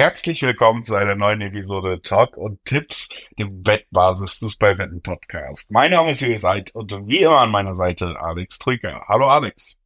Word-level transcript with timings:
Herzlich 0.00 0.40
willkommen 0.40 0.82
zu 0.82 0.94
einer 0.94 1.14
neuen 1.14 1.42
Episode 1.42 2.00
Talk 2.00 2.38
und 2.38 2.64
Tipps, 2.64 3.10
dem 3.38 3.66
Wettbasis 3.66 4.38
Fußballwetten 4.38 5.02
Podcast. 5.02 5.70
Mein 5.70 5.90
Name 5.90 6.12
ist 6.12 6.22
Julius 6.22 6.46
Eid 6.46 6.74
und 6.74 7.06
wie 7.06 7.18
immer 7.18 7.42
an 7.42 7.50
meiner 7.50 7.74
Seite 7.74 8.16
Alex 8.18 8.58
Trüger. 8.58 9.04
Hallo 9.08 9.28
Alex. 9.28 9.76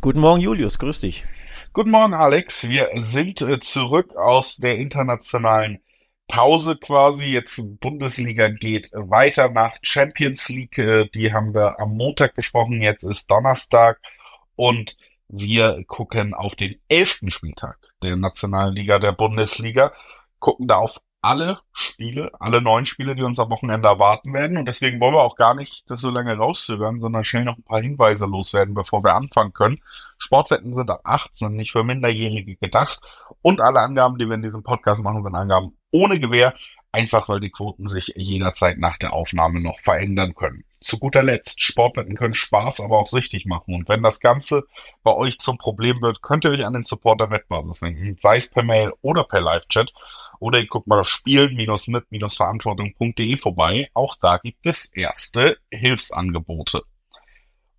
Guten 0.00 0.20
Morgen 0.20 0.40
Julius, 0.40 0.78
grüß 0.78 1.02
dich. 1.02 1.26
Guten 1.74 1.90
Morgen 1.90 2.14
Alex. 2.14 2.66
Wir 2.70 2.88
sind 2.94 3.42
äh, 3.42 3.60
zurück 3.60 4.16
aus 4.16 4.56
der 4.56 4.78
internationalen 4.78 5.82
Pause 6.28 6.78
quasi. 6.78 7.26
Jetzt 7.26 7.60
Bundesliga 7.78 8.48
geht 8.48 8.88
weiter 8.94 9.50
nach 9.50 9.76
Champions 9.82 10.48
League. 10.48 10.78
Äh, 10.78 11.10
die 11.12 11.34
haben 11.34 11.52
wir 11.52 11.78
am 11.78 11.94
Montag 11.94 12.34
besprochen. 12.34 12.80
Jetzt 12.80 13.02
ist 13.02 13.30
Donnerstag 13.30 14.00
und 14.56 14.96
wir 15.28 15.84
gucken 15.86 16.34
auf 16.34 16.56
den 16.56 16.80
elften 16.88 17.30
Spieltag 17.30 17.78
der 18.02 18.16
Nationalen 18.16 18.74
Liga 18.74 18.98
der 18.98 19.12
Bundesliga, 19.12 19.92
gucken 20.38 20.68
da 20.68 20.76
auf 20.76 21.00
alle 21.20 21.58
Spiele, 21.72 22.30
alle 22.38 22.62
neun 22.62 22.86
Spiele, 22.86 23.16
die 23.16 23.22
uns 23.22 23.40
am 23.40 23.50
Wochenende 23.50 23.88
erwarten 23.88 24.32
werden. 24.32 24.56
Und 24.56 24.66
deswegen 24.66 25.00
wollen 25.00 25.14
wir 25.14 25.22
auch 25.22 25.36
gar 25.36 25.54
nicht 25.54 25.90
das 25.90 26.00
so 26.00 26.10
lange 26.10 26.36
rauszögern, 26.36 27.00
sondern 27.00 27.24
schnell 27.24 27.44
noch 27.44 27.56
ein 27.56 27.64
paar 27.64 27.80
Hinweise 27.80 28.26
loswerden, 28.26 28.74
bevor 28.74 29.02
wir 29.02 29.14
anfangen 29.14 29.52
können. 29.52 29.80
Sportwetten 30.16 30.74
sind 30.74 30.90
ab 30.90 31.00
18, 31.04 31.52
nicht 31.52 31.72
für 31.72 31.82
Minderjährige 31.82 32.56
gedacht. 32.56 33.00
Und 33.42 33.60
alle 33.60 33.80
Angaben, 33.80 34.18
die 34.18 34.26
wir 34.26 34.34
in 34.34 34.42
diesem 34.42 34.62
Podcast 34.62 35.02
machen, 35.02 35.22
sind 35.22 35.34
Angaben 35.34 35.76
ohne 35.90 36.20
Gewähr. 36.20 36.54
Einfach 36.92 37.28
weil 37.28 37.40
die 37.40 37.50
Quoten 37.50 37.88
sich 37.88 38.12
jederzeit 38.16 38.78
nach 38.78 38.96
der 38.96 39.12
Aufnahme 39.12 39.60
noch 39.60 39.78
verändern 39.80 40.34
können. 40.34 40.64
Zu 40.80 40.98
guter 40.98 41.22
Letzt, 41.22 41.60
Sportwetten 41.60 42.16
können 42.16 42.32
Spaß, 42.34 42.80
aber 42.80 42.98
auch 42.98 43.08
süchtig 43.08 43.46
machen. 43.46 43.74
Und 43.74 43.88
wenn 43.88 44.02
das 44.02 44.20
Ganze 44.20 44.64
bei 45.02 45.14
euch 45.14 45.38
zum 45.38 45.58
Problem 45.58 46.00
wird, 46.00 46.22
könnt 46.22 46.44
ihr 46.44 46.50
euch 46.50 46.64
an 46.64 46.74
den 46.74 46.84
Supporter 46.84 47.30
Wettbasis 47.30 47.82
wenden, 47.82 48.16
sei 48.18 48.36
es 48.36 48.48
per 48.48 48.62
Mail 48.62 48.92
oder 49.02 49.24
per 49.24 49.40
Live-Chat. 49.40 49.92
Oder 50.40 50.60
ihr 50.60 50.68
guckt 50.68 50.86
mal 50.86 51.00
auf 51.00 51.08
spielen-mit-verantwortung.de 51.08 53.36
vorbei. 53.36 53.90
Auch 53.92 54.14
da 54.16 54.38
gibt 54.38 54.64
es 54.66 54.84
erste 54.92 55.58
Hilfsangebote. 55.72 56.84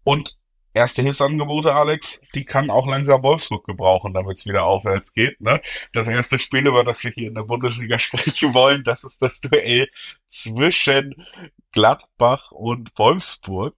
Und 0.03 0.38
erste 0.80 1.02
Hilfsangebote, 1.02 1.75
Alex, 1.75 2.22
die 2.33 2.45
kann 2.45 2.69
auch 2.69 2.88
langsam 2.88 3.22
Wolfsburg 3.22 3.66
gebrauchen, 3.66 4.13
damit 4.13 4.38
es 4.38 4.45
wieder 4.45 4.63
aufwärts 4.63 5.13
geht. 5.13 5.39
Ne? 5.41 5.61
Das 5.94 6.08
erste 6.08 6.39
Spiel, 6.39 6.66
über 6.66 6.83
das 6.83 7.03
wir 7.03 7.11
hier 7.11 7.27
in 7.27 7.35
der 7.35 7.44
Bundesliga 7.44 7.99
sprechen 7.99 8.53
wollen, 8.53 8.83
das 8.83 9.03
ist 9.03 9.22
das 9.22 9.41
Duell 9.41 9.89
zwischen 10.30 11.25
Gladbach 11.73 12.52
und 12.52 12.97
Wolfsburg. 12.97 13.75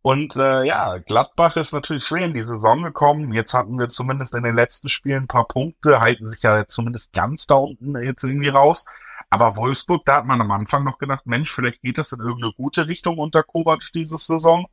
Und 0.00 0.36
äh, 0.36 0.64
ja, 0.64 0.98
Gladbach 0.98 1.56
ist 1.56 1.72
natürlich 1.72 2.04
schwer 2.04 2.26
in 2.26 2.34
die 2.34 2.44
Saison 2.44 2.82
gekommen. 2.82 3.32
Jetzt 3.32 3.54
hatten 3.54 3.78
wir 3.78 3.88
zumindest 3.88 4.34
in 4.34 4.44
den 4.44 4.54
letzten 4.54 4.88
Spielen 4.88 5.24
ein 5.24 5.28
paar 5.28 5.48
Punkte, 5.48 6.00
halten 6.00 6.28
sich 6.28 6.42
ja 6.42 6.66
zumindest 6.66 7.12
ganz 7.14 7.46
da 7.46 7.54
unten 7.56 7.96
jetzt 8.02 8.22
irgendwie 8.22 8.50
raus. 8.50 8.84
Aber 9.30 9.56
Wolfsburg, 9.56 10.04
da 10.04 10.16
hat 10.16 10.26
man 10.26 10.40
am 10.40 10.50
Anfang 10.50 10.84
noch 10.84 10.98
gedacht, 10.98 11.26
Mensch, 11.26 11.50
vielleicht 11.50 11.82
geht 11.82 11.98
das 11.98 12.12
in 12.12 12.20
irgendeine 12.20 12.52
gute 12.52 12.86
Richtung 12.86 13.18
unter 13.18 13.42
Kovac 13.42 13.90
diese 13.94 14.18
Saison. 14.18 14.66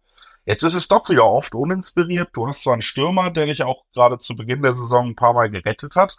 Jetzt 0.46 0.64
ist 0.64 0.74
es 0.74 0.88
doch 0.88 1.08
wieder 1.10 1.26
oft 1.26 1.54
uninspiriert. 1.54 2.30
Du 2.34 2.48
hast 2.48 2.64
zwar 2.64 2.74
einen 2.74 2.82
Stürmer, 2.82 3.32
der 3.32 3.46
dich 3.46 3.64
auch 3.64 3.84
gerade 3.94 4.18
zu 4.18 4.36
Beginn 4.36 4.62
der 4.62 4.74
Saison 4.74 5.10
ein 5.10 5.16
paar 5.16 5.34
Mal 5.34 5.50
gerettet 5.52 5.96
hat, 5.96 6.18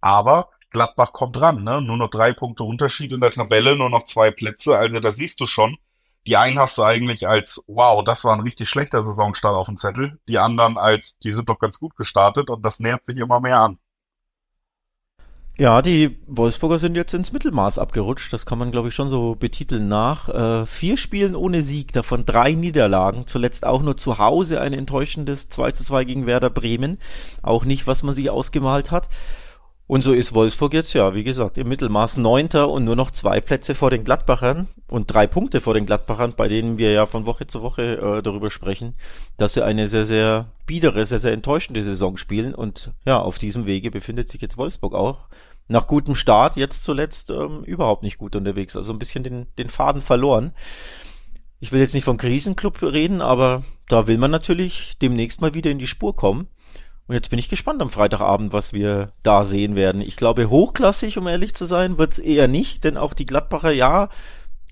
aber 0.00 0.50
Gladbach 0.70 1.12
kommt 1.12 1.40
ran, 1.40 1.64
ne? 1.64 1.80
Nur 1.80 1.96
noch 1.96 2.10
drei 2.10 2.32
Punkte 2.32 2.64
Unterschied 2.64 3.12
in 3.12 3.20
der 3.20 3.30
Tabelle, 3.30 3.76
nur 3.76 3.88
noch 3.88 4.04
zwei 4.04 4.30
Plätze. 4.30 4.76
Also 4.76 5.00
da 5.00 5.10
siehst 5.10 5.40
du 5.40 5.46
schon, 5.46 5.78
die 6.26 6.36
einen 6.36 6.58
hast 6.58 6.76
du 6.76 6.82
eigentlich 6.82 7.28
als, 7.28 7.64
wow, 7.66 8.04
das 8.04 8.24
war 8.24 8.34
ein 8.34 8.40
richtig 8.40 8.68
schlechter 8.68 9.02
Saisonstart 9.02 9.54
auf 9.54 9.68
dem 9.68 9.76
Zettel. 9.76 10.18
Die 10.28 10.38
anderen 10.38 10.76
als, 10.76 11.18
die 11.18 11.32
sind 11.32 11.48
doch 11.48 11.58
ganz 11.58 11.78
gut 11.78 11.96
gestartet 11.96 12.50
und 12.50 12.64
das 12.64 12.80
nähert 12.80 13.06
sich 13.06 13.16
immer 13.16 13.40
mehr 13.40 13.60
an. 13.60 13.78
Ja, 15.58 15.80
die 15.80 16.18
Wolfsburger 16.26 16.78
sind 16.78 16.96
jetzt 16.96 17.14
ins 17.14 17.32
Mittelmaß 17.32 17.78
abgerutscht. 17.78 18.30
Das 18.30 18.44
kann 18.44 18.58
man, 18.58 18.70
glaube 18.70 18.88
ich, 18.88 18.94
schon 18.94 19.08
so 19.08 19.36
betiteln 19.36 19.88
nach. 19.88 20.28
Äh, 20.28 20.66
vier 20.66 20.98
Spielen 20.98 21.34
ohne 21.34 21.62
Sieg, 21.62 21.94
davon 21.94 22.26
drei 22.26 22.52
Niederlagen. 22.52 23.26
Zuletzt 23.26 23.64
auch 23.64 23.80
nur 23.80 23.96
zu 23.96 24.18
Hause 24.18 24.60
ein 24.60 24.74
enttäuschendes 24.74 25.48
2 25.48 25.72
zu 25.72 25.82
2 25.82 26.04
gegen 26.04 26.26
Werder 26.26 26.50
Bremen. 26.50 26.98
Auch 27.40 27.64
nicht, 27.64 27.86
was 27.86 28.02
man 28.02 28.14
sich 28.14 28.28
ausgemalt 28.28 28.90
hat. 28.90 29.08
Und 29.88 30.02
so 30.02 30.12
ist 30.12 30.34
Wolfsburg 30.34 30.74
jetzt, 30.74 30.94
ja, 30.94 31.14
wie 31.14 31.22
gesagt, 31.22 31.58
im 31.58 31.68
Mittelmaß 31.68 32.16
Neunter 32.16 32.70
und 32.70 32.82
nur 32.82 32.96
noch 32.96 33.12
zwei 33.12 33.40
Plätze 33.40 33.76
vor 33.76 33.90
den 33.90 34.02
Gladbachern 34.02 34.66
und 34.88 35.12
drei 35.12 35.28
Punkte 35.28 35.60
vor 35.60 35.74
den 35.74 35.86
Gladbachern, 35.86 36.34
bei 36.36 36.48
denen 36.48 36.76
wir 36.76 36.90
ja 36.90 37.06
von 37.06 37.24
Woche 37.24 37.46
zu 37.46 37.62
Woche 37.62 37.96
äh, 37.98 38.22
darüber 38.22 38.50
sprechen, 38.50 38.94
dass 39.36 39.54
sie 39.54 39.64
eine 39.64 39.86
sehr, 39.86 40.04
sehr 40.04 40.46
biedere, 40.66 41.06
sehr, 41.06 41.20
sehr 41.20 41.32
enttäuschende 41.32 41.84
Saison 41.84 42.18
spielen. 42.18 42.52
Und 42.52 42.90
ja, 43.06 43.20
auf 43.20 43.38
diesem 43.38 43.66
Wege 43.66 43.92
befindet 43.92 44.28
sich 44.28 44.40
jetzt 44.40 44.56
Wolfsburg 44.56 44.92
auch. 44.92 45.28
Nach 45.68 45.86
gutem 45.86 46.16
Start, 46.16 46.56
jetzt 46.56 46.82
zuletzt 46.82 47.30
ähm, 47.30 47.62
überhaupt 47.62 48.02
nicht 48.02 48.18
gut 48.18 48.34
unterwegs. 48.34 48.76
Also 48.76 48.92
ein 48.92 48.98
bisschen 48.98 49.22
den, 49.22 49.46
den 49.56 49.68
Faden 49.68 50.02
verloren. 50.02 50.52
Ich 51.60 51.70
will 51.70 51.80
jetzt 51.80 51.94
nicht 51.94 52.04
vom 52.04 52.16
Krisenclub 52.16 52.82
reden, 52.82 53.22
aber 53.22 53.62
da 53.88 54.08
will 54.08 54.18
man 54.18 54.32
natürlich 54.32 54.98
demnächst 55.00 55.40
mal 55.40 55.54
wieder 55.54 55.70
in 55.70 55.78
die 55.78 55.86
Spur 55.86 56.16
kommen. 56.16 56.48
Und 57.08 57.14
jetzt 57.14 57.30
bin 57.30 57.38
ich 57.38 57.48
gespannt 57.48 57.80
am 57.82 57.90
Freitagabend, 57.90 58.52
was 58.52 58.72
wir 58.72 59.12
da 59.22 59.44
sehen 59.44 59.76
werden. 59.76 60.00
Ich 60.00 60.16
glaube, 60.16 60.50
hochklassig, 60.50 61.18
um 61.18 61.26
ehrlich 61.28 61.54
zu 61.54 61.64
sein, 61.64 61.98
wird's 61.98 62.18
eher 62.18 62.48
nicht, 62.48 62.82
denn 62.82 62.96
auch 62.96 63.14
die 63.14 63.26
Gladbacher, 63.26 63.70
ja, 63.70 64.08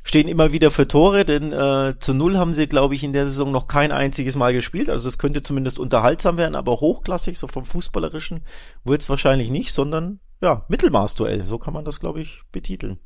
stehen 0.05 0.28
immer 0.28 0.53
wieder 0.53 0.71
für 0.71 0.87
Tore, 0.87 1.25
denn 1.25 1.53
äh, 1.53 1.94
zu 1.99 2.12
Null 2.12 2.37
haben 2.37 2.53
sie, 2.53 2.67
glaube 2.67 2.94
ich, 2.94 3.05
in 3.05 3.12
der 3.12 3.25
Saison 3.25 3.53
noch 3.53 3.69
kein 3.69 3.93
einziges 3.93 4.37
Mal 4.37 4.53
gespielt. 4.53 4.91
Also 4.91 5.09
es 5.09 5.19
könnte 5.19 5.43
zumindest 5.43 5.78
unterhaltsam 5.78 6.37
werden, 6.37 6.56
aber 6.56 6.73
hochklassig, 6.73 7.39
so 7.39 7.47
vom 7.47 7.65
Fußballerischen, 7.65 8.44
wird's 8.84 9.09
wahrscheinlich 9.09 9.50
nicht, 9.50 9.73
sondern 9.73 10.21
ja, 10.41 10.65
Mittelmaßduell, 10.69 11.47
so 11.47 11.59
kann 11.59 11.73
man 11.73 11.84
das, 11.84 12.00
glaube 12.00 12.21
ich, 12.21 12.43
betiteln. 12.53 12.99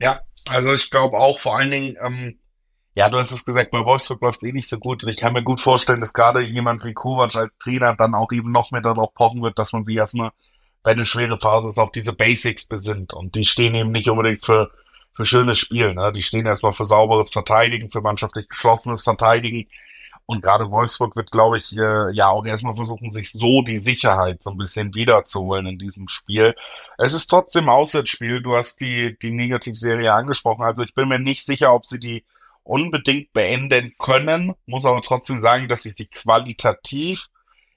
Ja, 0.00 0.22
also 0.46 0.72
ich 0.72 0.90
glaube 0.90 1.18
auch 1.18 1.38
vor 1.38 1.58
allen 1.58 1.70
Dingen, 1.70 1.96
ähm, 2.02 2.38
ja, 2.98 3.08
du 3.08 3.16
hast 3.16 3.30
es 3.30 3.44
gesagt, 3.44 3.70
bei 3.70 3.84
Wolfsburg 3.84 4.20
läuft 4.22 4.42
es 4.42 4.48
eh 4.48 4.52
nicht 4.52 4.68
so 4.68 4.76
gut. 4.76 5.04
Und 5.04 5.08
ich 5.08 5.18
kann 5.18 5.32
mir 5.32 5.44
gut 5.44 5.60
vorstellen, 5.60 6.00
dass 6.00 6.12
gerade 6.12 6.40
jemand 6.40 6.84
wie 6.84 6.94
Kovac 6.94 7.36
als 7.36 7.56
Trainer 7.56 7.94
dann 7.94 8.12
auch 8.12 8.32
eben 8.32 8.50
noch 8.50 8.72
mehr 8.72 8.80
darauf 8.80 9.14
pochen 9.14 9.40
wird, 9.40 9.56
dass 9.56 9.72
man 9.72 9.84
sich 9.84 9.94
erstmal, 9.94 10.32
wenn 10.82 10.94
eine 10.94 11.04
schwere 11.04 11.38
Phase 11.38 11.80
auf 11.80 11.92
diese 11.92 12.12
Basics 12.12 12.66
besinnt. 12.66 13.14
Und 13.14 13.36
die 13.36 13.44
stehen 13.44 13.76
eben 13.76 13.92
nicht 13.92 14.10
unbedingt 14.10 14.44
für, 14.44 14.72
für 15.14 15.24
schönes 15.24 15.60
Spiel. 15.60 15.94
Ne? 15.94 16.12
Die 16.12 16.24
stehen 16.24 16.44
erstmal 16.44 16.72
für 16.72 16.86
sauberes 16.86 17.30
Verteidigen, 17.30 17.92
für 17.92 18.00
mannschaftlich 18.00 18.48
geschlossenes 18.48 19.04
Verteidigen. 19.04 19.68
Und 20.26 20.42
gerade 20.42 20.68
Wolfsburg 20.68 21.14
wird, 21.14 21.30
glaube 21.30 21.58
ich, 21.58 21.78
äh, 21.78 22.10
ja 22.10 22.30
auch 22.30 22.44
erstmal 22.46 22.74
versuchen, 22.74 23.12
sich 23.12 23.30
so 23.30 23.62
die 23.62 23.78
Sicherheit 23.78 24.42
so 24.42 24.50
ein 24.50 24.58
bisschen 24.58 24.92
wiederzuholen 24.96 25.66
in 25.66 25.78
diesem 25.78 26.08
Spiel. 26.08 26.56
Es 26.96 27.12
ist 27.12 27.28
trotzdem 27.28 27.68
Auswärtsspiel. 27.68 28.42
Du 28.42 28.56
hast 28.56 28.80
die, 28.80 29.16
die 29.22 29.30
Negativserie 29.30 30.12
angesprochen. 30.12 30.64
Also 30.64 30.82
ich 30.82 30.94
bin 30.94 31.06
mir 31.06 31.20
nicht 31.20 31.46
sicher, 31.46 31.72
ob 31.72 31.86
sie 31.86 32.00
die 32.00 32.24
unbedingt 32.68 33.32
beenden 33.32 33.94
können, 33.98 34.54
muss 34.66 34.84
aber 34.84 35.00
trotzdem 35.00 35.40
sagen, 35.40 35.68
dass 35.68 35.86
ich 35.86 35.94
die 35.94 36.08
qualitativ 36.08 37.28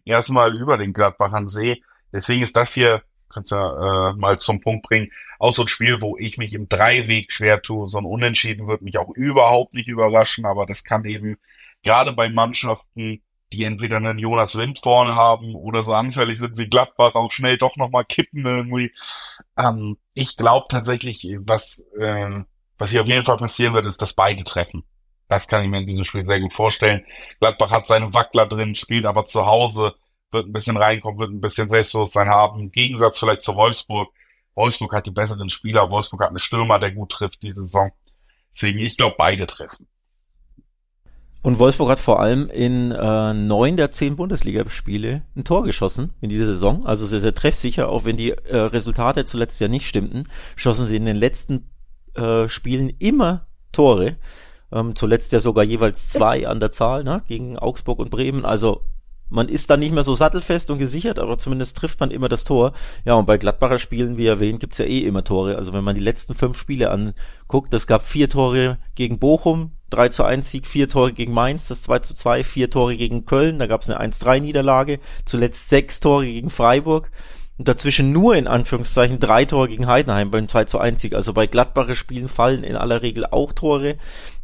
erstmal 0.04 0.56
über 0.56 0.78
den 0.78 0.92
Gladbachern 0.92 1.48
sehe. 1.48 1.78
Deswegen 2.12 2.44
ist 2.44 2.58
das 2.58 2.74
hier, 2.74 3.02
kannst 3.30 3.52
du 3.52 3.56
ja 3.56 4.10
äh, 4.10 4.14
mal 4.14 4.38
zum 4.38 4.60
Punkt 4.60 4.86
bringen, 4.86 5.10
auch 5.40 5.54
so 5.54 5.62
ein 5.62 5.70
Spiel, 5.70 6.02
wo 6.02 6.18
ich 6.18 6.38
mich 6.38 6.54
im 6.54 6.68
Dreiweg 6.68 7.32
schwer 7.32 7.62
tue. 7.62 7.88
So 7.88 8.00
ein 8.00 8.06
Unentschieden 8.06 8.68
wird 8.68 8.82
mich 8.82 8.98
auch 8.98 9.10
überhaupt 9.16 9.74
nicht 9.74 9.88
überraschen, 9.88 10.46
aber 10.46 10.66
das 10.66 10.84
kann 10.84 11.06
eben 11.06 11.38
gerade 11.84 12.12
bei 12.12 12.28
Mannschaften, 12.28 13.22
die 13.54 13.64
entweder 13.64 13.98
einen 13.98 14.20
Jonas 14.20 14.58
Wind 14.58 14.80
vorne 14.84 15.16
haben 15.16 15.56
oder 15.56 15.84
so 15.84 15.94
anfällig 15.94 16.38
sind 16.38 16.58
wie 16.58 16.68
Gladbach, 16.68 17.16
auch 17.16 17.32
schnell 17.32 17.58
doch 17.58 17.78
nochmal 17.78 18.04
kippen 18.04 18.46
irgendwie. 18.46 18.94
Ähm, 19.58 19.98
ich 20.14 20.36
glaube 20.36 20.68
tatsächlich, 20.70 21.26
was 21.40 21.86
äh, 21.98 22.44
was 22.82 22.92
hier 22.92 23.02
auf 23.02 23.08
jeden 23.08 23.24
Fall 23.24 23.38
passieren 23.38 23.74
wird, 23.74 23.86
ist, 23.86 24.02
dass 24.02 24.14
beide 24.14 24.44
treffen. 24.44 24.84
Das 25.28 25.48
kann 25.48 25.64
ich 25.64 25.70
mir 25.70 25.80
in 25.80 25.88
diesem 25.88 26.04
Spiel 26.04 26.26
sehr 26.26 26.42
gut 26.42 26.52
vorstellen. 26.52 27.06
Gladbach 27.40 27.70
hat 27.70 27.88
seine 27.88 28.14
Wackler 28.14 28.48
drin, 28.48 28.76
spielt 28.76 29.06
aber 29.06 29.26
zu 29.26 29.46
Hause, 29.46 29.94
wird 30.32 30.48
ein 30.48 30.52
bisschen 30.52 30.78
reinkommen, 30.78 31.20
wird 31.20 31.32
ein 31.32 31.42
bisschen 31.42 31.70
Selbstbewusstsein 31.70 32.28
haben. 32.28 32.60
Im 32.60 32.72
Gegensatz 32.72 33.20
vielleicht 33.20 33.44
zu 33.44 33.56
Wolfsburg. 33.56 34.12
Wolfsburg 34.56 34.94
hat 34.94 35.06
die 35.06 35.12
besseren 35.12 35.50
Spieler. 35.50 35.90
Wolfsburg 35.90 36.22
hat 36.22 36.30
einen 36.30 36.40
Stürmer, 36.40 36.80
der 36.80 36.92
gut 36.92 37.12
trifft 37.12 37.42
diese 37.44 37.62
Saison. 37.62 37.92
Deswegen, 38.54 38.80
ich 38.80 38.98
glaube, 38.98 39.16
beide 39.18 39.48
treffen. 39.48 39.88
Und 41.44 41.60
Wolfsburg 41.60 41.90
hat 41.90 42.00
vor 42.00 42.20
allem 42.20 42.50
in 42.50 42.92
äh, 42.92 43.34
neun 43.34 43.78
der 43.78 43.92
zehn 43.92 44.16
Bundesligaspiele 44.16 45.24
ein 45.36 45.44
Tor 45.44 45.64
geschossen 45.64 46.14
in 46.20 46.30
dieser 46.30 46.48
Saison. 46.48 46.86
Also 46.86 47.06
sehr, 47.06 47.20
sehr 47.20 47.34
treffsicher, 47.34 47.90
auch 47.90 48.06
wenn 48.06 48.18
die 48.18 48.32
äh, 48.32 48.58
Resultate 48.58 49.26
zuletzt 49.26 49.62
ja 49.62 49.68
nicht 49.68 49.88
stimmten, 49.88 50.24
schossen 50.56 50.86
sie 50.86 50.98
in 50.98 51.06
den 51.06 51.16
letzten 51.16 51.72
äh, 52.16 52.48
spielen 52.50 52.90
immer 53.00 53.48
Tore. 53.72 54.18
Ähm, 54.72 54.96
zuletzt 54.96 55.32
ja 55.34 55.40
sogar 55.40 55.64
jeweils 55.64 56.08
zwei 56.08 56.48
an 56.48 56.60
der 56.60 56.72
Zahl, 56.72 57.04
ne? 57.04 57.22
gegen 57.28 57.58
Augsburg 57.58 58.00
und 58.00 58.10
Bremen. 58.10 58.46
Also 58.46 58.82
man 59.32 59.48
ist 59.48 59.70
da 59.70 59.78
nicht 59.78 59.94
mehr 59.94 60.04
so 60.04 60.14
sattelfest 60.14 60.70
und 60.72 60.78
gesichert, 60.78 61.18
aber 61.18 61.38
zumindest 61.38 61.78
trifft 61.78 62.02
man 62.02 62.12
immer 62.12 62.28
das 62.28 62.44
Tor. 62.44 62.74
Ja, 63.06 63.14
und 63.14 63.26
bei 63.26 63.38
Gladbacher 63.38 63.80
Spielen, 63.80 64.18
wie 64.18 64.28
erwähnt, 64.28 64.60
gibt's 64.60 64.78
ja 64.78 64.86
eh 64.86 65.00
immer 65.00 65.24
Tore. 65.24 65.56
Also 65.56 65.72
wenn 65.72 65.86
man 65.86 65.96
die 65.96 66.02
letzten 66.02 66.36
fünf 66.36 66.58
Spiele 66.58 66.92
anguckt, 66.92 67.74
es 67.74 67.88
gab 67.88 68.06
vier 68.06 68.28
Tore 68.28 68.78
gegen 68.96 69.20
Bochum, 69.20 69.72
3 69.90 70.10
zu 70.10 70.24
1 70.26 70.52
Sieg, 70.52 70.68
vier 70.68 70.90
Tore 70.90 71.14
gegen 71.14 71.34
Mainz, 71.34 71.70
das 71.70 71.82
2 71.84 72.00
zu 72.00 72.14
2, 72.14 72.44
vier 72.44 72.70
Tore 72.70 72.98
gegen 72.98 73.26
Köln, 73.26 73.58
da 73.58 73.68
gab's 73.68 73.90
eine 73.90 74.02
1-3 74.02 74.42
Niederlage, 74.42 75.00
zuletzt 75.26 75.70
sechs 75.70 76.02
Tore 76.02 76.26
gegen 76.26 76.50
Freiburg 76.50 77.10
und 77.62 77.68
dazwischen 77.68 78.12
nur 78.12 78.36
in 78.36 78.48
Anführungszeichen 78.48 79.20
drei 79.20 79.46
Tore 79.46 79.68
gegen 79.68 79.86
Heidenheim 79.86 80.32
beim 80.32 80.48
2 80.48 80.64
zu 80.64 80.80
1 80.80 81.00
Sieg. 81.00 81.14
Also 81.14 81.32
bei 81.32 81.46
Gladbacher 81.46 81.96
Spielen 81.96 82.28
fallen 82.28 82.64
in 82.64 82.76
aller 82.76 83.04
Regel 83.04 83.24
auch 83.28 83.54
Tore. 83.54 83.98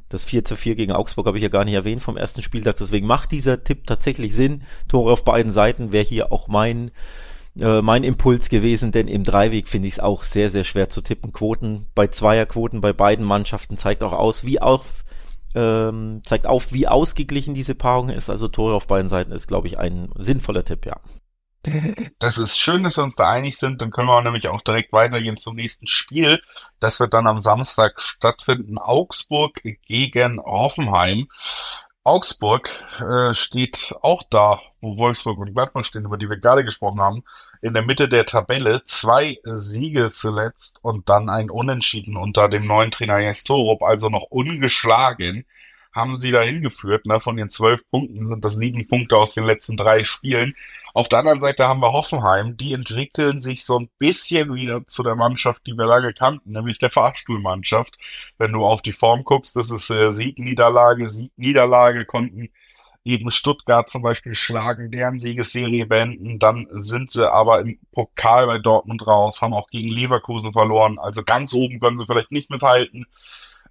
Das 0.07 0.23
4 0.23 0.45
zu 0.45 0.55
4 0.55 0.75
gegen 0.75 0.91
Augsburg 0.91 1.25
habe 1.25 1.37
ich 1.37 1.41
ja 1.41 1.49
gar 1.49 1.65
nicht 1.65 1.73
erwähnt 1.73 2.03
vom 2.03 2.15
ersten 2.15 2.43
Spieltag. 2.43 2.77
Deswegen 2.77 3.07
macht 3.07 3.31
dieser 3.31 3.63
Tipp 3.63 3.87
tatsächlich 3.87 4.35
Sinn. 4.35 4.61
Tore 4.87 5.11
auf 5.11 5.25
beiden 5.25 5.51
Seiten 5.51 5.91
wäre 5.91 6.05
hier 6.05 6.31
auch 6.31 6.47
mein, 6.47 6.91
äh, 7.59 7.81
mein 7.81 8.03
Impuls 8.03 8.49
gewesen, 8.49 8.91
denn 8.91 9.07
im 9.07 9.23
Dreiweg 9.23 9.67
finde 9.67 9.87
ich 9.87 9.95
es 9.95 9.99
auch 9.99 10.23
sehr, 10.23 10.51
sehr 10.51 10.63
schwer 10.63 10.89
zu 10.89 11.01
tippen. 11.01 11.33
Quoten 11.33 11.87
bei 11.95 12.05
Zweierquoten 12.05 12.81
bei 12.81 12.93
beiden 12.93 13.25
Mannschaften 13.25 13.77
zeigt 13.77 14.03
auch 14.03 14.13
aus, 14.13 14.45
wie 14.45 14.61
auch 14.61 14.85
ähm, 15.55 16.21
zeigt 16.23 16.45
auf, 16.45 16.71
wie 16.71 16.87
ausgeglichen 16.87 17.55
diese 17.55 17.73
Paarung 17.73 18.09
ist. 18.09 18.29
Also 18.29 18.47
Tore 18.47 18.75
auf 18.75 18.85
beiden 18.85 19.09
Seiten 19.09 19.31
ist, 19.31 19.47
glaube 19.47 19.65
ich, 19.65 19.79
ein 19.79 20.09
sinnvoller 20.19 20.63
Tipp, 20.63 20.85
ja. 20.85 20.97
Das 22.19 22.37
ist 22.37 22.57
schön, 22.57 22.83
dass 22.83 22.97
wir 22.97 23.03
uns 23.03 23.15
da 23.15 23.29
einig 23.29 23.57
sind. 23.57 23.81
Dann 23.81 23.91
können 23.91 24.07
wir 24.07 24.21
nämlich 24.21 24.47
auch 24.47 24.61
direkt 24.61 24.91
weitergehen 24.93 25.37
zum 25.37 25.55
nächsten 25.55 25.87
Spiel. 25.87 26.41
Das 26.79 26.99
wird 26.99 27.13
dann 27.13 27.27
am 27.27 27.41
Samstag 27.41 27.99
stattfinden. 28.01 28.77
Augsburg 28.77 29.61
gegen 29.85 30.39
Hoffenheim. 30.39 31.27
Augsburg 32.03 32.69
äh, 33.01 33.33
steht 33.33 33.93
auch 34.01 34.23
da, 34.29 34.61
wo 34.79 34.97
Wolfsburg 34.97 35.37
und 35.39 35.53
Gladbach 35.53 35.83
stehen, 35.83 36.05
über 36.05 36.17
die 36.17 36.29
wir 36.29 36.37
gerade 36.37 36.63
gesprochen 36.63 37.01
haben, 37.01 37.23
in 37.61 37.73
der 37.73 37.83
Mitte 37.83 38.07
der 38.07 38.25
Tabelle. 38.25 38.81
Zwei 38.85 39.39
Siege 39.43 40.09
zuletzt 40.09 40.79
und 40.81 41.09
dann 41.09 41.29
ein 41.29 41.49
Unentschieden 41.49 42.15
unter 42.15 42.47
dem 42.47 42.65
neuen 42.65 42.91
Trainer 42.91 43.19
Jens 43.19 43.43
Torup, 43.43 43.83
also 43.83 44.09
noch 44.09 44.27
ungeschlagen 44.29 45.45
haben 45.97 46.17
sie 46.17 46.31
da 46.31 46.41
hingeführt. 46.41 47.05
Ne? 47.05 47.19
Von 47.19 47.35
den 47.35 47.49
zwölf 47.49 47.81
Punkten 47.89 48.27
sind 48.27 48.45
das 48.45 48.55
sieben 48.55 48.88
Punkte 48.88 49.17
aus 49.17 49.33
den 49.33 49.44
letzten 49.44 49.75
drei 49.75 50.05
Spielen. 50.05 50.55
Auf 50.94 51.09
der 51.09 51.19
anderen 51.19 51.41
Seite 51.41 51.67
haben 51.67 51.81
wir 51.81 51.91
Hoffenheim. 51.91 52.55
Die 52.55 52.73
entwickeln 52.73 53.39
sich 53.39 53.65
so 53.65 53.79
ein 53.79 53.89
bisschen 53.99 54.55
wieder 54.55 54.88
zu 54.88 55.03
der 55.03 55.15
Mannschaft, 55.15 55.67
die 55.67 55.73
wir 55.73 55.85
lange 55.85 56.13
kannten, 56.13 56.53
nämlich 56.53 56.79
der 56.79 56.89
Fahrstuhlmannschaft. 56.91 57.97
Wenn 58.38 58.53
du 58.53 58.65
auf 58.65 58.81
die 58.81 58.94
Form 58.94 59.23
guckst, 59.23 59.55
das 59.55 59.71
ist 59.71 59.89
äh, 59.89 60.11
Sieg, 60.11 60.39
Niederlage, 60.39 61.09
Sieg, 61.09 61.31
Niederlage, 61.35 62.05
konnten 62.05 62.49
eben 63.03 63.31
Stuttgart 63.31 63.89
zum 63.89 64.01
Beispiel 64.01 64.35
schlagen, 64.35 64.91
deren 64.91 65.19
Siegesserie 65.19 65.85
beenden. 65.85 66.39
Dann 66.39 66.67
sind 66.71 67.11
sie 67.11 67.31
aber 67.31 67.61
im 67.61 67.79
Pokal 67.91 68.45
bei 68.47 68.59
Dortmund 68.59 69.05
raus, 69.07 69.41
haben 69.41 69.53
auch 69.53 69.69
gegen 69.69 69.89
Leverkusen 69.89 70.51
verloren. 70.51 70.99
Also 70.99 71.23
ganz 71.23 71.53
oben 71.53 71.79
können 71.79 71.97
sie 71.97 72.05
vielleicht 72.05 72.31
nicht 72.31 72.49
mithalten 72.49 73.05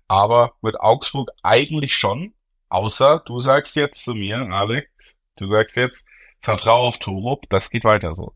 aber 0.09 0.53
mit 0.63 0.79
Augsburg 0.79 1.31
eigentlich 1.43 1.95
schon, 1.95 2.35
außer 2.69 3.23
du 3.27 3.41
sagst 3.41 3.77
jetzt 3.77 4.05
zu 4.05 4.15
mir, 4.15 4.39
Alex, 4.51 5.17
du 5.37 5.49
sagst 5.49 5.77
jetzt, 5.77 6.05
vertrau 6.41 6.87
auf 6.87 6.99
Torup, 6.99 7.49
das 7.49 7.71
geht 7.71 7.85
weiter 7.85 8.15
so. 8.15 8.33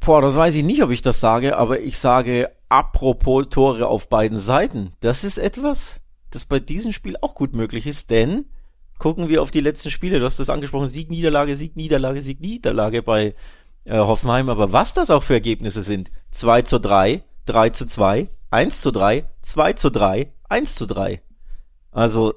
Boah, 0.00 0.20
das 0.20 0.36
weiß 0.36 0.54
ich 0.56 0.64
nicht, 0.64 0.82
ob 0.82 0.90
ich 0.90 1.00
das 1.00 1.20
sage, 1.20 1.56
aber 1.56 1.80
ich 1.80 1.98
sage 1.98 2.50
apropos 2.68 3.46
Tore 3.48 3.86
auf 3.86 4.08
beiden 4.08 4.38
Seiten. 4.38 4.92
Das 5.00 5.24
ist 5.24 5.38
etwas, 5.38 5.96
das 6.30 6.44
bei 6.44 6.60
diesem 6.60 6.92
Spiel 6.92 7.16
auch 7.22 7.34
gut 7.34 7.54
möglich 7.54 7.86
ist, 7.86 8.10
denn 8.10 8.44
gucken 8.98 9.28
wir 9.28 9.40
auf 9.40 9.50
die 9.50 9.60
letzten 9.60 9.90
Spiele. 9.90 10.18
Du 10.18 10.26
hast 10.26 10.38
das 10.38 10.50
angesprochen, 10.50 10.88
Sieg, 10.88 11.10
Niederlage, 11.10 11.56
Sieg, 11.56 11.76
Niederlage, 11.76 12.20
Sieg, 12.20 12.40
Niederlage 12.40 13.02
bei 13.02 13.34
äh, 13.84 13.96
Hoffenheim. 13.96 14.50
Aber 14.50 14.72
was 14.72 14.92
das 14.92 15.10
auch 15.10 15.22
für 15.22 15.34
Ergebnisse 15.34 15.82
sind, 15.82 16.10
2 16.32 16.62
zu 16.62 16.80
3, 16.80 17.22
3 17.46 17.70
zu 17.70 17.86
2, 17.86 18.28
1 18.54 18.80
zu 18.80 18.92
3, 18.92 19.28
2 19.42 19.72
zu 19.72 19.90
3, 19.90 20.32
1 20.48 20.76
zu 20.76 20.86
3. 20.86 21.20
Also 21.90 22.34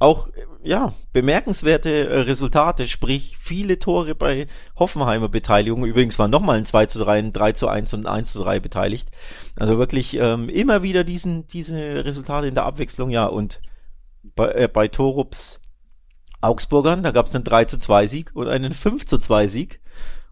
auch 0.00 0.28
ja 0.62 0.94
bemerkenswerte 1.12 2.08
äh, 2.08 2.20
Resultate, 2.20 2.88
sprich 2.88 3.36
viele 3.38 3.78
Tore 3.78 4.16
bei 4.16 4.48
Hoffenheimer 4.76 5.28
Beteiligung. 5.28 5.84
Übrigens 5.84 6.18
waren 6.18 6.30
nochmal 6.30 6.58
ein 6.58 6.64
2 6.64 6.86
zu 6.86 6.98
3, 6.98 7.18
ein 7.18 7.32
3 7.32 7.52
zu 7.52 7.68
1 7.68 7.94
und 7.94 8.06
ein 8.06 8.12
1 8.12 8.32
zu 8.32 8.42
3 8.42 8.58
beteiligt. 8.58 9.10
Also 9.56 9.78
wirklich 9.78 10.14
ähm, 10.16 10.48
immer 10.48 10.82
wieder 10.82 11.04
diesen 11.04 11.46
diese 11.46 12.04
Resultate 12.04 12.48
in 12.48 12.54
der 12.54 12.66
Abwechslung, 12.66 13.10
ja. 13.10 13.26
Und 13.26 13.60
bei, 14.34 14.50
äh, 14.50 14.68
bei 14.68 14.88
Torups 14.88 15.60
Augsburgern, 16.40 17.02
da 17.04 17.12
gab 17.12 17.26
es 17.26 17.34
einen 17.34 17.44
3 17.44 17.64
zu 17.66 17.78
2 17.78 18.08
Sieg 18.08 18.30
und 18.34 18.48
einen 18.48 18.72
5 18.72 19.06
zu 19.06 19.18
2 19.18 19.46
Sieg. 19.46 19.80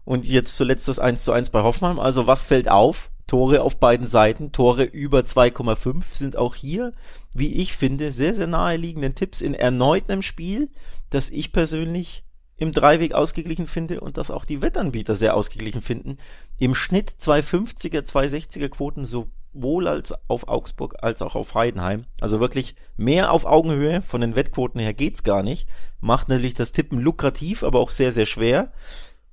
Und 0.03 0.25
jetzt 0.25 0.55
zuletzt 0.55 0.87
das 0.89 0.99
1 0.99 1.23
zu 1.23 1.31
1 1.31 1.49
bei 1.49 1.63
Hoffenheim. 1.63 1.99
Also 1.99 2.27
was 2.27 2.45
fällt 2.45 2.69
auf? 2.69 3.09
Tore 3.27 3.61
auf 3.61 3.77
beiden 3.77 4.07
Seiten, 4.07 4.53
Tore 4.53 4.83
über 4.83 5.19
2,5 5.19 6.03
sind 6.11 6.37
auch 6.37 6.55
hier, 6.55 6.93
wie 7.35 7.55
ich 7.55 7.75
finde, 7.75 8.11
sehr, 8.11 8.33
sehr 8.33 8.47
naheliegenden 8.47 9.15
Tipps 9.15 9.41
in 9.41 9.53
erneutem 9.53 10.21
Spiel, 10.21 10.69
das 11.09 11.29
ich 11.29 11.51
persönlich 11.51 12.23
im 12.55 12.71
Dreiweg 12.71 13.13
ausgeglichen 13.13 13.67
finde 13.67 14.01
und 14.01 14.17
das 14.17 14.31
auch 14.31 14.45
die 14.45 14.61
Wettanbieter 14.61 15.15
sehr 15.15 15.35
ausgeglichen 15.35 15.81
finden. 15.81 16.17
Im 16.57 16.73
Schnitt 16.73 17.11
250er, 17.19 18.01
260er 18.01 18.69
Quoten 18.69 19.05
sowohl 19.05 19.87
als 19.87 20.13
auf 20.27 20.47
Augsburg 20.47 20.95
als 21.03 21.21
auch 21.21 21.35
auf 21.35 21.53
Heidenheim. 21.53 22.05
Also 22.19 22.39
wirklich 22.39 22.75
mehr 22.95 23.31
auf 23.31 23.45
Augenhöhe. 23.45 24.01
Von 24.01 24.21
den 24.21 24.35
Wettquoten 24.35 24.81
her 24.81 24.95
geht's 24.95 25.23
gar 25.23 25.43
nicht. 25.43 25.67
Macht 25.99 26.29
natürlich 26.29 26.55
das 26.55 26.71
Tippen 26.71 26.99
lukrativ, 26.99 27.63
aber 27.63 27.79
auch 27.79 27.91
sehr, 27.91 28.11
sehr 28.11 28.25
schwer. 28.25 28.71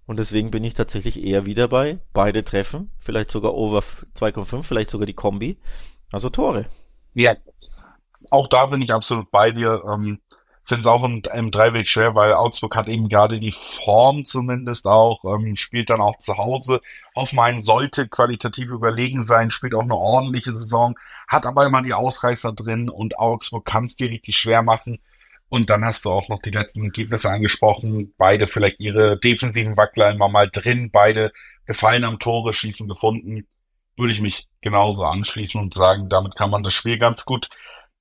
Und 0.07 0.19
deswegen 0.19 0.51
bin 0.51 0.65
ich 0.65 0.75
tatsächlich 0.75 1.25
eher 1.25 1.47
wieder 1.47 1.69
bei 1.69 1.99
beide 2.13 2.45
treffen, 2.45 2.91
vielleicht 2.99 3.31
sogar 3.31 3.55
over 3.55 3.79
2,5, 3.79 4.63
vielleicht 4.63 4.91
sogar 4.91 5.07
die 5.07 5.15
Kombi. 5.15 5.57
Also 6.13 6.29
Tore. 6.29 6.67
Ja, 7.15 7.35
auch 8.31 8.49
da 8.49 8.67
bin 8.67 8.83
ich 8.83 8.93
absolut 8.93 9.31
bei 9.31 9.51
dir. 9.51 9.83
Ähm, 9.91 10.21
Finde 10.67 10.81
es 10.81 10.87
auch 10.87 11.05
im, 11.05 11.23
im 11.35 11.51
Dreiweg 11.51 11.91
schwer, 11.91 12.15
weil 12.15 12.33
Augsburg 12.33 12.75
hat 12.75 12.89
eben 12.89 13.11
gerade 13.11 13.39
die 13.39 13.53
Form 13.53 14.25
zumindest 14.25 14.87
auch, 14.87 15.23
ähm, 15.25 15.57
spielt 15.57 15.91
dann 15.91 16.01
auch 16.01 16.19
zu 16.19 16.39
Hause. 16.39 16.81
Hoffenheim 17.15 17.61
sollte 17.61 18.09
qualitativ 18.09 18.71
überlegen 18.71 19.23
sein, 19.23 19.51
spielt 19.51 19.75
auch 19.75 19.83
eine 19.83 19.95
ordentliche 19.95 20.55
Saison, 20.55 20.99
hat 21.29 21.45
aber 21.45 21.67
immer 21.67 21.83
die 21.83 21.93
Ausreißer 21.93 22.55
drin 22.55 22.89
und 22.89 23.19
Augsburg 23.19 23.67
kann 23.67 23.85
es 23.85 23.97
dir 23.97 24.09
richtig 24.09 24.39
schwer 24.39 24.63
machen. 24.63 25.01
Und 25.55 25.71
dann 25.71 25.85
hast 25.85 26.05
du 26.05 26.11
auch 26.11 26.29
noch 26.29 26.43
die 26.43 26.51
letzten 26.51 26.83
Ergebnisse 26.87 27.31
angesprochen. 27.31 28.13
Beide 28.19 28.49
vielleicht 28.49 28.81
ihre 28.81 29.17
defensiven 29.21 29.77
Wackler 29.77 30.11
immer 30.11 30.29
mal 30.29 30.51
drin, 30.51 30.91
beide 30.91 31.31
gefallen 31.65 32.03
am 32.03 32.19
Tore 32.19 32.53
schießen 32.53 32.89
gefunden. 32.89 33.47
Würde 33.97 34.13
ich 34.13 34.21
mich 34.21 34.49
genauso 34.63 35.05
anschließen 35.05 35.61
und 35.61 35.73
sagen, 35.73 36.09
damit 36.09 36.35
kann 36.35 36.51
man 36.51 36.65
das 36.65 36.75
Spiel 36.75 36.99
ganz 36.99 37.25
gut 37.25 37.51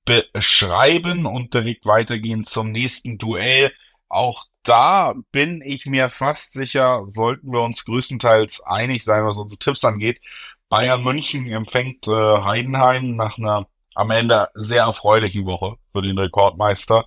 beschreiben 0.04 1.26
und 1.26 1.54
direkt 1.54 1.86
weitergehen 1.86 2.42
zum 2.42 2.72
nächsten 2.72 3.18
Duell. 3.18 3.72
Auch 4.08 4.46
da 4.64 5.14
bin 5.30 5.62
ich 5.64 5.86
mir 5.86 6.10
fast 6.10 6.54
sicher, 6.54 7.04
sollten 7.06 7.52
wir 7.52 7.60
uns 7.60 7.84
größtenteils 7.84 8.64
einig 8.66 9.04
sein, 9.04 9.24
was 9.26 9.36
unsere 9.36 9.60
Tipps 9.60 9.84
angeht. 9.84 10.20
Bayern 10.68 11.04
München 11.04 11.46
empfängt 11.46 12.08
äh, 12.08 12.10
Heidenheim 12.10 13.14
nach 13.14 13.38
einer 13.38 13.68
am 13.94 14.10
Ende 14.10 14.48
sehr 14.54 14.84
erfreulichen 14.84 15.46
Woche 15.46 15.76
für 15.92 16.02
den 16.02 16.18
Rekordmeister. 16.18 17.06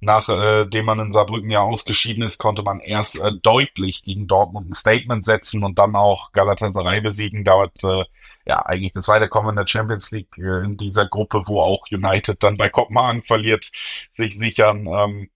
Nachdem 0.00 0.72
äh, 0.72 0.82
man 0.82 1.00
in 1.00 1.12
Saarbrücken 1.12 1.50
ja 1.50 1.60
ausgeschieden 1.60 2.22
ist, 2.22 2.38
konnte 2.38 2.62
man 2.62 2.80
erst 2.80 3.20
äh, 3.20 3.32
deutlich 3.42 4.04
gegen 4.04 4.28
Dortmund 4.28 4.70
ein 4.70 4.72
Statement 4.72 5.24
setzen 5.24 5.64
und 5.64 5.78
dann 5.78 5.96
auch 5.96 6.30
Galatasaray 6.32 7.00
besiegen. 7.00 7.44
Dauert 7.44 7.82
äh, 7.82 8.04
ja 8.46 8.64
eigentlich 8.64 8.92
das 8.92 9.08
Weiterkommen 9.08 9.50
in 9.50 9.56
der 9.56 9.66
Champions 9.66 10.10
League 10.12 10.38
äh, 10.38 10.64
in 10.64 10.76
dieser 10.76 11.06
Gruppe, 11.06 11.42
wo 11.46 11.60
auch 11.60 11.84
United 11.90 12.42
dann 12.42 12.56
bei 12.56 12.68
Kopenhagen 12.68 13.22
verliert, 13.22 13.70
sich 14.12 14.38
sichern. 14.38 14.86
Ähm, 14.86 15.30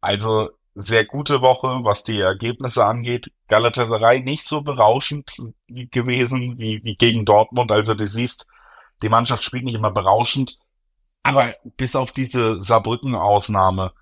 also 0.00 0.50
sehr 0.74 1.04
gute 1.04 1.40
Woche, 1.40 1.80
was 1.82 2.04
die 2.04 2.20
Ergebnisse 2.20 2.84
angeht. 2.84 3.32
Galatasaray 3.48 4.22
nicht 4.22 4.44
so 4.44 4.62
berauschend 4.62 5.36
gewesen 5.68 6.58
wie, 6.58 6.82
wie 6.84 6.96
gegen 6.96 7.24
Dortmund. 7.24 7.70
Also 7.72 7.94
du 7.94 8.06
siehst, 8.06 8.46
die 9.02 9.08
Mannschaft 9.08 9.42
spielt 9.42 9.64
nicht 9.64 9.74
immer 9.74 9.90
berauschend, 9.90 10.58
aber 11.22 11.54
bis 11.76 11.96
auf 11.96 12.12
diese 12.12 12.62
Saarbrücken-Ausnahme, 12.62 13.92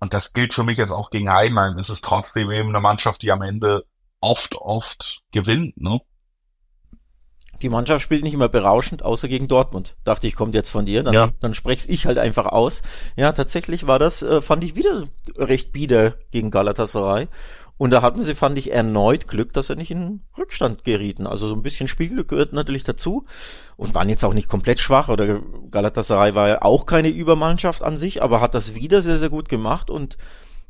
und 0.00 0.12
das 0.12 0.32
gilt 0.32 0.54
für 0.54 0.64
mich 0.64 0.78
jetzt 0.78 0.92
auch 0.92 1.10
gegen 1.10 1.30
Heidenheim, 1.30 1.78
ist 1.78 1.88
es 1.88 2.00
trotzdem 2.00 2.50
eben 2.50 2.68
eine 2.70 2.80
Mannschaft, 2.80 3.22
die 3.22 3.30
am 3.30 3.42
Ende 3.42 3.84
oft, 4.20 4.56
oft 4.56 5.22
gewinnt, 5.32 5.80
ne? 5.80 6.00
Die 7.62 7.68
Mannschaft 7.68 8.02
spielt 8.02 8.24
nicht 8.24 8.34
immer 8.34 8.48
berauschend, 8.48 9.02
außer 9.02 9.28
gegen 9.28 9.48
Dortmund. 9.48 9.96
Dachte 10.04 10.26
ich, 10.26 10.34
kommt 10.34 10.54
jetzt 10.54 10.70
von 10.70 10.86
dir, 10.86 11.02
dann, 11.02 11.14
ja. 11.14 11.30
dann 11.40 11.54
sprech's 11.54 11.86
ich 11.86 12.06
halt 12.06 12.18
einfach 12.18 12.46
aus. 12.46 12.82
Ja, 13.16 13.32
tatsächlich 13.32 13.86
war 13.86 13.98
das, 13.98 14.22
äh, 14.22 14.42
fand 14.42 14.64
ich 14.64 14.76
wieder 14.76 15.04
recht 15.38 15.72
bieder 15.72 16.14
gegen 16.30 16.50
Galatasaray. 16.50 17.28
Und 17.76 17.90
da 17.90 18.02
hatten 18.02 18.22
sie, 18.22 18.34
fand 18.34 18.56
ich, 18.56 18.70
erneut 18.70 19.26
Glück, 19.26 19.52
dass 19.52 19.68
er 19.68 19.76
nicht 19.76 19.90
in 19.90 20.22
Rückstand 20.38 20.84
gerieten. 20.84 21.26
Also 21.26 21.48
so 21.48 21.54
ein 21.54 21.62
bisschen 21.62 21.88
Spielglück 21.88 22.28
gehört 22.28 22.52
natürlich 22.52 22.84
dazu 22.84 23.24
und 23.76 23.94
waren 23.94 24.08
jetzt 24.08 24.24
auch 24.24 24.34
nicht 24.34 24.48
komplett 24.48 24.78
schwach. 24.78 25.08
Oder 25.08 25.40
Galatasaray 25.70 26.34
war 26.34 26.48
ja 26.48 26.62
auch 26.62 26.86
keine 26.86 27.08
Übermannschaft 27.08 27.82
an 27.82 27.96
sich, 27.96 28.22
aber 28.22 28.40
hat 28.40 28.54
das 28.54 28.76
wieder 28.76 29.02
sehr, 29.02 29.18
sehr 29.18 29.30
gut 29.30 29.48
gemacht 29.48 29.90
und 29.90 30.16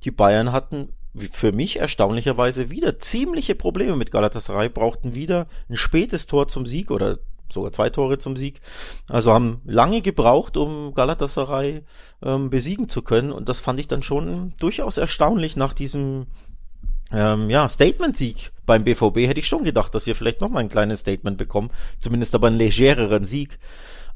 die 0.04 0.10
Bayern 0.10 0.52
hatten 0.52 0.94
für 1.30 1.52
mich 1.52 1.78
erstaunlicherweise 1.78 2.70
wieder 2.70 2.98
ziemliche 2.98 3.54
Probleme 3.54 3.96
mit 3.96 4.10
Galatasaray, 4.10 4.68
brauchten 4.68 5.14
wieder 5.14 5.46
ein 5.68 5.76
spätes 5.76 6.26
Tor 6.26 6.48
zum 6.48 6.66
Sieg 6.66 6.90
oder 6.90 7.18
sogar 7.52 7.72
zwei 7.72 7.90
Tore 7.90 8.18
zum 8.18 8.36
Sieg. 8.36 8.60
Also 9.08 9.32
haben 9.32 9.60
lange 9.64 10.00
gebraucht, 10.00 10.56
um 10.56 10.94
Galatasaray 10.94 11.84
ähm, 12.22 12.50
besiegen 12.50 12.88
zu 12.88 13.02
können 13.02 13.30
und 13.30 13.48
das 13.48 13.60
fand 13.60 13.78
ich 13.78 13.88
dann 13.88 14.02
schon 14.02 14.54
durchaus 14.58 14.96
erstaunlich 14.96 15.54
nach 15.56 15.74
diesem 15.74 16.26
ähm, 17.14 17.50
ja, 17.50 17.68
Statement-Sieg 17.68 18.52
beim 18.66 18.84
BVB 18.84 19.18
hätte 19.28 19.40
ich 19.40 19.48
schon 19.48 19.64
gedacht, 19.64 19.94
dass 19.94 20.06
wir 20.06 20.14
vielleicht 20.14 20.40
noch 20.40 20.48
mal 20.48 20.60
ein 20.60 20.68
kleines 20.68 21.00
Statement 21.00 21.38
bekommen, 21.38 21.70
zumindest 22.00 22.34
aber 22.34 22.48
einen 22.48 22.58
legereren 22.58 23.24
Sieg. 23.24 23.58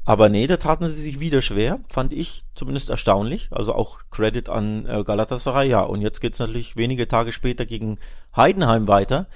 Aber 0.05 0.29
nee, 0.29 0.47
da 0.47 0.57
taten 0.57 0.87
sie 0.87 1.01
sich 1.01 1.19
wieder 1.19 1.41
schwer, 1.41 1.81
fand 1.91 2.13
ich 2.13 2.43
zumindest 2.55 2.89
erstaunlich. 2.89 3.49
Also 3.51 3.75
auch 3.75 3.99
Credit 4.09 4.49
an 4.49 4.85
äh, 4.87 5.03
Galatasaray, 5.03 5.69
ja. 5.69 5.81
Und 5.81 6.01
jetzt 6.01 6.19
geht's 6.19 6.39
natürlich 6.39 6.75
wenige 6.77 7.07
Tage 7.07 7.31
später 7.31 7.65
gegen 7.65 7.99
Heidenheim 8.35 8.87
weiter, 8.87 9.27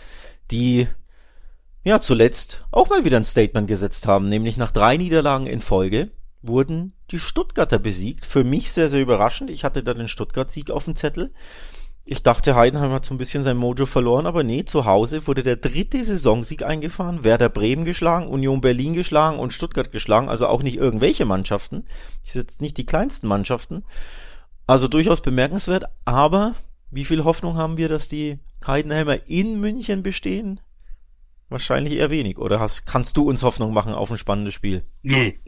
die 0.50 0.88
ja 1.84 2.01
zuletzt 2.01 2.65
auch 2.72 2.89
mal 2.89 3.05
wieder 3.05 3.17
ein 3.17 3.25
Statement 3.25 3.67
gesetzt 3.67 4.08
haben, 4.08 4.29
nämlich 4.29 4.58
nach 4.58 4.72
drei 4.72 4.98
Niederlagen 4.98 5.48
in 5.48 5.62
Folge 5.62 6.10
wurden 6.41 6.93
die 7.12 7.20
Stuttgarter 7.20 7.79
besiegt. 7.79 8.25
Für 8.25 8.43
mich 8.43 8.72
sehr, 8.72 8.89
sehr 8.89 9.01
überraschend. 9.01 9.50
Ich 9.50 9.63
hatte 9.63 9.84
da 9.84 9.93
den 9.93 10.08
Stuttgart-Sieg 10.08 10.72
auf 10.72 10.86
dem 10.86 10.96
Zettel. 10.96 11.32
Ich 12.05 12.22
dachte, 12.22 12.55
Heidenheim 12.55 12.91
hat 12.91 13.05
so 13.05 13.13
ein 13.13 13.17
bisschen 13.17 13.43
sein 13.43 13.55
Mojo 13.55 13.86
verloren, 13.86 14.25
aber 14.25 14.43
nee, 14.43 14.65
zu 14.65 14.83
Hause 14.86 15.25
wurde 15.25 15.41
der 15.41 15.55
dritte 15.55 16.03
Saisonsieg 16.03 16.62
eingefahren, 16.62 17.24
Werder 17.24 17.48
Bremen 17.48 17.86
geschlagen, 17.86 18.27
Union 18.27 18.60
Berlin 18.60 18.93
geschlagen 18.93 19.39
und 19.39 19.53
Stuttgart 19.53 19.89
geschlagen, 19.89 20.27
also 20.27 20.48
auch 20.48 20.63
nicht 20.63 20.75
irgendwelche 20.75 21.24
Mannschaften, 21.24 21.86
sind 22.24 22.41
jetzt 22.41 22.62
nicht 22.62 22.77
die 22.77 22.86
kleinsten 22.86 23.27
Mannschaften, 23.27 23.86
also 24.67 24.89
durchaus 24.89 25.22
bemerkenswert, 25.22 25.86
aber 26.03 26.55
wie 26.91 27.05
viel 27.05 27.24
Hoffnung 27.24 27.55
haben 27.55 27.77
wir, 27.77 27.88
dass 27.88 28.10
die 28.10 28.38
Heidenheimer 28.67 29.25
in 29.27 29.62
München 29.62 30.03
bestehen? 30.03 30.60
Wahrscheinlich 31.48 31.93
eher 31.93 32.10
wenig, 32.10 32.38
oder 32.38 32.60
hast, 32.60 32.86
kannst 32.86 33.15
du 33.15 33.29
uns 33.29 33.43
Hoffnung 33.43 33.74
machen 33.74 33.93
auf 33.93 34.12
ein 34.12 34.17
spannendes 34.17 34.53
Spiel? 34.53 34.83
Nee. 35.03 35.39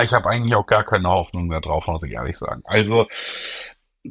Ich 0.00 0.12
habe 0.12 0.28
eigentlich 0.28 0.54
auch 0.56 0.66
gar 0.66 0.84
keine 0.84 1.08
Hoffnung 1.08 1.46
mehr 1.46 1.60
drauf, 1.60 1.86
muss 1.86 2.02
ich 2.02 2.12
ehrlich 2.12 2.36
sagen. 2.36 2.62
Also 2.64 3.06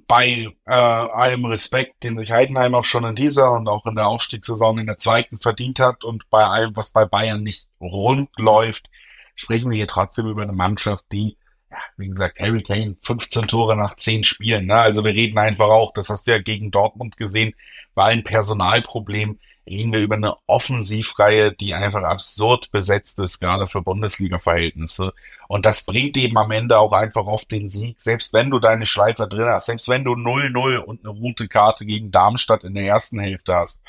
bei 0.07 0.51
äh, 0.65 0.71
allem 0.71 1.45
Respekt, 1.45 2.03
den 2.03 2.17
sich 2.17 2.31
Heidenheim 2.31 2.73
auch 2.73 2.85
schon 2.85 3.05
in 3.05 3.15
dieser 3.15 3.51
und 3.51 3.67
auch 3.67 3.85
in 3.85 3.95
der 3.95 4.07
Aufstiegssaison 4.07 4.79
in 4.79 4.87
der 4.87 4.97
zweiten 4.97 5.39
verdient 5.39 5.79
hat 5.79 6.03
und 6.03 6.29
bei 6.29 6.43
allem, 6.43 6.75
was 6.75 6.91
bei 6.91 7.05
Bayern 7.05 7.43
nicht 7.43 7.67
rund 7.79 8.29
läuft, 8.37 8.89
sprechen 9.35 9.69
wir 9.69 9.77
hier 9.77 9.87
trotzdem 9.87 10.27
über 10.27 10.41
eine 10.41 10.53
Mannschaft, 10.53 11.03
die, 11.11 11.37
ja, 11.69 11.77
wie 11.97 12.09
gesagt, 12.09 12.39
Harry 12.39 12.63
Kane 12.63 12.97
15 13.03 13.47
Tore 13.47 13.75
nach 13.75 13.95
10 13.95 14.23
Spielen. 14.23 14.65
Ne? 14.65 14.75
Also 14.75 15.03
wir 15.03 15.13
reden 15.13 15.37
einfach 15.37 15.69
auch, 15.69 15.93
das 15.93 16.09
hast 16.09 16.27
du 16.27 16.31
ja 16.31 16.39
gegen 16.39 16.71
Dortmund 16.71 17.17
gesehen, 17.17 17.53
war 17.93 18.05
ein 18.05 18.23
Personalproblem 18.23 19.39
reden 19.65 19.93
wir 19.93 20.01
über 20.01 20.15
eine 20.15 20.35
Offensivreihe, 20.47 21.53
die 21.53 21.73
einfach 21.73 22.03
absurd 22.03 22.71
besetzt 22.71 23.19
ist, 23.19 23.39
gerade 23.39 23.67
für 23.67 23.81
Bundesliga-Verhältnisse. 23.81 25.13
Und 25.47 25.65
das 25.65 25.85
bringt 25.85 26.17
eben 26.17 26.37
am 26.37 26.51
Ende 26.51 26.77
auch 26.77 26.91
einfach 26.91 27.25
auf 27.25 27.45
den 27.45 27.69
Sieg, 27.69 28.01
selbst 28.01 28.33
wenn 28.33 28.49
du 28.49 28.59
deine 28.59 28.85
Schleifer 28.85 29.27
drin 29.27 29.47
hast, 29.47 29.67
selbst 29.67 29.87
wenn 29.87 30.03
du 30.03 30.13
0-0 30.13 30.77
und 30.77 31.05
eine 31.05 31.17
rote 31.17 31.47
Karte 31.47 31.85
gegen 31.85 32.11
Darmstadt 32.11 32.63
in 32.63 32.75
der 32.75 32.85
ersten 32.85 33.19
Hälfte 33.19 33.55
hast, 33.55 33.81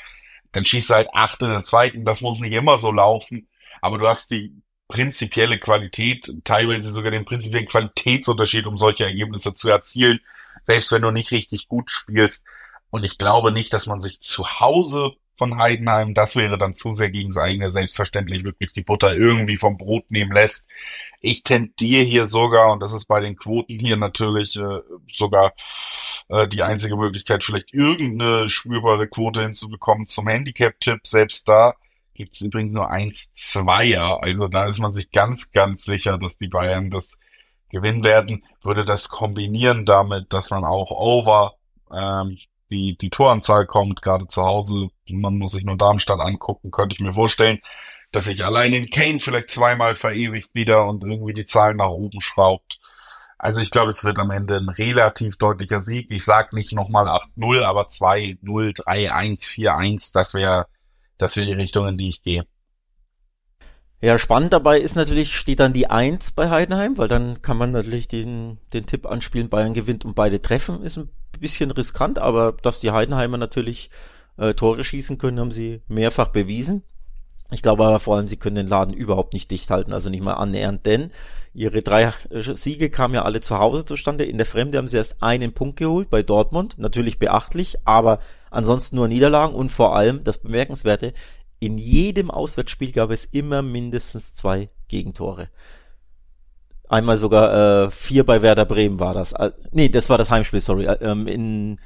dann 0.53 0.65
schießt 0.65 0.89
du 0.89 0.93
halt 0.93 1.09
acht 1.13 1.41
in 1.41 1.49
der 1.49 1.63
zweiten. 1.63 2.05
Das 2.05 2.21
muss 2.21 2.39
nicht 2.39 2.53
immer 2.53 2.79
so 2.79 2.91
laufen, 2.91 3.47
aber 3.81 3.97
du 3.97 4.07
hast 4.07 4.31
die 4.31 4.61
prinzipielle 4.87 5.59
Qualität, 5.59 6.31
teilweise 6.43 6.91
sogar 6.91 7.11
den 7.11 7.25
prinzipiellen 7.25 7.67
Qualitätsunterschied, 7.67 8.65
um 8.65 8.77
solche 8.77 9.03
Ergebnisse 9.03 9.53
zu 9.53 9.69
erzielen, 9.69 10.19
selbst 10.63 10.91
wenn 10.91 11.01
du 11.01 11.11
nicht 11.11 11.31
richtig 11.31 11.67
gut 11.67 11.89
spielst. 11.91 12.45
Und 12.91 13.03
ich 13.03 13.17
glaube 13.17 13.51
nicht, 13.51 13.73
dass 13.73 13.87
man 13.87 13.99
sich 14.01 14.21
zu 14.21 14.59
Hause 14.59 15.15
von 15.37 15.57
Heidenheim. 15.57 16.13
Das 16.13 16.35
wäre 16.35 16.57
dann 16.57 16.73
zu 16.73 16.93
sehr 16.93 17.09
gegen 17.09 17.29
das 17.29 17.37
eigene 17.37 17.71
Selbstverständlich 17.71 18.43
wirklich 18.43 18.71
die 18.73 18.81
Butter 18.81 19.13
irgendwie 19.15 19.57
vom 19.57 19.77
Brot 19.77 20.09
nehmen 20.09 20.31
lässt. 20.31 20.67
Ich 21.21 21.43
tendiere 21.43 22.03
hier 22.03 22.27
sogar, 22.27 22.71
und 22.71 22.81
das 22.81 22.93
ist 22.93 23.05
bei 23.05 23.19
den 23.19 23.35
Quoten 23.35 23.79
hier 23.79 23.97
natürlich 23.97 24.55
äh, 24.57 24.79
sogar 25.11 25.53
äh, 26.29 26.47
die 26.47 26.63
einzige 26.63 26.95
Möglichkeit, 26.95 27.43
vielleicht 27.43 27.73
irgendeine 27.73 28.49
spürbare 28.49 29.07
Quote 29.07 29.41
hinzubekommen 29.41 30.07
zum 30.07 30.27
Handicap-Tipp. 30.27 31.05
Selbst 31.05 31.47
da 31.47 31.75
gibt 32.13 32.35
es 32.35 32.41
übrigens 32.41 32.73
nur 32.73 32.89
eins, 32.89 33.33
zweier. 33.33 34.23
Also 34.23 34.47
da 34.47 34.65
ist 34.65 34.79
man 34.79 34.93
sich 34.93 35.11
ganz, 35.11 35.51
ganz 35.51 35.83
sicher, 35.83 36.17
dass 36.17 36.37
die 36.37 36.47
Bayern 36.47 36.89
das 36.89 37.19
gewinnen 37.69 38.03
werden. 38.03 38.43
Würde 38.63 38.85
das 38.85 39.09
kombinieren 39.09 39.85
damit, 39.85 40.31
dass 40.31 40.49
man 40.49 40.63
auch 40.63 40.91
over 40.91 41.55
ähm, 41.91 42.37
die, 42.75 42.97
die 42.97 43.09
Toranzahl 43.09 43.65
kommt, 43.65 44.01
gerade 44.01 44.27
zu 44.27 44.43
Hause, 44.43 44.89
man 45.09 45.37
muss 45.37 45.53
sich 45.53 45.63
nur 45.63 45.77
Darmstadt 45.77 46.19
angucken, 46.19 46.71
könnte 46.71 46.95
ich 46.95 46.99
mir 46.99 47.13
vorstellen, 47.13 47.59
dass 48.11 48.25
sich 48.25 48.43
allein 48.43 48.73
in 48.73 48.89
Kane 48.89 49.19
vielleicht 49.19 49.49
zweimal 49.49 49.95
verewigt 49.95 50.49
wieder 50.53 50.85
und 50.85 51.03
irgendwie 51.03 51.33
die 51.33 51.45
Zahlen 51.45 51.77
nach 51.77 51.89
oben 51.89 52.21
schraubt. 52.21 52.79
Also 53.37 53.59
ich 53.61 53.71
glaube, 53.71 53.91
es 53.91 54.03
wird 54.03 54.17
am 54.19 54.31
Ende 54.31 54.57
ein 54.57 54.69
relativ 54.69 55.37
deutlicher 55.37 55.81
Sieg. 55.81 56.09
Ich 56.11 56.23
sag 56.23 56.53
nicht 56.53 56.73
nochmal 56.73 57.07
8-0, 57.07 57.63
aber 57.63 57.83
2-0, 57.83 58.39
3-1, 58.43 59.43
4-1, 59.43 60.13
das 60.13 60.33
wäre 60.33 60.67
das 61.17 61.37
wäre 61.37 61.47
die 61.47 61.53
Richtung, 61.53 61.87
in 61.87 61.97
die 61.97 62.09
ich 62.09 62.21
gehe. 62.21 62.45
Ja, 64.01 64.19
spannend 64.19 64.53
dabei 64.53 64.79
ist 64.79 64.95
natürlich, 64.95 65.35
steht 65.35 65.59
dann 65.59 65.73
die 65.73 65.89
1 65.89 66.31
bei 66.31 66.49
Heidenheim, 66.49 66.97
weil 66.97 67.07
dann 67.07 67.41
kann 67.41 67.57
man 67.57 67.71
natürlich 67.71 68.07
den, 68.07 68.59
den 68.73 68.85
Tipp 68.85 69.05
anspielen, 69.05 69.49
Bayern 69.49 69.73
gewinnt 69.73 70.05
und 70.05 70.15
beide 70.15 70.41
treffen, 70.41 70.83
ist 70.83 70.97
ein 70.97 71.09
bisschen 71.39 71.71
riskant, 71.71 72.19
aber 72.19 72.53
dass 72.61 72.79
die 72.79 72.91
Heidenheimer 72.91 73.37
natürlich 73.37 73.89
äh, 74.37 74.53
Tore 74.53 74.83
schießen 74.83 75.17
können, 75.17 75.39
haben 75.39 75.51
sie 75.51 75.81
mehrfach 75.87 76.29
bewiesen. 76.29 76.83
Ich 77.51 77.61
glaube 77.61 77.85
aber 77.85 77.99
vor 77.99 78.17
allem, 78.17 78.27
sie 78.27 78.37
können 78.37 78.55
den 78.55 78.67
Laden 78.67 78.93
überhaupt 78.93 79.33
nicht 79.33 79.51
dicht 79.51 79.69
halten, 79.69 79.93
also 79.93 80.09
nicht 80.09 80.23
mal 80.23 80.33
annähernd, 80.33 80.85
denn 80.85 81.11
ihre 81.53 81.83
drei 81.83 82.11
äh, 82.29 82.41
Siege 82.41 82.89
kamen 82.89 83.13
ja 83.13 83.21
alle 83.23 83.39
zu 83.41 83.59
Hause 83.59 83.85
zustande. 83.85 84.25
In 84.25 84.37
der 84.37 84.47
Fremde 84.47 84.77
haben 84.77 84.87
sie 84.87 84.97
erst 84.97 85.21
einen 85.21 85.53
Punkt 85.53 85.77
geholt 85.77 86.09
bei 86.09 86.23
Dortmund, 86.23 86.77
natürlich 86.79 87.19
beachtlich, 87.19 87.77
aber 87.85 88.19
ansonsten 88.49 88.95
nur 88.95 89.07
Niederlagen 89.07 89.53
und 89.53 89.69
vor 89.69 89.95
allem 89.95 90.23
das 90.23 90.39
Bemerkenswerte, 90.39 91.13
in 91.59 91.77
jedem 91.77 92.31
Auswärtsspiel 92.31 92.91
gab 92.91 93.11
es 93.11 93.25
immer 93.25 93.61
mindestens 93.61 94.33
zwei 94.33 94.69
Gegentore. 94.87 95.49
Einmal 96.89 97.17
sogar 97.17 97.85
äh, 97.85 97.91
vier 97.91 98.25
bei 98.25 98.41
Werder 98.41 98.65
Bremen 98.65 98.99
war 98.99 99.13
das. 99.13 99.31
Äh, 99.33 99.51
nee, 99.71 99.89
das 99.89 100.09
war 100.09 100.17
das 100.17 100.29
Heimspiel, 100.29 100.61
sorry. 100.61 100.85
Äh, 100.85 100.97
ähm, 101.01 101.27
in 101.27 101.79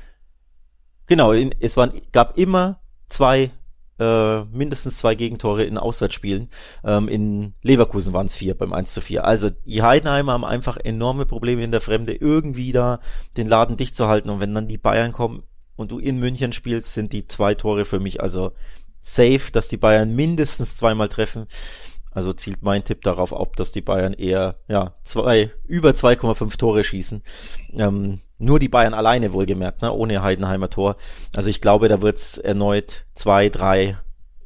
genau, 1.07 1.31
in, 1.31 1.53
es 1.59 1.77
waren 1.77 1.91
gab 2.11 2.37
immer 2.37 2.81
zwei 3.07 3.51
äh, 3.99 4.45
mindestens 4.45 4.97
zwei 4.97 5.15
Gegentore 5.15 5.63
in 5.63 5.77
Auswärtsspielen. 5.77 6.47
Ähm, 6.83 7.07
in 7.07 7.53
Leverkusen 7.61 8.13
waren 8.13 8.27
es 8.27 8.35
vier 8.35 8.57
beim 8.57 8.73
1 8.73 8.93
zu 8.93 9.01
4. 9.01 9.25
Also 9.25 9.49
die 9.49 9.83
Heidenheimer 9.83 10.33
haben 10.33 10.45
einfach 10.45 10.77
enorme 10.77 11.25
Probleme 11.25 11.63
in 11.63 11.71
der 11.71 11.81
Fremde, 11.81 12.13
irgendwie 12.13 12.71
da 12.71 12.99
den 13.37 13.47
Laden 13.47 13.77
dicht 13.77 13.95
zu 13.95 14.07
halten. 14.07 14.29
Und 14.29 14.39
wenn 14.39 14.53
dann 14.53 14.67
die 14.67 14.77
Bayern 14.77 15.11
kommen 15.11 15.43
und 15.75 15.91
du 15.91 15.99
in 15.99 16.19
München 16.19 16.53
spielst, 16.53 16.93
sind 16.93 17.13
die 17.13 17.27
zwei 17.27 17.55
Tore 17.55 17.85
für 17.85 17.99
mich 17.99 18.21
also 18.21 18.53
safe, 19.01 19.51
dass 19.51 19.67
die 19.67 19.77
Bayern 19.77 20.15
mindestens 20.15 20.75
zweimal 20.77 21.09
treffen. 21.09 21.47
Also 22.11 22.33
zielt 22.33 22.63
mein 22.63 22.83
Tipp 22.83 23.01
darauf 23.03 23.33
ab, 23.33 23.55
dass 23.55 23.71
die 23.71 23.81
Bayern 23.81 24.13
eher 24.13 24.55
ja 24.67 24.95
zwei 25.03 25.51
über 25.65 25.91
2,5 25.91 26.57
Tore 26.57 26.83
schießen. 26.83 27.21
Ähm, 27.77 28.21
nur 28.39 28.57
die 28.57 28.69
Bayern 28.69 28.93
alleine 28.93 29.33
wohlgemerkt, 29.33 29.81
ne, 29.81 29.91
ohne 29.91 30.23
Heidenheimer 30.23 30.69
Tor. 30.69 30.95
Also 31.35 31.49
ich 31.49 31.61
glaube, 31.61 31.87
da 31.87 32.01
wird's 32.01 32.37
erneut 32.37 33.05
zwei, 33.13 33.49
drei, 33.49 33.97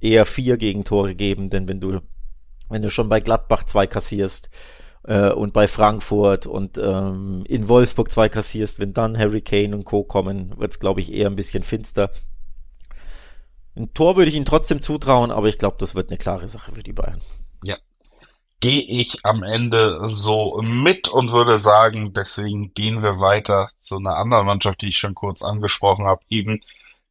eher 0.02 0.26
vier 0.26 0.58
Gegentore 0.58 1.16
geben, 1.16 1.50
denn 1.50 1.68
wenn 1.68 1.80
du 1.80 2.02
wenn 2.70 2.82
du 2.82 2.90
schon 2.90 3.08
bei 3.08 3.20
Gladbach 3.20 3.66
zwei 3.66 3.86
kassierst 3.86 4.50
äh, 5.04 5.30
und 5.30 5.54
bei 5.54 5.68
Frankfurt 5.68 6.48
und 6.48 6.80
ähm, 6.80 7.44
in 7.48 7.70
Wolfsburg 7.70 8.10
zwei 8.12 8.30
kassierst, 8.30 8.80
wenn 8.80 8.94
dann 8.94 9.18
Harry 9.18 9.42
Kane 9.42 9.76
und 9.76 9.86
Co. 9.86 10.04
kommen, 10.04 10.58
wird's 10.58 10.80
glaube 10.80 11.00
ich 11.00 11.14
eher 11.14 11.30
ein 11.30 11.36
bisschen 11.36 11.64
finster. 11.64 12.10
Ein 13.76 13.94
Tor 13.94 14.18
würde 14.18 14.30
ich 14.30 14.36
ihnen 14.36 14.46
trotzdem 14.46 14.82
zutrauen, 14.82 15.32
aber 15.32 15.48
ich 15.48 15.60
glaube, 15.60 15.78
das 15.80 15.96
wird 15.96 16.10
eine 16.10 16.18
klare 16.18 16.50
Sache 16.50 16.72
für 16.74 16.84
die 16.84 16.94
Bayern 16.94 17.22
gehe 18.64 18.82
ich 18.82 19.26
am 19.26 19.44
Ende 19.44 20.00
so 20.08 20.62
mit 20.64 21.10
und 21.10 21.34
würde 21.34 21.60
sagen, 21.60 22.14
deswegen 22.14 22.74
gehen 22.74 23.04
wir 23.04 23.20
weiter 23.20 23.70
zu 23.82 23.98
einer 23.98 24.16
anderen 24.16 24.46
Mannschaft, 24.46 24.82
die 24.82 24.88
ich 24.88 24.98
schon 24.98 25.16
kurz 25.16 25.42
angesprochen 25.42 26.06
habe, 26.06 26.22
eben. 26.30 26.62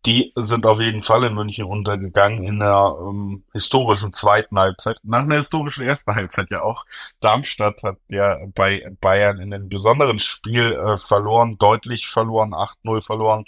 Die 0.07 0.33
sind 0.35 0.65
auf 0.65 0.81
jeden 0.81 1.03
Fall 1.03 1.25
in 1.25 1.35
München 1.35 1.67
untergegangen 1.67 2.43
in 2.45 2.59
der 2.59 2.97
ähm, 2.99 3.45
historischen 3.53 4.15
zweiten 4.15 4.59
Halbzeit. 4.59 4.97
Nach 5.03 5.21
einer 5.21 5.37
historischen 5.37 5.87
ersten 5.87 6.15
Halbzeit 6.15 6.51
ja 6.51 6.63
auch. 6.63 6.87
Darmstadt 7.21 7.83
hat 7.83 7.99
ja 8.09 8.39
bei 8.55 8.91
Bayern 9.03 9.39
in 9.39 9.53
einem 9.53 9.69
besonderen 9.69 10.21
Spiel 10.21 10.73
äh, 10.73 10.97
verloren, 10.97 11.59
deutlich 11.59 12.07
verloren, 12.07 12.55
8-0 12.55 13.05
verloren 13.05 13.45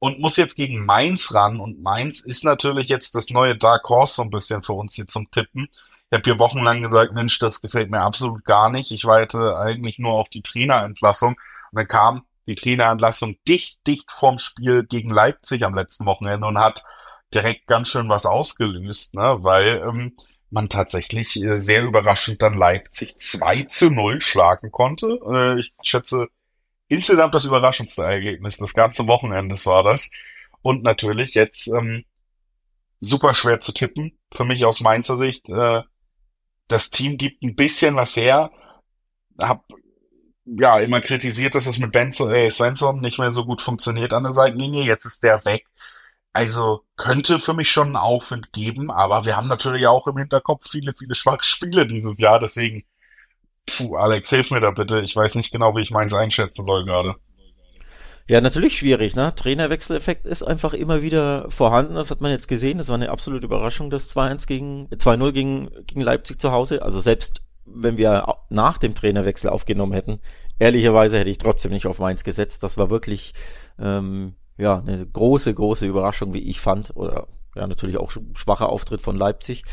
und 0.00 0.18
muss 0.18 0.36
jetzt 0.36 0.56
gegen 0.56 0.84
Mainz 0.84 1.32
ran. 1.32 1.60
Und 1.60 1.82
Mainz 1.82 2.20
ist 2.20 2.42
natürlich 2.42 2.88
jetzt 2.88 3.14
das 3.14 3.30
neue 3.30 3.56
Dark 3.56 3.88
Horse 3.88 4.14
so 4.16 4.22
ein 4.22 4.30
bisschen 4.30 4.64
für 4.64 4.72
uns 4.72 4.96
hier 4.96 5.06
zum 5.06 5.30
Tippen. 5.30 5.68
Ich 6.10 6.16
habe 6.16 6.22
hier 6.24 6.38
wochenlang 6.38 6.82
gesagt, 6.82 7.12
Mensch, 7.12 7.38
das 7.38 7.60
gefällt 7.60 7.90
mir 7.90 8.00
absolut 8.00 8.44
gar 8.44 8.70
nicht. 8.70 8.90
Ich 8.92 9.04
warte 9.04 9.58
eigentlich 9.58 9.98
nur 9.98 10.12
auf 10.12 10.30
die 10.30 10.42
Trainerentlassung. 10.42 11.32
Und 11.32 11.76
dann 11.76 11.86
kam 11.86 12.24
die 12.46 12.54
Trainerentlassung 12.54 13.36
dicht, 13.46 13.86
dicht 13.86 14.10
vorm 14.10 14.38
Spiel 14.38 14.84
gegen 14.84 15.10
Leipzig 15.10 15.64
am 15.64 15.74
letzten 15.74 16.06
Wochenende 16.06 16.46
und 16.46 16.58
hat 16.58 16.82
direkt 17.34 17.66
ganz 17.66 17.90
schön 17.90 18.08
was 18.08 18.24
ausgelöst, 18.24 19.14
ne? 19.14 19.36
weil 19.40 19.82
ähm, 19.86 20.16
man 20.50 20.70
tatsächlich 20.70 21.36
äh, 21.42 21.58
sehr 21.58 21.82
überraschend 21.82 22.40
dann 22.40 22.54
Leipzig 22.54 23.18
2 23.18 23.64
zu 23.64 23.90
0 23.90 24.22
schlagen 24.22 24.70
konnte. 24.70 25.18
Äh, 25.30 25.60
ich 25.60 25.74
schätze, 25.82 26.28
insgesamt 26.88 27.34
das 27.34 27.44
überraschendste 27.44 28.02
Ergebnis 28.02 28.56
des 28.56 28.72
ganzen 28.72 29.06
Wochenendes 29.08 29.66
war 29.66 29.82
das. 29.82 30.10
Und 30.62 30.82
natürlich 30.82 31.34
jetzt 31.34 31.68
ähm, 31.68 32.04
super 32.98 33.34
schwer 33.34 33.60
zu 33.60 33.72
tippen, 33.72 34.18
für 34.34 34.46
mich 34.46 34.64
aus 34.64 34.80
Mainzer 34.80 35.18
Sicht. 35.18 35.48
Äh, 35.50 35.82
das 36.68 36.90
Team 36.90 37.16
gibt 37.18 37.42
ein 37.42 37.56
bisschen 37.56 37.96
was 37.96 38.16
her. 38.16 38.50
Hab 39.38 39.64
ja 40.46 40.78
immer 40.80 41.00
kritisiert, 41.00 41.54
dass 41.54 41.66
es 41.66 41.78
mit 41.78 41.92
Benson, 41.92 42.32
äh, 42.34 42.50
Svensson 42.50 43.00
nicht 43.00 43.18
mehr 43.18 43.30
so 43.30 43.44
gut 43.44 43.62
funktioniert 43.62 44.12
an 44.12 44.24
der 44.24 44.32
Seitenlinie. 44.32 44.84
Jetzt 44.84 45.04
ist 45.04 45.22
der 45.22 45.44
weg. 45.44 45.66
Also 46.32 46.84
könnte 46.96 47.40
für 47.40 47.54
mich 47.54 47.70
schon 47.70 47.88
einen 47.88 47.96
Aufwind 47.96 48.52
geben, 48.52 48.90
aber 48.90 49.24
wir 49.24 49.36
haben 49.36 49.48
natürlich 49.48 49.86
auch 49.86 50.06
im 50.06 50.18
Hinterkopf 50.18 50.68
viele, 50.70 50.94
viele 50.94 51.14
schwache 51.14 51.44
Spiele 51.44 51.86
dieses 51.86 52.18
Jahr. 52.18 52.38
Deswegen, 52.40 52.84
puh, 53.66 53.96
Alex, 53.96 54.30
hilf 54.30 54.50
mir 54.50 54.60
da 54.60 54.70
bitte. 54.70 55.00
Ich 55.00 55.16
weiß 55.16 55.34
nicht 55.36 55.52
genau, 55.52 55.76
wie 55.76 55.82
ich 55.82 55.90
meins 55.90 56.14
einschätzen 56.14 56.64
soll 56.66 56.84
gerade. 56.84 57.16
Ja, 58.28 58.42
natürlich 58.42 58.76
schwierig, 58.76 59.16
ne? 59.16 59.34
Trainerwechseleffekt 59.34 60.26
ist 60.26 60.42
einfach 60.42 60.74
immer 60.74 61.00
wieder 61.00 61.50
vorhanden. 61.50 61.94
Das 61.94 62.10
hat 62.10 62.20
man 62.20 62.30
jetzt 62.30 62.46
gesehen. 62.46 62.76
Das 62.76 62.88
war 62.88 62.96
eine 62.96 63.08
absolute 63.08 63.46
Überraschung, 63.46 63.88
das 63.88 64.14
2-1 64.14 64.46
gegen, 64.46 64.88
2-0 64.88 65.32
gegen, 65.32 65.70
gegen 65.86 66.02
Leipzig 66.02 66.38
zu 66.38 66.52
Hause. 66.52 66.82
Also 66.82 67.00
selbst 67.00 67.42
wenn 67.64 67.96
wir 67.96 68.26
nach 68.50 68.76
dem 68.76 68.94
Trainerwechsel 68.94 69.48
aufgenommen 69.48 69.94
hätten, 69.94 70.20
ehrlicherweise 70.58 71.18
hätte 71.18 71.30
ich 71.30 71.38
trotzdem 71.38 71.72
nicht 71.72 71.86
auf 71.86 72.00
Mainz 72.00 72.22
gesetzt. 72.22 72.62
Das 72.62 72.76
war 72.76 72.90
wirklich, 72.90 73.32
ähm, 73.78 74.34
ja, 74.58 74.78
eine 74.78 75.06
große, 75.06 75.54
große 75.54 75.86
Überraschung, 75.86 76.34
wie 76.34 76.50
ich 76.50 76.60
fand. 76.60 76.94
Oder, 76.96 77.28
ja, 77.56 77.66
natürlich 77.66 77.96
auch 77.96 78.12
schwacher 78.34 78.68
Auftritt 78.68 79.00
von 79.00 79.16
Leipzig. 79.16 79.64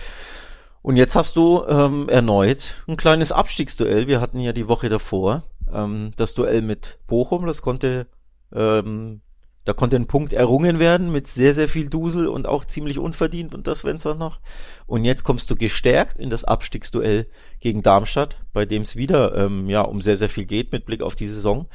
Und 0.81 0.95
jetzt 0.95 1.15
hast 1.15 1.35
du 1.35 1.65
ähm, 1.67 2.07
erneut 2.07 2.83
ein 2.87 2.95
kleines 2.95 3.33
Abstiegsduell. 3.33 4.07
Wir 4.07 4.21
hatten 4.21 4.39
ja 4.39 4.53
die 4.53 4.69
Woche 4.69 4.87
davor 4.87 5.43
ähm, 5.73 6.11
das 6.15 6.35
Duell 6.35 6.61
mit 6.61 6.99
Bochum. 7.07 7.47
Das 7.47 7.61
konnte 7.61 8.07
ähm, 8.55 9.21
da 9.65 9.73
konnte 9.73 9.95
ein 9.95 10.05
Punkt 10.05 10.31
errungen 10.31 10.77
werden 10.79 11.11
mit 11.11 11.25
sehr, 11.25 11.55
sehr 11.55 11.67
viel 11.67 11.89
Dusel 11.89 12.27
und 12.27 12.47
auch 12.47 12.65
ziemlich 12.65 12.99
unverdient 12.99 13.55
und 13.55 13.65
das 13.67 13.79
Svensson 13.79 14.17
noch. 14.17 14.39
Und 14.85 15.05
jetzt 15.05 15.23
kommst 15.23 15.49
du 15.49 15.55
gestärkt 15.55 16.19
in 16.19 16.29
das 16.29 16.43
Abstiegsduell 16.43 17.27
gegen 17.59 17.81
Darmstadt, 17.81 18.45
bei 18.53 18.65
dem 18.65 18.83
es 18.83 18.95
wieder 18.95 19.35
ähm, 19.35 19.67
ja 19.67 19.81
um 19.81 20.01
sehr, 20.01 20.17
sehr 20.17 20.29
viel 20.29 20.45
geht 20.45 20.71
mit 20.71 20.85
Blick 20.85 21.01
auf 21.01 21.15
die 21.15 21.27
Saison. 21.27 21.67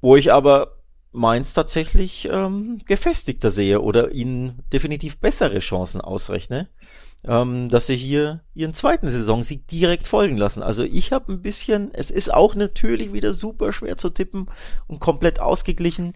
Wo 0.00 0.16
ich 0.16 0.32
aber 0.32 0.81
Mainz 1.12 1.54
tatsächlich 1.54 2.28
ähm, 2.30 2.80
gefestigter 2.86 3.50
sehe 3.50 3.80
oder 3.80 4.12
ihnen 4.12 4.62
definitiv 4.72 5.18
bessere 5.18 5.58
Chancen 5.58 6.00
ausrechne 6.00 6.68
ähm, 7.24 7.68
dass 7.68 7.86
sie 7.86 7.96
hier 7.96 8.40
ihren 8.54 8.74
zweiten 8.74 9.08
Saisonsieg 9.08 9.66
direkt 9.68 10.06
folgen 10.06 10.36
lassen. 10.36 10.62
Also 10.62 10.82
ich 10.82 11.12
habe 11.12 11.32
ein 11.32 11.42
bisschen, 11.42 11.90
es 11.94 12.10
ist 12.10 12.32
auch 12.32 12.54
natürlich 12.54 13.12
wieder 13.12 13.32
super 13.32 13.72
schwer 13.72 13.96
zu 13.96 14.10
tippen 14.10 14.46
und 14.86 15.00
komplett 15.00 15.40
ausgeglichen. 15.40 16.14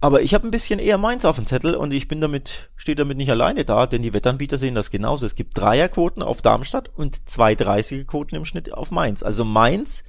Aber 0.00 0.22
ich 0.22 0.32
habe 0.32 0.46
ein 0.46 0.52
bisschen 0.52 0.78
eher 0.78 0.96
Mainz 0.96 1.24
auf 1.24 1.36
dem 1.36 1.46
Zettel 1.46 1.74
und 1.74 1.92
ich 1.92 2.06
bin 2.06 2.20
damit, 2.20 2.70
stehe 2.76 2.94
damit 2.94 3.18
nicht 3.18 3.30
alleine 3.30 3.64
da, 3.64 3.86
denn 3.86 4.02
die 4.02 4.14
Wettanbieter 4.14 4.56
sehen 4.56 4.76
das 4.76 4.90
genauso. 4.90 5.26
Es 5.26 5.34
gibt 5.34 5.58
Dreierquoten 5.58 6.22
auf 6.22 6.40
Darmstadt 6.40 6.88
und 6.96 7.28
zwei 7.28 7.54
30er-Quoten 7.54 8.36
im 8.36 8.44
Schnitt 8.44 8.72
auf 8.72 8.92
Mainz. 8.92 9.24
Also 9.24 9.44
Mainz 9.44 10.04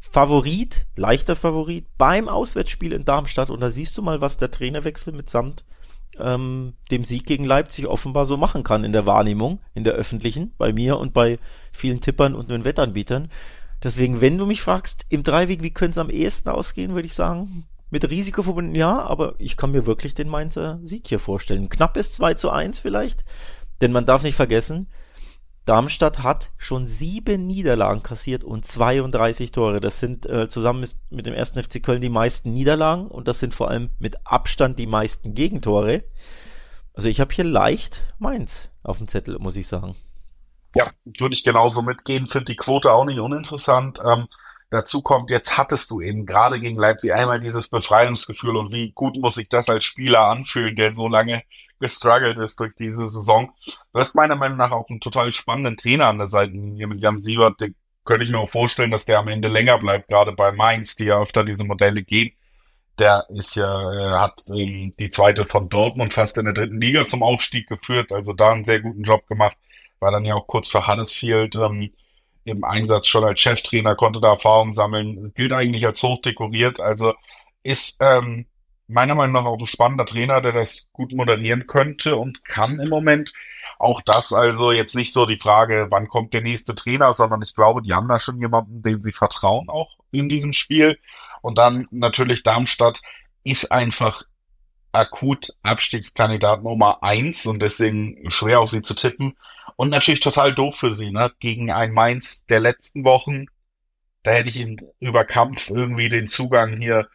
Favorit, 0.00 0.86
leichter 0.96 1.36
Favorit 1.36 1.86
beim 1.98 2.28
Auswärtsspiel 2.28 2.92
in 2.92 3.04
Darmstadt 3.04 3.50
und 3.50 3.60
da 3.60 3.70
siehst 3.70 3.98
du 3.98 4.02
mal, 4.02 4.20
was 4.20 4.36
der 4.36 4.50
Trainerwechsel 4.50 5.12
mitsamt 5.12 5.64
ähm, 6.18 6.74
dem 6.90 7.04
Sieg 7.04 7.26
gegen 7.26 7.44
Leipzig 7.44 7.86
offenbar 7.86 8.24
so 8.24 8.36
machen 8.36 8.62
kann 8.62 8.84
in 8.84 8.92
der 8.92 9.06
Wahrnehmung, 9.06 9.60
in 9.74 9.84
der 9.84 9.94
öffentlichen, 9.94 10.52
bei 10.58 10.72
mir 10.72 10.98
und 10.98 11.12
bei 11.12 11.38
vielen 11.72 12.00
Tippern 12.00 12.34
und 12.34 12.50
den 12.50 12.64
Wettanbietern. 12.64 13.28
Deswegen, 13.82 14.20
wenn 14.20 14.38
du 14.38 14.46
mich 14.46 14.62
fragst, 14.62 15.06
im 15.08 15.22
Dreiweg, 15.22 15.62
wie 15.62 15.70
könnte 15.70 15.92
es 15.92 15.98
am 15.98 16.10
ehesten 16.10 16.48
ausgehen, 16.48 16.94
würde 16.94 17.06
ich 17.06 17.14
sagen, 17.14 17.66
mit 17.90 18.08
Risiko 18.10 18.42
verbunden, 18.42 18.74
ja, 18.74 19.00
aber 19.00 19.34
ich 19.38 19.56
kann 19.56 19.70
mir 19.70 19.86
wirklich 19.86 20.14
den 20.14 20.28
Mainzer 20.28 20.80
Sieg 20.82 21.06
hier 21.06 21.20
vorstellen. 21.20 21.68
Knapp 21.68 21.96
ist 21.96 22.14
2 22.16 22.34
zu 22.34 22.50
1 22.50 22.80
vielleicht, 22.80 23.24
denn 23.80 23.92
man 23.92 24.04
darf 24.04 24.22
nicht 24.22 24.34
vergessen, 24.34 24.88
Darmstadt 25.68 26.22
hat 26.22 26.50
schon 26.56 26.86
sieben 26.86 27.46
Niederlagen 27.46 28.02
kassiert 28.02 28.42
und 28.42 28.64
32 28.64 29.52
Tore. 29.52 29.80
Das 29.80 30.00
sind 30.00 30.24
äh, 30.24 30.48
zusammen 30.48 30.88
mit 31.10 31.26
dem 31.26 31.34
ersten 31.34 31.62
FC 31.62 31.82
Köln 31.82 32.00
die 32.00 32.08
meisten 32.08 32.54
Niederlagen 32.54 33.06
und 33.06 33.28
das 33.28 33.38
sind 33.38 33.54
vor 33.54 33.68
allem 33.68 33.90
mit 33.98 34.26
Abstand 34.26 34.78
die 34.78 34.86
meisten 34.86 35.34
Gegentore. 35.34 36.04
Also 36.94 37.10
ich 37.10 37.20
habe 37.20 37.34
hier 37.34 37.44
leicht 37.44 38.02
Mainz 38.18 38.70
auf 38.82 38.96
dem 38.96 39.08
Zettel, 39.08 39.38
muss 39.38 39.56
ich 39.56 39.68
sagen. 39.68 39.94
Ja, 40.74 40.90
würde 41.04 41.34
ich 41.34 41.44
genauso 41.44 41.82
mitgehen. 41.82 42.28
Finde 42.28 42.46
die 42.46 42.56
Quote 42.56 42.90
auch 42.90 43.04
nicht 43.04 43.20
uninteressant. 43.20 44.00
Ähm, 44.02 44.26
dazu 44.70 45.02
kommt, 45.02 45.30
jetzt 45.30 45.56
hattest 45.56 45.90
du 45.90 46.00
eben 46.00 46.26
gerade 46.26 46.60
gegen 46.60 46.78
Leipzig 46.78 47.12
einmal 47.12 47.40
dieses 47.40 47.68
Befreiungsgefühl 47.68 48.56
und 48.56 48.72
wie 48.72 48.92
gut 48.92 49.16
muss 49.16 49.36
sich 49.36 49.48
das 49.48 49.68
als 49.68 49.84
Spieler 49.84 50.26
anfühlen, 50.26 50.76
der 50.76 50.94
so 50.94 51.08
lange 51.08 51.42
gestruggelt 51.80 52.38
ist 52.38 52.60
durch 52.60 52.74
diese 52.74 53.08
Saison. 53.08 53.52
Du 53.92 54.00
hast 54.00 54.14
meiner 54.14 54.36
Meinung 54.36 54.58
nach 54.58 54.72
auch 54.72 54.88
einen 54.88 55.00
total 55.00 55.32
spannenden 55.32 55.76
Trainer 55.76 56.08
an 56.08 56.18
der 56.18 56.26
Seite 56.26 56.52
hier 56.52 56.88
mit 56.88 57.00
Jan 57.00 57.20
Siebert. 57.20 57.60
Den 57.60 57.74
könnte 58.04 58.24
ich 58.24 58.30
mir 58.30 58.38
auch 58.38 58.48
vorstellen, 58.48 58.90
dass 58.90 59.04
der 59.04 59.18
am 59.18 59.28
Ende 59.28 59.48
länger 59.48 59.78
bleibt, 59.78 60.08
gerade 60.08 60.32
bei 60.32 60.52
Mainz, 60.52 60.96
die 60.96 61.04
ja 61.04 61.20
öfter 61.20 61.44
diese 61.44 61.64
Modelle 61.64 62.02
gehen. 62.02 62.32
Der 62.98 63.26
ist 63.28 63.54
ja, 63.54 63.92
äh, 63.92 64.18
hat 64.18 64.44
die 64.48 65.10
zweite 65.10 65.44
von 65.44 65.68
Dortmund 65.68 66.14
fast 66.14 66.36
in 66.36 66.46
der 66.46 66.54
dritten 66.54 66.80
Liga 66.80 67.06
zum 67.06 67.22
Aufstieg 67.22 67.68
geführt, 67.68 68.10
also 68.10 68.32
da 68.32 68.50
einen 68.50 68.64
sehr 68.64 68.80
guten 68.80 69.02
Job 69.02 69.26
gemacht. 69.28 69.56
War 70.00 70.10
dann 70.10 70.24
ja 70.24 70.34
auch 70.34 70.46
kurz 70.48 70.68
vor 70.68 70.88
Huddersfield 70.88 71.54
ähm, 71.56 71.92
im 72.48 72.64
Einsatz 72.64 73.06
schon 73.06 73.24
als 73.24 73.40
Cheftrainer, 73.40 73.94
konnte 73.96 74.20
da 74.20 74.32
Erfahrung 74.32 74.74
sammeln, 74.74 75.32
gilt 75.34 75.52
eigentlich 75.52 75.86
als 75.86 76.02
hochdekoriert, 76.02 76.80
also 76.80 77.14
ist 77.62 77.98
ähm, 78.00 78.46
meiner 78.88 79.14
Meinung 79.14 79.34
nach 79.34 79.50
auch 79.50 79.58
ein 79.58 79.66
spannender 79.66 80.06
Trainer, 80.06 80.40
der 80.40 80.52
das 80.52 80.86
gut 80.92 81.12
moderieren 81.12 81.66
könnte 81.66 82.16
und 82.16 82.44
kann 82.44 82.80
im 82.80 82.88
Moment. 82.88 83.32
Auch 83.78 84.00
das 84.04 84.32
also 84.32 84.72
jetzt 84.72 84.96
nicht 84.96 85.12
so 85.12 85.26
die 85.26 85.38
Frage, 85.38 85.86
wann 85.90 86.08
kommt 86.08 86.32
der 86.32 86.40
nächste 86.40 86.74
Trainer, 86.74 87.12
sondern 87.12 87.42
ich 87.42 87.54
glaube, 87.54 87.82
die 87.82 87.92
haben 87.92 88.08
da 88.08 88.18
schon 88.18 88.40
jemanden, 88.40 88.82
dem 88.82 89.02
sie 89.02 89.12
vertrauen 89.12 89.68
auch 89.68 89.98
in 90.10 90.28
diesem 90.28 90.52
Spiel. 90.52 90.98
Und 91.42 91.58
dann 91.58 91.86
natürlich 91.90 92.42
Darmstadt 92.42 93.02
ist 93.44 93.70
einfach 93.70 94.22
akut 94.92 95.54
Abstiegskandidat 95.62 96.62
Nummer 96.62 97.02
eins 97.02 97.46
und 97.46 97.60
deswegen 97.60 98.30
schwer 98.30 98.60
auf 98.60 98.70
sie 98.70 98.82
zu 98.82 98.94
tippen. 98.94 99.36
Und 99.78 99.90
natürlich 99.90 100.18
total 100.18 100.56
doof 100.56 100.76
für 100.76 100.92
sie, 100.92 101.12
ne? 101.12 101.30
Gegen 101.38 101.70
ein 101.70 101.92
Mainz 101.92 102.44
der 102.46 102.58
letzten 102.58 103.04
Wochen. 103.04 103.46
Da 104.24 104.32
hätte 104.32 104.48
ich 104.48 104.56
ihn 104.56 104.80
über 104.98 105.24
Kampf 105.24 105.70
irgendwie 105.70 106.08
den 106.08 106.26
Zugang 106.26 106.78
hier 106.78 107.08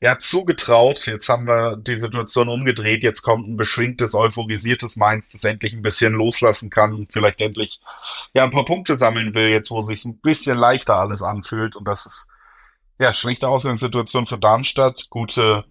ja, 0.00 0.16
zugetraut. 0.16 1.04
Jetzt 1.06 1.28
haben 1.28 1.48
wir 1.48 1.76
die 1.76 1.96
Situation 1.96 2.48
umgedreht. 2.48 3.02
Jetzt 3.02 3.22
kommt 3.22 3.48
ein 3.48 3.56
beschwingtes, 3.56 4.14
euphorisiertes 4.14 4.96
Mainz, 4.96 5.32
das 5.32 5.42
endlich 5.42 5.72
ein 5.72 5.82
bisschen 5.82 6.12
loslassen 6.12 6.70
kann, 6.70 7.08
vielleicht 7.10 7.40
endlich 7.40 7.80
ja 8.34 8.44
ein 8.44 8.52
paar 8.52 8.64
Punkte 8.64 8.96
sammeln 8.96 9.34
will, 9.34 9.48
jetzt 9.48 9.72
wo 9.72 9.80
sich 9.80 10.04
ein 10.04 10.20
bisschen 10.20 10.56
leichter 10.56 10.94
alles 10.94 11.24
anfühlt. 11.24 11.74
Und 11.74 11.88
das 11.88 12.06
ist 12.06 12.28
ja 13.00 13.12
schlechte 13.14 13.48
Ausgangssituation 13.48 14.28
für 14.28 14.38
Darmstadt, 14.38 15.08
gute 15.10 15.64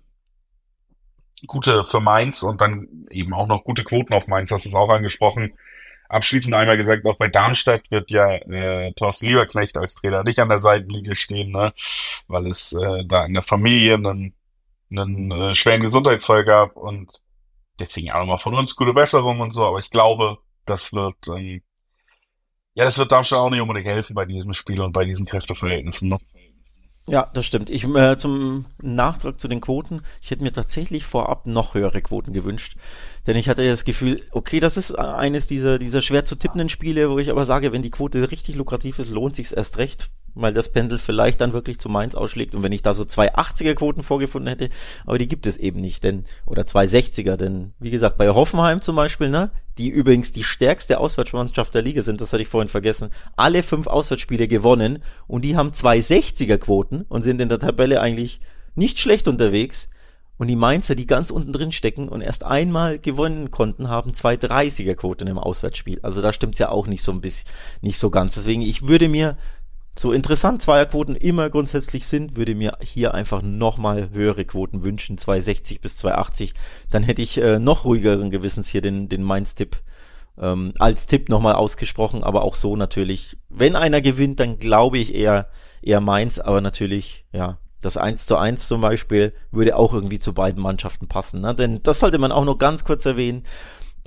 gute 1.48 1.86
für 1.86 2.02
Mainz 2.02 2.43
und 2.43 2.60
dann 2.60 3.08
eben 3.10 3.34
auch 3.34 3.48
noch 3.48 3.63
gute 3.63 3.86
Quoten 3.86 4.13
auf 4.13 4.28
Mainz, 4.28 4.50
das 4.50 4.65
ist 4.65 4.76
auch 4.76 4.89
angesprochen. 4.89 5.54
Abschließend 6.15 6.54
einmal 6.54 6.78
gesagt, 6.78 7.06
auch 7.06 7.17
bei 7.17 7.28
Darmstadt 7.28 7.91
wird 7.91 8.10
ja 8.10 8.36
äh, 8.36 8.93
Thorsten 8.93 9.28
Lieberknecht 9.28 9.78
als 9.78 9.95
Trainer 9.95 10.23
nicht 10.23 10.39
an 10.39 10.47
der 10.47 10.60
Seitenlinie 10.60 11.13
stehen, 11.13 11.51
ne? 11.51 11.73
weil 12.30 12.47
es 12.47 12.71
äh, 12.71 13.04
da 13.06 13.25
in 13.25 13.34
der 13.34 13.43
Familie 13.43 13.95
einen, 13.95 14.34
einen 14.89 15.32
äh, 15.32 15.56
schweren 15.56 15.82
Gesundheitsfall 15.82 16.45
gab 16.45 16.78
und 16.78 17.21
deswegen 17.82 18.12
auch 18.12 18.19
nochmal 18.19 18.39
von 18.39 18.56
uns 18.56 18.78
gute 18.78 18.93
Besserung 18.93 19.41
und 19.41 19.51
so, 19.51 19.65
aber 19.65 19.80
ich 19.80 19.89
glaube, 19.89 20.38
das 20.65 20.93
wird 20.93 21.17
ähm, 21.28 21.62
ja, 22.75 22.86
das 22.86 22.97
wird 22.97 23.12
Darmstadt 23.12 23.39
auch 23.39 23.49
nicht 23.49 23.62
unbedingt 23.62 23.88
helfen 23.88 24.15
bei 24.15 24.25
diesem 24.25 24.54
Spiel 24.54 24.80
und 24.80 24.93
bei 24.93 25.04
diesen 25.04 25.25
Kräfteverhältnissen. 25.25 26.10
Ne? 26.10 26.17
Ja, 27.07 27.29
das 27.33 27.45
stimmt. 27.45 27.69
Ich 27.69 27.83
äh, 27.83 28.17
zum 28.17 28.65
Nachtrag 28.81 29.39
zu 29.39 29.47
den 29.47 29.61
Quoten. 29.61 30.01
Ich 30.23 30.31
hätte 30.31 30.41
mir 30.41 30.51
tatsächlich 30.51 31.05
vorab 31.05 31.45
noch 31.45 31.75
höhere 31.75 32.01
Quoten 32.01 32.33
gewünscht, 32.33 32.77
denn 33.27 33.35
ich 33.35 33.47
hatte 33.47 33.67
das 33.67 33.85
Gefühl, 33.85 34.23
okay, 34.31 34.59
das 34.59 34.75
ist 34.75 34.91
eines 34.97 35.45
dieser 35.45 35.77
dieser 35.77 36.01
schwer 36.01 36.25
zu 36.25 36.35
tippenden 36.35 36.69
Spiele, 36.69 37.11
wo 37.11 37.19
ich 37.19 37.29
aber 37.29 37.45
sage, 37.45 37.71
wenn 37.71 37.83
die 37.83 37.91
Quote 37.91 38.31
richtig 38.31 38.55
lukrativ 38.55 38.97
ist, 38.97 39.11
lohnt 39.11 39.35
sich's 39.35 39.51
erst 39.51 39.77
recht, 39.77 40.09
weil 40.36 40.54
das 40.54 40.71
Pendel 40.71 40.98
vielleicht 40.98 41.41
dann 41.41 41.54
wirklich 41.54 41.80
zu 41.80 41.89
Mainz 41.89 42.15
ausschlägt 42.15 42.54
und 42.54 42.63
wenn 42.63 42.71
ich 42.71 42.84
da 42.84 42.93
so 42.93 43.06
zwei 43.06 43.34
80er 43.34 43.74
Quoten 43.74 44.04
vorgefunden 44.04 44.50
hätte, 44.50 44.69
aber 45.06 45.17
die 45.17 45.28
gibt 45.28 45.48
es 45.48 45.58
eben 45.58 45.80
nicht, 45.80 46.04
denn, 46.04 46.26
oder 46.45 46.67
zwei 46.67 46.86
60er, 46.86 47.38
denn, 47.38 47.74
wie 47.80 47.91
gesagt, 47.91 48.17
bei 48.17 48.30
Hoffenheim 48.30 48.82
zum 48.82 48.95
Beispiel, 48.95 49.30
ne, 49.30 49.52
die 49.78 49.89
übrigens 49.89 50.32
die 50.32 50.43
stärkste 50.43 51.00
Auswärtsmannschaft 51.00 51.74
der 51.74 51.82
Liga 51.82 52.02
sind, 52.02 52.21
das 52.21 52.32
hatte 52.32 52.43
ich 52.43 52.50
vorhin 52.50 52.69
vergessen, 52.69 53.10
alle 53.36 53.63
fünf 53.63 53.88
Auswärtsspiele 53.88 54.48
gewonnen 54.48 55.00
und 55.28 55.43
die 55.43 55.58
haben 55.58 55.74
zwei 55.74 56.00
60er 56.00 56.58
Quoten 56.58 57.06
und 57.10 57.24
sind 57.24 57.41
in 57.41 57.50
der 57.50 57.60
Tabelle 57.60 58.02
eigentlich 58.02 58.39
nicht 58.76 59.00
schlecht 59.00 59.28
unterwegs. 59.28 59.89
Und 60.38 60.48
die 60.48 60.58
Mainzer, 60.58 60.95
die 60.95 61.08
ganz 61.08 61.30
unten 61.30 61.54
drin 61.54 61.71
stecken 61.71 62.10
und 62.10 62.21
erst 62.21 62.43
einmal 62.43 63.00
gewonnen 63.00 63.52
konnten, 63.52 63.88
haben 63.88 64.13
zwei 64.13 64.36
30er 64.36 64.95
Quoten 64.95 65.28
im 65.28 65.38
Auswärtsspiel. 65.38 66.00
Also 66.02 66.21
da 66.21 66.34
stimmt's 66.34 66.60
ja 66.60 66.69
auch 66.69 66.88
nicht 66.88 67.04
so 67.04 67.13
ein 67.13 67.21
bisschen, 67.21 67.50
nicht 67.80 67.98
so 67.98 68.10
ganz. 68.10 68.36
Deswegen, 68.36 68.62
ich 68.62 68.86
würde 68.86 69.08
mir 69.08 69.38
so 69.97 70.12
interessant 70.12 70.62
Zweierquoten 70.62 71.15
immer 71.15 71.49
grundsätzlich 71.49 72.05
sind, 72.05 72.36
würde 72.36 72.53
mir 72.53 72.77
hier 72.81 73.13
einfach 73.13 73.41
nochmal 73.41 74.10
höhere 74.12 74.43
Quoten 74.43 74.84
wünschen, 74.84 75.17
260 75.17 75.79
bis 75.79 75.97
280. 75.97 76.53
Dann 76.91 77.03
hätte 77.03 77.21
ich 77.21 77.38
äh, 77.38 77.60
noch 77.60 77.86
ruhigeren 77.86 78.29
Gewissens 78.29 78.67
hier 78.67 78.81
den, 78.81 79.08
den 79.08 79.23
Mainz-Tipp 79.23 79.77
ähm, 80.38 80.73
als 80.79 81.08
Tipp 81.08 81.29
nochmal 81.29 81.55
ausgesprochen, 81.55 82.23
aber 82.23 82.43
auch 82.43 82.55
so 82.55 82.75
natürlich. 82.75 83.38
Wenn 83.49 83.75
einer 83.77 84.01
gewinnt, 84.01 84.41
dann 84.41 84.60
glaube 84.60 84.97
ich 84.97 85.15
eher, 85.15 85.47
eher 85.81 86.01
Mainz, 86.01 86.39
aber 86.39 86.60
natürlich, 86.60 87.25
ja, 87.31 87.58
das 87.81 87.97
1 87.97 88.25
zu 88.25 88.36
1 88.36 88.67
zum 88.67 88.81
Beispiel 88.81 89.34
würde 89.51 89.77
auch 89.77 89.93
irgendwie 89.93 90.19
zu 90.19 90.34
beiden 90.34 90.62
Mannschaften 90.62 91.08
passen. 91.08 91.41
Ne? 91.41 91.53
Denn 91.55 91.84
das 91.84 91.99
sollte 91.99 92.17
man 92.17 92.31
auch 92.31 92.43
noch 92.43 92.58
ganz 92.58 92.84
kurz 92.84 93.05
erwähnen 93.05 93.43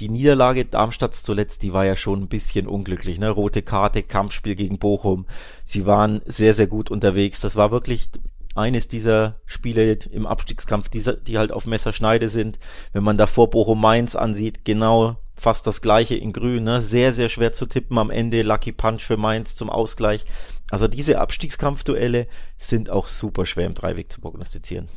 die 0.01 0.09
Niederlage 0.09 0.65
Darmstadts 0.65 1.23
zuletzt, 1.23 1.63
die 1.63 1.73
war 1.73 1.85
ja 1.85 1.97
schon 1.97 2.23
ein 2.23 2.29
bisschen 2.29 2.67
unglücklich, 2.67 3.19
ne? 3.19 3.31
Rote 3.31 3.63
Karte, 3.63 4.03
Kampfspiel 4.03 4.55
gegen 4.55 4.79
Bochum. 4.79 5.27
Sie 5.65 5.87
waren 5.87 6.23
sehr, 6.27 6.55
sehr 6.55 6.67
gut 6.67 6.91
unterwegs. 6.91 7.41
Das 7.41 7.57
war 7.57 7.71
wirklich 7.71 8.11
eines 8.55 8.89
dieser 8.89 9.37
Spiele 9.47 9.93
im 9.93 10.27
Abstiegskampf, 10.27 10.89
die, 10.89 11.03
die 11.27 11.39
halt 11.39 11.53
auf 11.53 11.67
Messerschneide 11.67 12.29
sind. 12.29 12.59
Wenn 12.93 13.05
man 13.05 13.19
davor 13.19 13.51
Bochum 13.51 13.81
Mainz 13.81 14.17
ansieht, 14.17 14.65
genau 14.65 15.17
fast 15.35 15.67
das 15.67 15.81
gleiche 15.81 16.17
in 16.17 16.33
Grün, 16.33 16.65
ne? 16.65 16.81
Sehr, 16.81 17.13
sehr 17.13 17.29
schwer 17.29 17.53
zu 17.53 17.67
tippen 17.67 17.99
am 17.99 18.11
Ende. 18.11 18.43
Lucky 18.43 18.73
Punch 18.73 19.03
für 19.03 19.17
Mainz 19.17 19.57
zum 19.57 19.71
Ausgleich. 19.71 20.25
Also 20.71 20.89
diese 20.89 21.21
Abstiegskampfduelle 21.21 22.27
sind 22.57 22.91
auch 22.91 23.07
super 23.07 23.47
schwer 23.47 23.67
im 23.67 23.75
Dreiweg 23.75 24.13
zu 24.13 24.21
prognostizieren. 24.21 24.89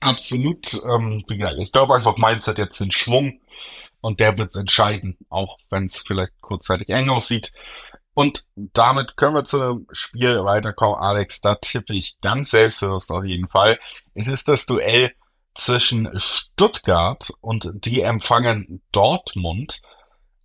Absolut. 0.00 0.80
Ähm, 0.84 1.24
ich 1.28 1.72
glaube 1.72 1.94
einfach, 1.94 2.16
Mainz 2.18 2.46
hat 2.46 2.58
jetzt 2.58 2.78
den 2.78 2.90
Schwung 2.90 3.40
und 4.04 4.20
der 4.20 4.36
wird 4.36 4.54
entscheiden, 4.54 5.16
auch 5.30 5.56
wenn 5.70 5.86
es 5.86 6.02
vielleicht 6.06 6.38
kurzzeitig 6.42 6.90
eng 6.90 7.08
aussieht. 7.08 7.54
Und 8.12 8.44
damit 8.54 9.16
können 9.16 9.34
wir 9.34 9.46
zu 9.46 9.58
einem 9.58 9.86
Spiel 9.92 10.44
weiterkommen, 10.44 11.00
Alex. 11.00 11.40
Da 11.40 11.54
tippe 11.54 11.94
ich 11.94 12.20
ganz 12.20 12.50
selbstbewusst 12.50 13.10
auf 13.10 13.24
jeden 13.24 13.48
Fall. 13.48 13.80
Es 14.12 14.28
ist 14.28 14.46
das 14.46 14.66
Duell 14.66 15.14
zwischen 15.54 16.10
Stuttgart 16.16 17.32
und 17.40 17.70
die 17.72 18.02
empfangen 18.02 18.82
Dortmund. 18.92 19.80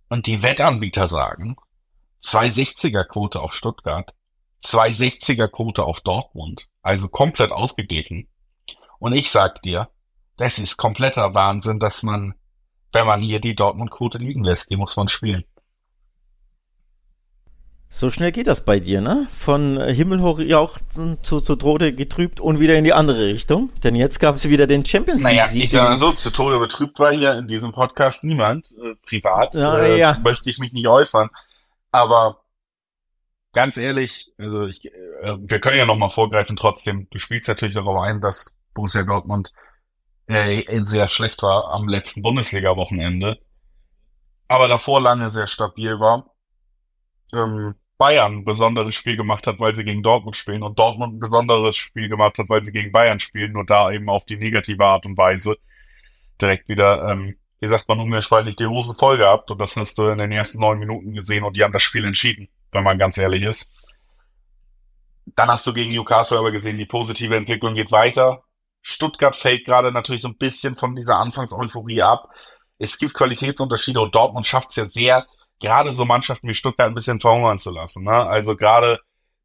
Und 0.08 0.26
die 0.26 0.42
Wettanbieter 0.42 1.10
sagen, 1.10 1.56
260er 2.24 3.04
Quote 3.04 3.40
auf 3.42 3.52
Stuttgart, 3.52 4.14
260er 4.64 5.48
Quote 5.48 5.84
auf 5.84 6.00
Dortmund. 6.00 6.68
Also 6.80 7.08
komplett 7.08 7.52
ausgeglichen. 7.52 8.26
Und 8.98 9.12
ich 9.12 9.30
sag 9.30 9.60
dir, 9.60 9.90
das 10.38 10.58
ist 10.58 10.78
kompletter 10.78 11.34
Wahnsinn, 11.34 11.78
dass 11.78 12.02
man 12.02 12.34
wenn 12.92 13.06
man 13.06 13.20
hier 13.20 13.40
die 13.40 13.54
Dortmund-Quote 13.54 14.18
liegen 14.18 14.44
lässt. 14.44 14.70
Die 14.70 14.76
muss 14.76 14.96
man 14.96 15.08
spielen. 15.08 15.44
So 17.92 18.08
schnell 18.08 18.30
geht 18.30 18.46
das 18.46 18.64
bei 18.64 18.78
dir, 18.78 19.00
ne? 19.00 19.26
Von 19.30 19.80
Himmelhoch 19.80 20.38
jauchzen 20.38 21.18
zu, 21.24 21.40
zu 21.40 21.56
Tode 21.56 21.92
getrübt 21.92 22.38
und 22.38 22.60
wieder 22.60 22.76
in 22.76 22.84
die 22.84 22.92
andere 22.92 23.26
Richtung. 23.26 23.72
Denn 23.82 23.96
jetzt 23.96 24.20
gab 24.20 24.36
es 24.36 24.48
wieder 24.48 24.68
den 24.68 24.84
Champions 24.84 25.24
League. 25.24 25.38
Naja, 25.38 25.48
ich 25.52 25.72
sage 25.72 25.98
so, 25.98 26.12
zu 26.12 26.30
Tode 26.30 26.60
betrübt 26.60 27.00
war 27.00 27.12
hier 27.12 27.36
in 27.36 27.48
diesem 27.48 27.72
Podcast 27.72 28.22
niemand. 28.22 28.70
Äh, 28.70 28.94
privat 29.04 29.56
ja, 29.56 29.76
äh, 29.78 29.98
ja. 29.98 30.16
möchte 30.22 30.48
ich 30.48 30.58
mich 30.58 30.72
nicht 30.72 30.86
äußern. 30.86 31.30
Aber 31.90 32.44
ganz 33.52 33.76
ehrlich, 33.76 34.32
also 34.38 34.66
ich, 34.66 34.86
äh, 34.86 35.36
wir 35.40 35.58
können 35.58 35.78
ja 35.78 35.84
nochmal 35.84 36.10
vorgreifen 36.10 36.56
trotzdem. 36.56 37.08
Du 37.10 37.18
spielst 37.18 37.48
natürlich 37.48 37.74
darauf 37.74 38.00
ein, 38.00 38.20
dass 38.20 38.54
Borussia 38.72 39.02
Dortmund 39.02 39.52
äh, 40.30 40.84
sehr 40.84 41.08
schlecht 41.08 41.42
war 41.42 41.72
am 41.72 41.88
letzten 41.88 42.22
Bundesliga-Wochenende, 42.22 43.38
aber 44.48 44.68
davor 44.68 45.00
lange 45.00 45.30
sehr 45.30 45.46
stabil 45.46 45.98
war. 45.98 46.30
Ähm, 47.32 47.74
Bayern 47.98 48.38
ein 48.38 48.44
besonderes 48.44 48.94
Spiel 48.94 49.16
gemacht 49.16 49.46
hat, 49.46 49.60
weil 49.60 49.74
sie 49.74 49.84
gegen 49.84 50.02
Dortmund 50.02 50.36
spielen 50.36 50.62
und 50.62 50.78
Dortmund 50.78 51.14
ein 51.14 51.20
besonderes 51.20 51.76
Spiel 51.76 52.08
gemacht 52.08 52.38
hat, 52.38 52.48
weil 52.48 52.62
sie 52.62 52.72
gegen 52.72 52.92
Bayern 52.92 53.20
spielen, 53.20 53.52
nur 53.52 53.66
da 53.66 53.90
eben 53.90 54.08
auf 54.08 54.24
die 54.24 54.36
negative 54.36 54.84
Art 54.84 55.04
und 55.04 55.18
Weise 55.18 55.56
direkt 56.40 56.68
wieder, 56.68 57.10
ähm, 57.10 57.36
wie 57.58 57.68
sagt 57.68 57.88
man, 57.88 58.00
unmehrschweilig 58.00 58.56
die 58.56 58.66
Hosen 58.66 58.96
voll 58.96 59.18
gehabt 59.18 59.50
und 59.50 59.60
das 59.60 59.76
hast 59.76 59.98
du 59.98 60.08
in 60.08 60.18
den 60.18 60.32
ersten 60.32 60.60
neun 60.60 60.78
Minuten 60.78 61.12
gesehen 61.12 61.44
und 61.44 61.56
die 61.56 61.62
haben 61.62 61.72
das 61.72 61.82
Spiel 61.82 62.04
entschieden, 62.04 62.48
wenn 62.72 62.84
man 62.84 62.98
ganz 62.98 63.18
ehrlich 63.18 63.42
ist. 63.42 63.70
Dann 65.36 65.50
hast 65.50 65.66
du 65.66 65.74
gegen 65.74 65.92
Newcastle 65.92 66.38
aber 66.38 66.52
gesehen, 66.52 66.78
die 66.78 66.86
positive 66.86 67.36
Entwicklung 67.36 67.74
geht 67.74 67.92
weiter. 67.92 68.44
Stuttgart 68.82 69.36
fällt 69.36 69.64
gerade 69.64 69.92
natürlich 69.92 70.22
so 70.22 70.28
ein 70.28 70.38
bisschen 70.38 70.76
von 70.76 70.96
dieser 70.96 71.18
Anfangseuphorie 71.18 72.02
ab. 72.02 72.28
Es 72.78 72.98
gibt 72.98 73.14
Qualitätsunterschiede 73.14 74.00
und 74.00 74.14
Dortmund 74.14 74.46
schafft 74.46 74.70
es 74.70 74.76
ja 74.76 74.86
sehr, 74.86 75.26
gerade 75.60 75.92
so 75.92 76.04
Mannschaften 76.04 76.48
wie 76.48 76.54
Stuttgart 76.54 76.88
ein 76.88 76.94
bisschen 76.94 77.20
verhungern 77.20 77.58
zu 77.58 77.70
lassen. 77.70 78.04
Ne? 78.04 78.12
Also 78.12 78.56
gerade 78.56 79.00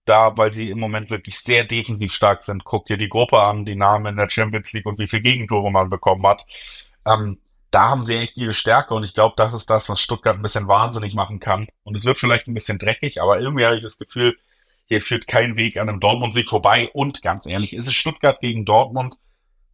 da, 0.05 0.37
weil 0.37 0.51
sie 0.51 0.69
im 0.69 0.79
Moment 0.79 1.09
wirklich 1.09 1.39
sehr 1.39 1.65
defensiv 1.65 2.13
stark 2.13 2.43
sind. 2.43 2.63
Guck 2.63 2.85
dir 2.85 2.97
die 2.97 3.09
Gruppe 3.09 3.39
an, 3.41 3.65
die 3.65 3.75
Namen 3.75 4.05
in 4.05 4.15
der 4.17 4.29
Champions 4.29 4.71
League 4.73 4.85
und 4.85 4.99
wie 4.99 5.07
viel 5.07 5.21
Gegentore 5.21 5.71
man 5.71 5.89
bekommen 5.89 6.25
hat. 6.25 6.45
Ähm, 7.05 7.39
da 7.71 7.89
haben 7.89 8.03
sie 8.03 8.15
echt 8.15 8.37
ihre 8.37 8.53
Stärke 8.53 8.93
und 8.93 9.03
ich 9.03 9.13
glaube, 9.13 9.33
das 9.35 9.53
ist 9.53 9.69
das, 9.69 9.89
was 9.89 9.99
Stuttgart 9.99 10.37
ein 10.37 10.41
bisschen 10.41 10.67
wahnsinnig 10.67 11.13
machen 11.13 11.39
kann. 11.39 11.67
Und 11.83 11.95
es 11.95 12.05
wird 12.05 12.17
vielleicht 12.17 12.47
ein 12.47 12.53
bisschen 12.53 12.79
dreckig, 12.79 13.21
aber 13.21 13.39
irgendwie 13.39 13.65
habe 13.65 13.75
ich 13.75 13.83
das 13.83 13.97
Gefühl, 13.97 14.37
hier 14.85 15.01
führt 15.01 15.27
kein 15.27 15.57
Weg 15.57 15.77
an 15.77 15.89
einem 15.89 15.99
Dortmund-Sieg 15.99 16.47
vorbei. 16.47 16.89
Und 16.93 17.21
ganz 17.21 17.47
ehrlich, 17.47 17.73
ist 17.73 17.87
es 17.87 17.93
Stuttgart 17.93 18.39
gegen 18.39 18.65
Dortmund? 18.65 19.15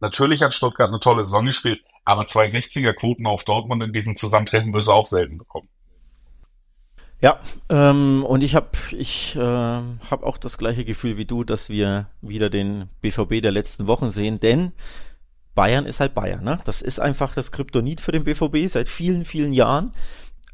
Natürlich 0.02 0.42
hat 0.42 0.52
Stuttgart 0.52 0.88
eine 0.88 0.98
tolle 0.98 1.22
Saison 1.22 1.46
gespielt, 1.46 1.80
aber 2.04 2.26
zwei 2.26 2.46
60er 2.46 2.92
Quoten 2.92 3.24
auf 3.24 3.44
Dortmund 3.44 3.84
in 3.84 3.92
diesem 3.92 4.16
Zusammentreffen 4.16 4.74
wirst 4.74 4.88
du 4.88 4.92
auch 4.92 5.06
selten 5.06 5.38
bekommen. 5.38 5.68
Ja, 7.20 7.38
ähm, 7.68 8.24
und 8.26 8.42
ich 8.42 8.56
habe 8.56 8.70
ich 8.90 9.36
äh, 9.36 9.40
hab 9.40 10.24
auch 10.24 10.38
das 10.38 10.58
gleiche 10.58 10.84
Gefühl 10.84 11.18
wie 11.18 11.24
du, 11.24 11.44
dass 11.44 11.70
wir 11.70 12.08
wieder 12.20 12.50
den 12.50 12.88
BVB 13.00 13.40
der 13.40 13.52
letzten 13.52 13.86
Wochen 13.86 14.10
sehen, 14.10 14.40
denn 14.40 14.72
Bayern 15.54 15.86
ist 15.86 16.00
halt 16.00 16.14
Bayern, 16.14 16.42
ne? 16.42 16.58
Das 16.64 16.82
ist 16.82 16.98
einfach 16.98 17.32
das 17.34 17.52
Kryptonit 17.52 18.00
für 18.00 18.10
den 18.10 18.24
BVB 18.24 18.66
seit 18.66 18.88
vielen, 18.88 19.24
vielen 19.24 19.52
Jahren. 19.52 19.92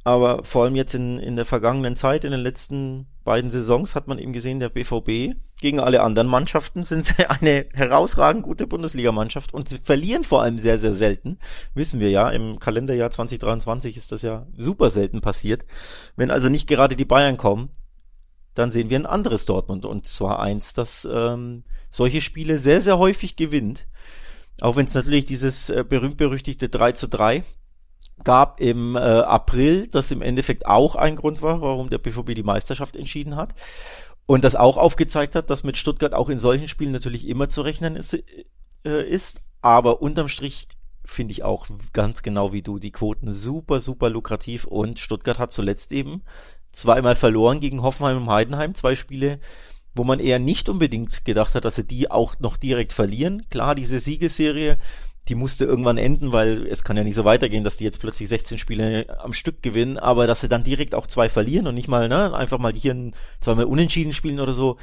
Aber 0.05 0.45
vor 0.45 0.65
allem 0.65 0.77
jetzt 0.77 0.95
in, 0.95 1.19
in 1.19 1.37
der 1.37 1.47
vergangenen 1.47 1.97
Zeit, 1.97 2.25
in 2.25 2.33
den 2.33 2.41
letzten 2.41 3.07
beiden 3.29 3.51
Saisons, 3.51 3.95
hat 3.95 4.09
man 4.09 4.19
eben 4.19 4.33
gesehen, 4.33 4.59
der 4.59 4.71
BVB 4.71 5.37
gegen 5.61 5.81
alle 5.81 6.01
anderen 6.01 6.29
Mannschaften 6.29 6.85
sind 6.85 7.05
sie 7.05 7.27
eine 7.29 7.67
herausragend 7.75 8.43
gute 8.43 8.67
Bundesligamannschaft 8.67 9.53
und 9.53 9.69
sie 9.69 9.77
verlieren 9.77 10.25
vor 10.25 10.41
allem 10.41 10.57
sehr, 10.57 10.79
sehr 10.79 10.95
selten. 10.95 11.39
Wissen 11.75 12.01
wir 12.01 12.09
ja, 12.09 12.31
im 12.31 12.59
Kalenderjahr 12.59 13.11
2023 13.11 13.99
ist 13.99 14.13
das 14.13 14.23
ja 14.23 14.47
super 14.57 14.89
selten 14.89 15.21
passiert. 15.21 15.67
Wenn 16.17 16.31
also 16.31 16.49
nicht 16.49 16.67
gerade 16.69 16.97
die 16.97 17.05
Bayern 17.05 17.37
kommen, 17.37 17.69
dann 18.55 18.73
sehen 18.73 18.89
wir 18.89 18.99
ein 18.99 19.05
anderes 19.05 19.45
Dortmund 19.45 19.85
und 19.85 20.07
zwar 20.07 20.41
eins, 20.41 20.73
das 20.73 21.07
ähm, 21.11 21.65
solche 21.91 22.23
Spiele 22.23 22.59
sehr, 22.59 22.81
sehr 22.81 22.99
häufig 22.99 23.37
gewinnt. 23.37 23.87
Auch 24.63 24.77
wenn 24.77 24.87
es 24.87 24.95
natürlich 24.95 25.27
dieses 25.27 25.69
äh, 25.69 25.85
berühmt-berüchtigte 25.87 26.71
3 26.71 26.93
zu 26.93 27.09
3 27.09 27.45
gab 28.25 28.61
im 28.61 28.97
äh, 28.97 28.99
April, 28.99 29.87
das 29.87 30.11
im 30.11 30.23
Endeffekt 30.23 30.67
auch 30.67 30.97
ein 30.97 31.17
Grund 31.17 31.43
war, 31.43 31.61
warum 31.61 31.91
der 31.91 31.99
BVB 31.99 32.35
die 32.35 32.43
Meisterschaft 32.43 32.97
entschieden 32.97 33.37
hat. 33.37 33.55
Und 34.27 34.45
das 34.45 34.57
auch 34.57 34.77
aufgezeigt 34.77 35.35
hat, 35.35 35.49
dass 35.49 35.65
mit 35.65 35.79
Stuttgart 35.79 36.13
auch 36.13 36.29
in 36.29 36.39
solchen 36.39 36.69
Spielen 36.69 36.93
natürlich 36.93 37.27
immer 37.27 37.49
zu 37.49 37.63
rechnen 37.63 37.97
ist. 37.97 38.23
Äh, 38.85 39.09
ist. 39.09 39.43
Aber 39.61 40.03
unterm 40.03 40.29
Strich 40.29 40.69
finde 41.05 41.33
ich 41.33 41.43
auch 41.43 41.67
ganz 41.93 42.23
genau 42.23 42.53
wie 42.53 42.63
du 42.63 42.79
die 42.79 42.93
Quoten 42.93 43.33
super, 43.33 43.81
super 43.81 44.11
lukrativ. 44.11 44.65
Und 44.65 45.01
Stuttgart 45.01 45.39
hat 45.39 45.53
zuletzt 45.53 45.93
eben 45.93 46.23
zweimal 46.73 47.15
verloren 47.17 47.61
gegen 47.61 47.83
Hoffenheim 47.83 48.19
und 48.19 48.31
Heidenheim. 48.31 48.75
Zwei 48.75 48.95
Spiele, 48.95 49.41
wo 49.95 50.05
man 50.05 50.21
eher 50.21 50.39
nicht 50.39 50.69
unbedingt 50.69 51.25
gedacht 51.25 51.55
hat, 51.55 51.65
dass 51.65 51.77
sie 51.77 51.87
die 51.87 52.11
auch 52.11 52.39
noch 52.39 52.57
direkt 52.57 52.93
verlieren. 52.93 53.49
Klar, 53.51 53.75
diese 53.75 54.01
Siegesserie 54.01 54.79
die 55.29 55.35
musste 55.35 55.65
irgendwann 55.65 55.99
enden, 55.99 56.33
weil 56.33 56.67
es 56.67 56.85
kann 56.85 56.97
ja 56.97 57.05
nicht 57.05 57.15
so 57.15 57.25
weitergehen, 57.25 57.65
dass 57.65 57.77
die 57.77 57.85
jetzt 57.85 58.01
plötzlich 58.01 58.29
16 58.29 58.59
Spiele 58.59 59.19
am 59.21 59.33
Stück 59.33 59.63
gewinnen, 59.63 59.99
aber 59.99 60.27
dass 60.27 60.41
sie 60.41 60.49
dann 60.49 60.65
direkt 60.65 60.95
auch 60.95 61.07
zwei 61.07 61.29
verlieren 61.29 61.67
und 61.67 61.75
nicht 61.75 61.89
mal, 61.89 62.09
ne, 62.09 62.35
einfach 62.35 62.59
mal 62.59 62.73
hier 62.73 62.95
ein, 62.95 63.15
zweimal 63.41 63.67
unentschieden 63.67 64.13
spielen 64.13 64.41
oder 64.41 64.53
so, 64.53 64.77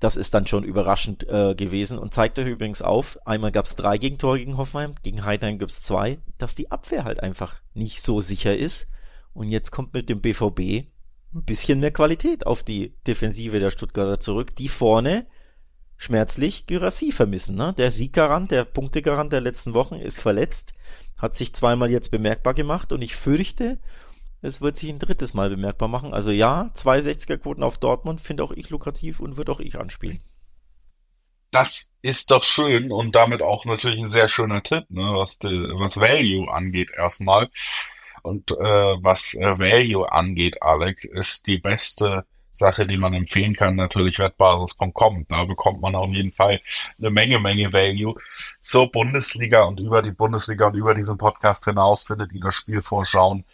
das 0.00 0.16
ist 0.16 0.34
dann 0.34 0.46
schon 0.46 0.64
überraschend 0.64 1.26
äh, 1.28 1.54
gewesen 1.54 1.98
und 1.98 2.14
zeigt 2.14 2.38
euch 2.38 2.48
übrigens 2.48 2.82
auf, 2.82 3.18
einmal 3.26 3.52
gab 3.52 3.66
es 3.66 3.76
drei 3.76 3.98
Gegentore 3.98 4.38
gegen 4.38 4.56
Hoffenheim, 4.56 4.94
gegen 5.02 5.24
Heidenheim 5.24 5.58
gibt 5.58 5.70
es 5.70 5.82
zwei, 5.82 6.18
dass 6.38 6.54
die 6.54 6.70
Abwehr 6.70 7.04
halt 7.04 7.22
einfach 7.22 7.60
nicht 7.74 8.02
so 8.02 8.20
sicher 8.20 8.56
ist 8.56 8.88
und 9.32 9.48
jetzt 9.48 9.70
kommt 9.70 9.94
mit 9.94 10.08
dem 10.08 10.20
BVB 10.20 10.88
ein 11.34 11.44
bisschen 11.44 11.80
mehr 11.80 11.90
Qualität 11.90 12.46
auf 12.46 12.62
die 12.62 12.94
Defensive 13.06 13.58
der 13.58 13.70
Stuttgarter 13.70 14.20
zurück, 14.20 14.54
die 14.56 14.68
vorne 14.68 15.26
schmerzlich 15.96 16.66
Gyrassi 16.66 17.12
vermissen. 17.12 17.56
Ne? 17.56 17.74
Der 17.76 17.90
Sieggarant, 17.90 18.50
der 18.50 18.64
Punktegarant 18.64 19.32
der 19.32 19.40
letzten 19.40 19.74
Wochen 19.74 19.96
ist 19.96 20.20
verletzt, 20.20 20.74
hat 21.18 21.34
sich 21.34 21.54
zweimal 21.54 21.90
jetzt 21.90 22.10
bemerkbar 22.10 22.54
gemacht 22.54 22.92
und 22.92 23.02
ich 23.02 23.16
fürchte, 23.16 23.78
es 24.42 24.60
wird 24.60 24.76
sich 24.76 24.90
ein 24.90 24.98
drittes 24.98 25.32
Mal 25.32 25.48
bemerkbar 25.48 25.88
machen. 25.88 26.12
Also 26.12 26.30
ja, 26.30 26.70
260er 26.74 27.38
Quoten 27.38 27.62
auf 27.62 27.78
Dortmund 27.78 28.20
finde 28.20 28.44
auch 28.44 28.52
ich 28.52 28.70
lukrativ 28.70 29.20
und 29.20 29.36
wird 29.36 29.48
auch 29.48 29.60
ich 29.60 29.78
anspielen. 29.78 30.20
Das 31.50 31.88
ist 32.02 32.30
doch 32.30 32.42
schön 32.42 32.90
und 32.90 33.14
damit 33.14 33.40
auch 33.40 33.64
natürlich 33.64 34.00
ein 34.00 34.08
sehr 34.08 34.28
schöner 34.28 34.62
Tipp, 34.62 34.84
ne, 34.90 35.14
was, 35.14 35.38
die, 35.38 35.48
was 35.48 35.98
Value 35.98 36.52
angeht 36.52 36.90
erstmal. 36.94 37.48
Und 38.22 38.50
äh, 38.50 38.54
was 38.54 39.34
äh, 39.34 39.58
Value 39.58 40.10
angeht, 40.10 40.62
Alec, 40.62 41.04
ist 41.04 41.46
die 41.46 41.58
beste 41.58 42.26
Sache, 42.54 42.86
die 42.86 42.96
man 42.96 43.12
empfehlen 43.12 43.54
kann, 43.54 43.76
natürlich 43.76 44.18
wettbasis.com. 44.18 45.26
Da 45.28 45.44
bekommt 45.44 45.80
man 45.82 45.94
auf 45.94 46.10
jeden 46.10 46.32
Fall 46.32 46.60
eine 46.98 47.10
Menge, 47.10 47.40
Menge 47.40 47.72
Value 47.72 48.14
zur 48.60 48.90
Bundesliga 48.90 49.64
und 49.64 49.80
über 49.80 50.00
die 50.02 50.12
Bundesliga 50.12 50.66
und 50.68 50.74
über 50.74 50.94
diesen 50.94 51.18
Podcast 51.18 51.64
hinaus 51.64 52.04
findet 52.04 52.32
ihr 52.32 52.40
das 52.40 52.54
Spielvorschauen, 52.54 53.44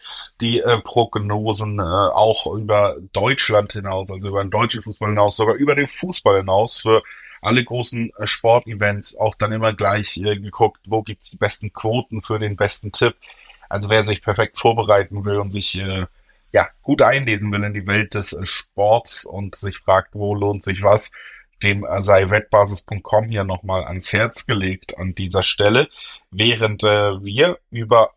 die 0.41 0.61
äh, 0.61 0.79
Prognosen 0.81 1.79
äh, 1.79 1.83
auch 1.83 2.47
über 2.55 2.97
Deutschland 3.13 3.73
hinaus, 3.73 4.11
also 4.11 4.29
über 4.29 4.45
den 4.45 4.51
deutschen 4.51 4.83
Fußball 4.83 5.09
hinaus, 5.09 5.37
sogar 5.37 5.55
über 5.55 5.75
den 5.75 5.87
Fußball 5.87 6.39
hinaus 6.39 6.81
für 6.81 7.03
alle 7.43 7.65
großen 7.65 8.13
äh, 8.19 8.27
Sportevents 8.27 9.17
auch 9.17 9.35
dann 9.35 9.53
immer 9.53 9.73
gleich 9.73 10.17
äh, 10.19 10.37
geguckt, 10.37 10.81
wo 10.87 11.03
gibt's 11.03 11.31
die 11.31 11.39
besten 11.39 11.73
Quoten 11.73 12.23
für 12.23 12.39
den 12.39 12.57
besten 12.57 12.93
Tipp. 12.93 13.17
Also 13.69 13.89
wer 13.89 14.05
sich 14.05 14.23
perfekt 14.23 14.59
vorbereiten 14.59 15.25
will 15.25 15.39
und 15.39 15.53
sich 15.53 15.79
äh, 15.79 16.07
ja, 16.53 16.69
gut 16.83 17.03
einlesen 17.03 17.53
will 17.53 17.65
in 17.65 17.75
die 17.75 17.87
Welt 17.87 18.15
des 18.15 18.33
äh, 18.33 18.45
Sports 18.45 19.25
und 19.25 19.55
sich 19.55 19.79
fragt, 19.79 20.15
wo 20.15 20.35
lohnt 20.35 20.63
sich 20.63 20.83
was, 20.83 21.11
dem 21.63 21.85
äh, 21.85 22.03
sei 22.03 22.31
wettbasis.com 22.31 23.29
hier 23.29 23.45
nochmal 23.45 23.85
ans 23.85 24.13
Herz 24.13 24.47
gelegt 24.47 24.99
an 24.99 25.15
dieser 25.15 25.43
Stelle, 25.43 25.89
während 26.31 26.83
äh, 26.83 27.23
wir 27.23 27.59
über 27.71 28.13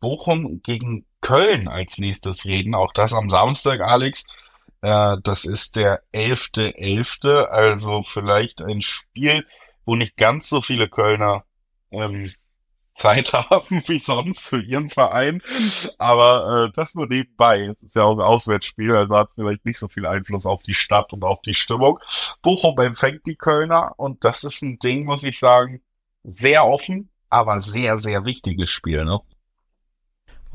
Bochum 0.00 0.60
gegen 0.62 1.04
Köln 1.20 1.68
als 1.68 1.98
nächstes 1.98 2.44
reden, 2.44 2.74
auch 2.74 2.92
das 2.92 3.12
am 3.12 3.30
Samstag, 3.30 3.80
Alex. 3.80 4.24
Äh, 4.82 5.16
das 5.22 5.44
ist 5.44 5.76
der 5.76 6.02
11.11., 6.12 6.76
.11., 6.78 7.44
also 7.44 8.02
vielleicht 8.02 8.62
ein 8.62 8.82
Spiel, 8.82 9.46
wo 9.84 9.96
nicht 9.96 10.16
ganz 10.16 10.48
so 10.48 10.60
viele 10.60 10.88
Kölner 10.88 11.44
ähm, 11.90 12.32
Zeit 12.98 13.32
haben 13.32 13.82
wie 13.86 13.98
sonst 13.98 14.48
für 14.48 14.60
ihren 14.60 14.90
Verein. 14.90 15.42
Aber 15.98 16.66
äh, 16.66 16.72
das 16.74 16.94
nur 16.94 17.06
nebenbei. 17.06 17.66
Es 17.66 17.82
ist 17.82 17.96
ja 17.96 18.04
auch 18.04 18.16
ein 18.16 18.20
Auswärtsspiel, 18.20 18.94
also 18.94 19.16
hat 19.16 19.30
vielleicht 19.34 19.64
nicht 19.64 19.78
so 19.78 19.88
viel 19.88 20.06
Einfluss 20.06 20.46
auf 20.46 20.62
die 20.62 20.74
Stadt 20.74 21.12
und 21.12 21.24
auf 21.24 21.40
die 21.42 21.54
Stimmung. 21.54 21.98
Bochum 22.42 22.78
empfängt 22.78 23.26
die 23.26 23.36
Kölner 23.36 23.92
und 23.96 24.24
das 24.24 24.44
ist 24.44 24.62
ein 24.62 24.78
Ding, 24.78 25.04
muss 25.04 25.24
ich 25.24 25.38
sagen, 25.38 25.82
sehr 26.24 26.66
offen, 26.66 27.10
aber 27.28 27.60
sehr, 27.60 27.98
sehr 27.98 28.24
wichtiges 28.24 28.70
Spiel. 28.70 29.04
Ne? 29.04 29.20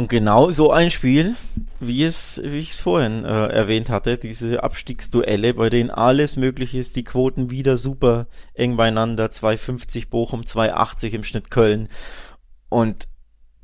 Und 0.02 0.10
genau 0.10 0.50
so 0.50 0.72
ein 0.72 0.90
Spiel, 0.90 1.36
wie 1.80 2.04
es, 2.04 2.42
wie 2.44 2.58
ich 2.58 2.72
es 2.72 2.80
vorhin 2.80 3.24
äh, 3.24 3.48
erwähnt 3.48 3.90
hatte, 3.90 4.18
diese 4.18 4.64
Abstiegsduelle, 4.64 5.54
bei 5.54 5.70
denen 5.70 5.92
alles 5.92 6.38
möglich 6.38 6.74
ist, 6.74 6.96
die 6.96 7.04
Quoten 7.04 7.52
wieder 7.52 7.78
super 7.78 8.26
eng 8.56 8.78
beieinander, 8.78 9.28
2,50 9.28 10.10
Bochum, 10.10 10.42
2,80 10.42 11.12
im 11.12 11.24
Schnitt 11.24 11.52
Köln. 11.52 11.88
Und 12.72 13.10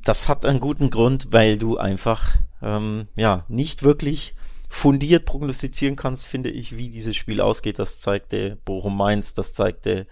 das 0.04 0.28
hat 0.28 0.46
einen 0.46 0.60
guten 0.60 0.90
Grund, 0.90 1.30
weil 1.32 1.58
du 1.58 1.78
einfach 1.78 2.36
ähm, 2.62 3.08
ja 3.18 3.46
nicht 3.48 3.84
wirklich 3.84 4.36
fundiert 4.68 5.24
prognostizieren 5.24 5.96
kannst, 5.96 6.28
finde 6.28 6.50
ich, 6.50 6.76
wie 6.76 6.90
dieses 6.90 7.16
Spiel 7.16 7.40
ausgeht. 7.40 7.80
Das 7.80 8.02
zeigte 8.02 8.58
Bochum 8.66 8.98
Mainz, 8.98 9.34
das 9.34 9.54
zeigte 9.54 10.08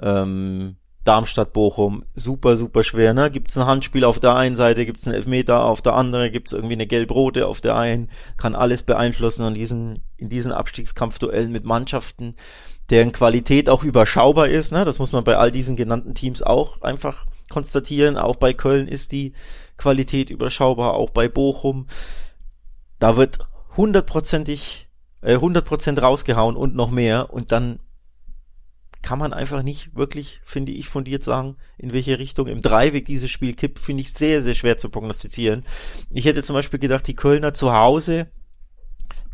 ähm, 0.00 0.74
Darmstadt 1.04 1.52
Bochum. 1.52 2.04
Super, 2.14 2.56
super 2.56 2.82
schwer. 2.82 3.14
Ne? 3.14 3.30
Gibt 3.30 3.52
es 3.52 3.56
ein 3.56 3.66
Handspiel 3.66 4.02
auf 4.02 4.18
der 4.18 4.34
einen 4.34 4.56
Seite, 4.56 4.86
gibt 4.86 4.98
es 4.98 5.06
einen 5.06 5.14
Elfmeter 5.14 5.64
auf 5.64 5.80
der 5.80 5.94
anderen, 5.94 6.32
gibt 6.32 6.48
es 6.48 6.52
irgendwie 6.52 6.74
eine 6.74 6.88
gelb-rote 6.88 7.46
auf 7.46 7.60
der 7.60 7.76
einen, 7.76 8.10
kann 8.36 8.56
alles 8.56 8.82
beeinflussen 8.82 9.44
und 9.44 9.54
diesen 9.54 10.02
in 10.16 10.28
diesen 10.30 10.50
Abstiegskampfduellen 10.50 11.52
mit 11.52 11.64
Mannschaften, 11.64 12.34
deren 12.92 13.12
Qualität 13.12 13.68
auch 13.68 13.82
überschaubar 13.82 14.48
ist. 14.48 14.70
Ne? 14.70 14.84
Das 14.84 14.98
muss 14.98 15.12
man 15.12 15.24
bei 15.24 15.36
all 15.36 15.50
diesen 15.50 15.76
genannten 15.76 16.14
Teams 16.14 16.42
auch 16.42 16.82
einfach 16.82 17.26
konstatieren. 17.50 18.16
Auch 18.16 18.36
bei 18.36 18.52
Köln 18.52 18.86
ist 18.86 19.12
die 19.12 19.32
Qualität 19.76 20.30
überschaubar, 20.30 20.94
auch 20.94 21.10
bei 21.10 21.28
Bochum. 21.28 21.86
Da 22.98 23.16
wird 23.16 23.38
hundertprozentig, 23.76 24.88
äh, 25.22 25.38
hundertprozent 25.38 26.00
rausgehauen 26.00 26.56
und 26.56 26.76
noch 26.76 26.90
mehr 26.90 27.32
und 27.32 27.50
dann 27.50 27.80
kann 29.02 29.18
man 29.18 29.32
einfach 29.32 29.62
nicht 29.62 29.96
wirklich, 29.96 30.40
finde 30.44 30.70
ich, 30.70 30.88
fundiert 30.88 31.24
sagen, 31.24 31.56
in 31.76 31.92
welche 31.92 32.18
Richtung 32.20 32.46
im 32.46 32.60
Dreiweg 32.60 33.04
dieses 33.04 33.30
Spiel 33.30 33.54
kippt, 33.54 33.80
finde 33.80 34.02
ich 34.02 34.12
sehr, 34.12 34.42
sehr 34.42 34.54
schwer 34.54 34.78
zu 34.78 34.90
prognostizieren. 34.90 35.64
Ich 36.10 36.24
hätte 36.24 36.42
zum 36.44 36.54
Beispiel 36.54 36.78
gedacht, 36.78 37.06
die 37.08 37.16
Kölner 37.16 37.52
zu 37.52 37.72
Hause 37.72 38.28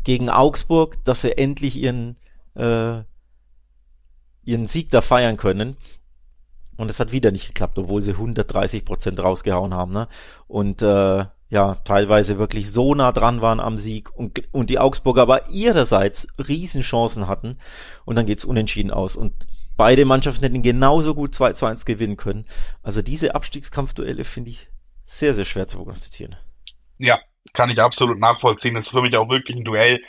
gegen 0.03 0.29
Augsburg, 0.29 0.97
dass 1.05 1.21
sie 1.21 1.37
endlich 1.37 1.75
ihren, 1.75 2.17
äh, 2.55 3.03
ihren 4.43 4.67
Sieg 4.67 4.89
da 4.89 5.01
feiern 5.01 5.37
können. 5.37 5.77
Und 6.77 6.89
es 6.89 6.99
hat 6.99 7.11
wieder 7.11 7.31
nicht 7.31 7.47
geklappt, 7.47 7.77
obwohl 7.77 8.01
sie 8.01 8.11
130 8.11 8.85
Prozent 8.85 9.19
rausgehauen 9.19 9.73
haben. 9.73 9.91
Ne? 9.91 10.07
Und 10.47 10.81
äh, 10.81 11.25
ja, 11.49 11.75
teilweise 11.83 12.37
wirklich 12.37 12.71
so 12.71 12.95
nah 12.95 13.11
dran 13.11 13.41
waren 13.41 13.59
am 13.59 13.77
Sieg 13.77 14.15
und, 14.15 14.41
und 14.53 14.69
die 14.69 14.79
Augsburger 14.79 15.23
aber 15.23 15.49
ihrerseits 15.49 16.27
Riesenchancen 16.37 17.27
hatten. 17.27 17.57
Und 18.05 18.15
dann 18.15 18.25
geht's 18.25 18.45
unentschieden 18.45 18.91
aus. 18.91 19.15
Und 19.15 19.33
beide 19.75 20.05
Mannschaften 20.05 20.43
hätten 20.43 20.61
genauso 20.61 21.15
gut 21.15 21.33
2 21.33 21.53
zu 21.53 21.65
1 21.65 21.85
gewinnen 21.85 22.17
können. 22.17 22.45
Also 22.83 23.01
diese 23.01 23.35
Abstiegskampfduelle 23.35 24.23
finde 24.23 24.51
ich 24.51 24.69
sehr, 25.05 25.33
sehr 25.33 25.45
schwer 25.45 25.67
zu 25.67 25.77
prognostizieren. 25.77 26.35
Ja, 26.97 27.19
kann 27.53 27.71
ich 27.71 27.81
absolut 27.81 28.19
nachvollziehen. 28.19 28.75
Das 28.75 28.85
ist 28.85 28.91
für 28.91 29.01
mich 29.01 29.17
auch 29.17 29.29
wirklich 29.29 29.57
ein 29.57 29.63
Duell, 29.63 29.99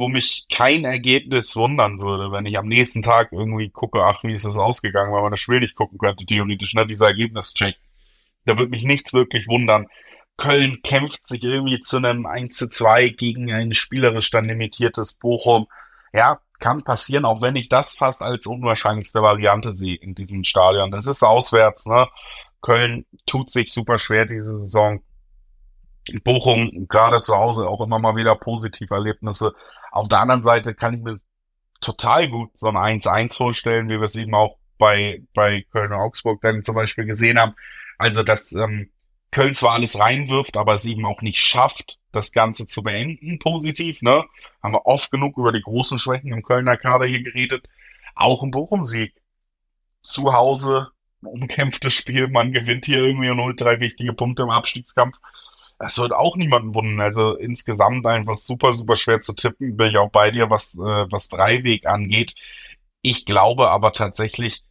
wo 0.00 0.08
mich 0.08 0.46
kein 0.50 0.84
Ergebnis 0.84 1.54
wundern 1.54 2.00
würde, 2.00 2.32
wenn 2.32 2.46
ich 2.46 2.58
am 2.58 2.66
nächsten 2.66 3.02
Tag 3.02 3.32
irgendwie 3.32 3.68
gucke, 3.68 4.02
ach, 4.02 4.24
wie 4.24 4.32
ist 4.32 4.46
das 4.46 4.56
ausgegangen, 4.56 5.12
weil 5.12 5.22
man 5.22 5.30
das 5.30 5.40
Spiel 5.40 5.60
nicht 5.60 5.76
gucken 5.76 5.98
könnte, 5.98 6.24
theoretisch, 6.24 6.74
ne, 6.74 6.86
dieser 6.86 7.06
Ergebnischeck. 7.08 7.76
Da 8.46 8.58
würde 8.58 8.70
mich 8.70 8.82
nichts 8.82 9.12
wirklich 9.12 9.46
wundern. 9.46 9.86
Köln 10.38 10.80
kämpft 10.82 11.28
sich 11.28 11.44
irgendwie 11.44 11.80
zu 11.80 11.98
einem 11.98 12.24
1 12.24 12.56
zu 12.56 12.68
2 12.68 13.10
gegen 13.10 13.52
ein 13.52 13.74
spielerisch 13.74 14.30
dann 14.30 14.46
limitiertes 14.46 15.14
Bochum. 15.14 15.66
Ja, 16.14 16.40
kann 16.58 16.82
passieren, 16.82 17.26
auch 17.26 17.42
wenn 17.42 17.56
ich 17.56 17.68
das 17.68 17.94
fast 17.94 18.22
als 18.22 18.46
unwahrscheinlichste 18.46 19.22
Variante 19.22 19.76
sehe 19.76 19.96
in 19.96 20.14
diesem 20.14 20.44
Stadion. 20.44 20.90
Das 20.90 21.06
ist 21.06 21.22
auswärts, 21.22 21.86
ne? 21.86 22.08
Köln 22.62 23.04
tut 23.26 23.50
sich 23.50 23.72
super 23.72 23.98
schwer 23.98 24.24
diese 24.24 24.58
Saison. 24.60 25.02
Bochum 26.24 26.86
gerade 26.88 27.20
zu 27.20 27.34
Hause 27.34 27.68
auch 27.68 27.80
immer 27.80 27.98
mal 27.98 28.16
wieder 28.16 28.34
positive 28.34 28.94
Erlebnisse. 28.94 29.54
Auf 29.90 30.08
der 30.08 30.20
anderen 30.20 30.42
Seite 30.42 30.74
kann 30.74 30.94
ich 30.94 31.00
mir 31.00 31.18
total 31.80 32.28
gut 32.28 32.50
so 32.54 32.68
ein 32.68 33.00
1-1 33.00 33.36
vorstellen, 33.36 33.88
wie 33.88 33.98
wir 33.98 34.02
es 34.02 34.16
eben 34.16 34.34
auch 34.34 34.56
bei, 34.78 35.22
bei 35.34 35.66
Köln 35.72 35.92
und 35.92 35.98
Augsburg 35.98 36.40
dann 36.40 36.64
zum 36.64 36.74
Beispiel 36.74 37.04
gesehen 37.04 37.38
haben. 37.38 37.54
Also, 37.98 38.22
dass 38.22 38.52
ähm, 38.52 38.90
Köln 39.30 39.54
zwar 39.54 39.74
alles 39.74 39.98
reinwirft, 39.98 40.56
aber 40.56 40.74
es 40.74 40.84
eben 40.84 41.04
auch 41.04 41.22
nicht 41.22 41.38
schafft, 41.38 41.98
das 42.12 42.32
Ganze 42.32 42.66
zu 42.66 42.82
beenden, 42.82 43.38
positiv, 43.38 44.02
ne? 44.02 44.24
Haben 44.62 44.74
wir 44.74 44.86
oft 44.86 45.10
genug 45.10 45.36
über 45.36 45.52
die 45.52 45.62
großen 45.62 45.98
Schwächen 45.98 46.32
im 46.32 46.42
Kölner 46.42 46.76
Kader 46.76 47.06
hier 47.06 47.22
geredet. 47.22 47.68
Auch 48.14 48.42
ein 48.42 48.50
Bochum-Sieg. 48.50 49.14
Zu 50.02 50.32
Hause, 50.32 50.88
umkämpftes 51.22 51.92
Spiel, 51.92 52.28
man 52.28 52.52
gewinnt 52.52 52.86
hier 52.86 52.98
irgendwie 52.98 53.30
und 53.30 53.40
holt 53.40 53.60
drei 53.60 53.80
wichtige 53.80 54.12
Punkte 54.12 54.42
im 54.42 54.50
Abstiegskampf. 54.50 55.16
Das 55.80 55.96
wird 55.96 56.12
auch 56.12 56.36
niemanden 56.36 56.74
wundern. 56.74 57.00
Also 57.00 57.36
insgesamt 57.36 58.06
einfach 58.06 58.36
super, 58.36 58.74
super 58.74 58.96
schwer 58.96 59.22
zu 59.22 59.32
tippen. 59.32 59.78
Bin 59.78 59.88
ich 59.88 59.96
auch 59.96 60.10
bei 60.10 60.30
dir, 60.30 60.50
was, 60.50 60.74
äh, 60.74 60.78
was 60.78 61.28
Dreiweg 61.28 61.86
angeht. 61.86 62.34
Ich 63.00 63.24
glaube 63.24 63.70
aber 63.70 63.94
tatsächlich, 63.94 64.62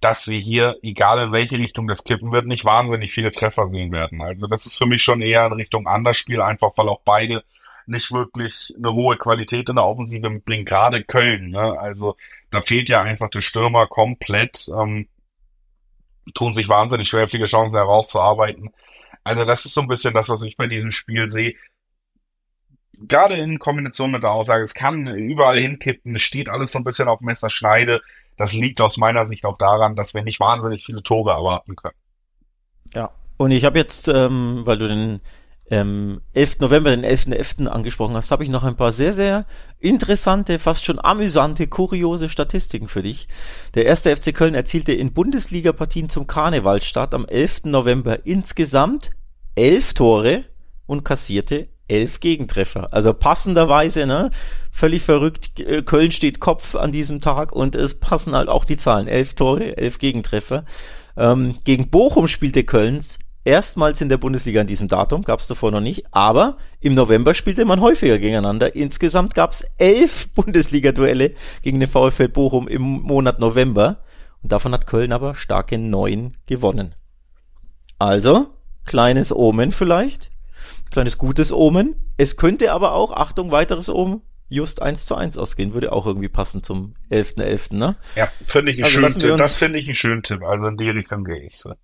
dass 0.00 0.26
wir 0.26 0.40
hier, 0.40 0.78
egal 0.82 1.22
in 1.26 1.32
welche 1.32 1.58
Richtung 1.58 1.86
das 1.86 2.02
kippen 2.02 2.32
wird, 2.32 2.46
nicht 2.46 2.64
wahnsinnig 2.64 3.12
viele 3.12 3.30
Treffer 3.30 3.68
sehen 3.68 3.92
werden. 3.92 4.20
Also 4.20 4.48
das 4.48 4.66
ist 4.66 4.76
für 4.76 4.86
mich 4.86 5.02
schon 5.02 5.22
eher 5.22 5.46
in 5.46 5.52
Richtung 5.52 5.86
Andersspiel, 5.86 6.40
einfach 6.42 6.72
weil 6.76 6.88
auch 6.88 7.02
beide 7.04 7.44
nicht 7.86 8.10
wirklich 8.10 8.74
eine 8.76 8.92
hohe 8.92 9.16
Qualität 9.16 9.68
in 9.68 9.76
der 9.76 9.84
Offensive 9.84 10.28
mitbringen, 10.28 10.64
gerade 10.64 11.04
Köln. 11.04 11.50
Ne? 11.50 11.78
Also 11.78 12.16
da 12.50 12.62
fehlt 12.62 12.88
ja 12.88 13.00
einfach 13.00 13.30
der 13.30 13.42
Stürmer 13.42 13.86
komplett. 13.86 14.68
Ähm, 14.76 15.06
tun 16.34 16.52
sich 16.52 16.68
wahnsinnig 16.68 17.08
schwer, 17.08 17.28
viele 17.28 17.46
Chancen 17.46 17.76
herauszuarbeiten. 17.76 18.72
Also 19.26 19.44
das 19.44 19.64
ist 19.64 19.74
so 19.74 19.80
ein 19.80 19.88
bisschen 19.88 20.14
das, 20.14 20.28
was 20.28 20.40
ich 20.42 20.56
bei 20.56 20.68
diesem 20.68 20.92
Spiel 20.92 21.28
sehe. 21.30 21.56
Gerade 22.92 23.34
in 23.34 23.58
Kombination 23.58 24.12
mit 24.12 24.22
der 24.22 24.30
Aussage, 24.30 24.62
es 24.62 24.72
kann 24.72 25.08
überall 25.08 25.58
hinkippen, 25.58 26.14
es 26.14 26.22
steht 26.22 26.48
alles 26.48 26.70
so 26.70 26.78
ein 26.78 26.84
bisschen 26.84 27.08
auf 27.08 27.20
Messerschneide. 27.20 28.02
Das 28.36 28.52
liegt 28.52 28.80
aus 28.80 28.98
meiner 28.98 29.26
Sicht 29.26 29.44
auch 29.44 29.58
daran, 29.58 29.96
dass 29.96 30.14
wir 30.14 30.22
nicht 30.22 30.38
wahnsinnig 30.38 30.84
viele 30.84 31.02
Tore 31.02 31.32
erwarten 31.32 31.74
können. 31.74 31.96
Ja, 32.94 33.10
und 33.36 33.50
ich 33.50 33.64
habe 33.64 33.78
jetzt, 33.78 34.06
ähm, 34.06 34.62
weil 34.64 34.78
du 34.78 34.86
den 34.86 35.20
ähm, 35.70 36.20
11. 36.32 36.60
November, 36.60 36.90
den 36.90 37.04
11.11. 37.04 37.64
.11. 37.64 37.66
angesprochen 37.66 38.14
hast, 38.14 38.30
habe 38.30 38.44
ich 38.44 38.50
noch 38.50 38.64
ein 38.64 38.76
paar 38.76 38.92
sehr, 38.92 39.12
sehr 39.12 39.46
interessante, 39.80 40.58
fast 40.58 40.84
schon 40.84 40.98
amüsante, 41.02 41.66
kuriose 41.66 42.28
Statistiken 42.28 42.88
für 42.88 43.02
dich. 43.02 43.26
Der 43.74 43.84
erste 43.84 44.14
FC 44.14 44.34
Köln 44.34 44.54
erzielte 44.54 44.92
in 44.92 45.12
Bundesliga-Partien 45.12 46.08
zum 46.08 46.26
Karnevalstart 46.26 47.14
am 47.14 47.26
11. 47.26 47.64
November 47.64 48.24
insgesamt 48.24 49.10
elf 49.56 49.94
Tore 49.94 50.44
und 50.86 51.04
kassierte 51.04 51.68
elf 51.88 52.20
Gegentreffer. 52.20 52.92
Also 52.92 53.12
passenderweise, 53.12 54.06
ne? 54.06 54.30
Völlig 54.70 55.02
verrückt. 55.02 55.58
Äh, 55.60 55.82
Köln 55.82 56.12
steht 56.12 56.40
Kopf 56.40 56.74
an 56.74 56.92
diesem 56.92 57.20
Tag 57.20 57.52
und 57.52 57.74
es 57.74 57.98
passen 57.98 58.34
halt 58.34 58.48
auch 58.48 58.64
die 58.64 58.76
Zahlen. 58.76 59.08
Elf 59.08 59.34
Tore, 59.34 59.76
elf 59.76 59.98
Gegentreffer. 59.98 60.64
Ähm, 61.16 61.56
gegen 61.64 61.88
Bochum 61.88 62.28
spielte 62.28 62.64
Kölns 62.64 63.18
Erstmals 63.46 64.00
in 64.00 64.08
der 64.08 64.16
Bundesliga 64.16 64.60
an 64.60 64.66
diesem 64.66 64.88
Datum, 64.88 65.22
gab 65.22 65.38
es 65.38 65.46
davor 65.46 65.70
noch 65.70 65.80
nicht, 65.80 66.06
aber 66.10 66.56
im 66.80 66.94
November 66.94 67.32
spielte 67.32 67.64
man 67.64 67.80
häufiger 67.80 68.18
gegeneinander. 68.18 68.74
Insgesamt 68.74 69.36
gab 69.36 69.52
es 69.52 69.64
elf 69.78 70.28
Bundesliga-Duelle 70.34 71.32
gegen 71.62 71.78
den 71.78 71.88
VfL 71.88 72.26
Bochum 72.26 72.66
im 72.66 72.82
Monat 72.82 73.38
November. 73.38 74.02
Und 74.42 74.50
davon 74.50 74.72
hat 74.72 74.88
Köln 74.88 75.12
aber 75.12 75.36
starke 75.36 75.78
neun 75.78 76.36
gewonnen. 76.46 76.96
Also, 78.00 78.48
kleines 78.84 79.32
Omen 79.32 79.70
vielleicht, 79.70 80.32
kleines 80.90 81.16
gutes 81.16 81.52
Omen. 81.52 81.94
Es 82.16 82.36
könnte 82.36 82.72
aber 82.72 82.94
auch, 82.94 83.12
Achtung, 83.12 83.52
weiteres 83.52 83.88
Omen, 83.88 84.22
just 84.48 84.82
eins 84.82 85.06
zu 85.06 85.14
eins 85.14 85.38
ausgehen, 85.38 85.72
würde 85.72 85.92
auch 85.92 86.04
irgendwie 86.04 86.28
passen 86.28 86.64
zum 86.64 86.94
11.11., 87.12 87.36
.11., 87.36 87.76
ne? 87.76 87.96
Ja, 88.16 88.26
finde 88.44 88.72
ich 88.72 88.78
einen 88.78 88.86
also 88.86 89.02
schönen 89.02 89.20
Tipp. 89.20 89.36
Das 89.38 89.56
finde 89.56 89.78
ich 89.78 89.86
einen 89.86 89.94
schönen 89.94 90.24
Tipp. 90.24 90.42
Also 90.42 90.66
in 90.66 90.76
die 90.76 90.90
Richtung 90.90 91.22
gehe 91.22 91.46
ich 91.46 91.56
so. 91.56 91.74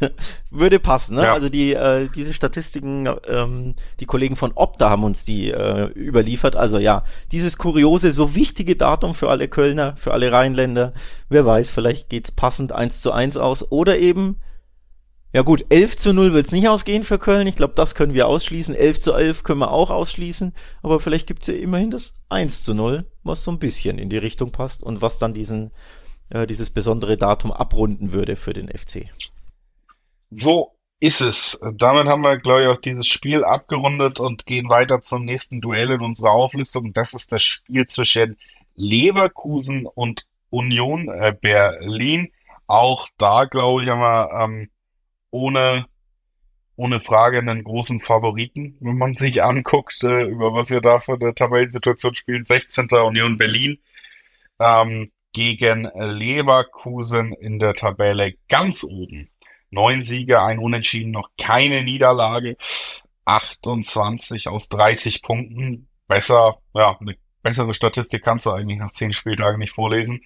würde 0.50 0.78
passen, 0.78 1.16
ne? 1.16 1.24
Ja. 1.24 1.32
Also 1.32 1.48
die 1.48 1.74
äh, 1.74 2.08
diese 2.14 2.34
Statistiken, 2.34 3.08
ähm, 3.28 3.74
die 4.00 4.06
Kollegen 4.06 4.36
von 4.36 4.52
Opta 4.54 4.90
haben 4.90 5.04
uns 5.04 5.24
die 5.24 5.50
äh, 5.50 5.86
überliefert. 5.94 6.56
Also 6.56 6.78
ja, 6.78 7.04
dieses 7.30 7.58
kuriose, 7.58 8.12
so 8.12 8.34
wichtige 8.34 8.76
Datum 8.76 9.14
für 9.14 9.30
alle 9.30 9.48
Kölner, 9.48 9.94
für 9.96 10.12
alle 10.12 10.32
Rheinländer. 10.32 10.92
Wer 11.28 11.44
weiß, 11.44 11.70
vielleicht 11.70 12.08
geht's 12.08 12.32
passend 12.32 12.72
eins 12.72 13.00
zu 13.00 13.12
eins 13.12 13.36
aus 13.36 13.70
oder 13.70 13.98
eben 13.98 14.36
ja 15.34 15.40
gut, 15.40 15.64
11 15.70 15.96
zu 15.96 16.12
0 16.12 16.34
wird's 16.34 16.52
nicht 16.52 16.68
ausgehen 16.68 17.04
für 17.04 17.18
Köln. 17.18 17.46
Ich 17.46 17.54
glaube, 17.54 17.72
das 17.74 17.94
können 17.94 18.12
wir 18.12 18.28
ausschließen. 18.28 18.74
11 18.74 19.00
zu 19.00 19.14
11 19.14 19.44
können 19.44 19.60
wir 19.60 19.70
auch 19.70 19.90
ausschließen. 19.90 20.52
Aber 20.82 21.00
vielleicht 21.00 21.26
gibt's 21.26 21.46
ja 21.46 21.54
immerhin 21.54 21.90
das 21.90 22.20
1 22.28 22.64
zu 22.64 22.74
0, 22.74 23.10
was 23.22 23.42
so 23.42 23.50
ein 23.50 23.58
bisschen 23.58 23.98
in 23.98 24.10
die 24.10 24.18
Richtung 24.18 24.52
passt 24.52 24.82
und 24.82 25.00
was 25.00 25.18
dann 25.18 25.32
diesen, 25.32 25.70
äh, 26.28 26.46
dieses 26.46 26.68
besondere 26.68 27.16
Datum 27.16 27.50
abrunden 27.50 28.12
würde 28.12 28.36
für 28.36 28.52
den 28.52 28.68
FC. 28.68 29.06
So 30.34 30.72
ist 30.98 31.20
es. 31.20 31.60
Damit 31.74 32.06
haben 32.06 32.22
wir, 32.22 32.38
glaube 32.38 32.62
ich, 32.62 32.68
auch 32.68 32.80
dieses 32.80 33.06
Spiel 33.06 33.44
abgerundet 33.44 34.18
und 34.18 34.46
gehen 34.46 34.68
weiter 34.70 35.02
zum 35.02 35.24
nächsten 35.24 35.60
Duell 35.60 35.90
in 35.90 36.00
unserer 36.00 36.30
Auflistung. 36.30 36.94
Das 36.94 37.12
ist 37.12 37.32
das 37.32 37.42
Spiel 37.42 37.86
zwischen 37.86 38.38
Leverkusen 38.74 39.86
und 39.86 40.26
Union 40.48 41.08
äh, 41.08 41.36
Berlin. 41.38 42.32
Auch 42.66 43.08
da, 43.18 43.44
glaube 43.44 43.84
ich, 43.84 43.90
haben 43.90 44.00
wir 44.00 44.30
ähm, 44.42 44.70
ohne, 45.30 45.86
ohne 46.76 47.00
Frage 47.00 47.38
einen 47.38 47.64
großen 47.64 48.00
Favoriten, 48.00 48.78
wenn 48.80 48.96
man 48.96 49.14
sich 49.16 49.42
anguckt, 49.42 50.02
äh, 50.04 50.24
über 50.24 50.54
was 50.54 50.70
wir 50.70 50.80
da 50.80 50.98
für 50.98 51.14
eine 51.20 51.34
Tabellensituation 51.34 52.14
spielen. 52.14 52.46
16. 52.46 52.88
Union 52.90 53.36
Berlin 53.36 53.78
ähm, 54.58 55.12
gegen 55.32 55.90
Leverkusen 55.94 57.34
in 57.34 57.58
der 57.58 57.74
Tabelle 57.74 58.34
ganz 58.48 58.82
oben. 58.82 59.28
Neun 59.72 60.04
Siege, 60.04 60.40
ein 60.40 60.58
Unentschieden, 60.58 61.10
noch 61.10 61.30
keine 61.38 61.82
Niederlage. 61.82 62.56
28 63.24 64.48
aus 64.48 64.68
30 64.68 65.22
Punkten. 65.22 65.88
Besser, 66.06 66.58
ja, 66.74 66.96
eine 67.00 67.16
bessere 67.42 67.74
Statistik 67.74 68.22
kannst 68.22 68.46
du 68.46 68.50
eigentlich 68.50 68.78
nach 68.78 68.92
zehn 68.92 69.12
Spieltagen 69.12 69.58
nicht 69.58 69.72
vorlesen. 69.72 70.22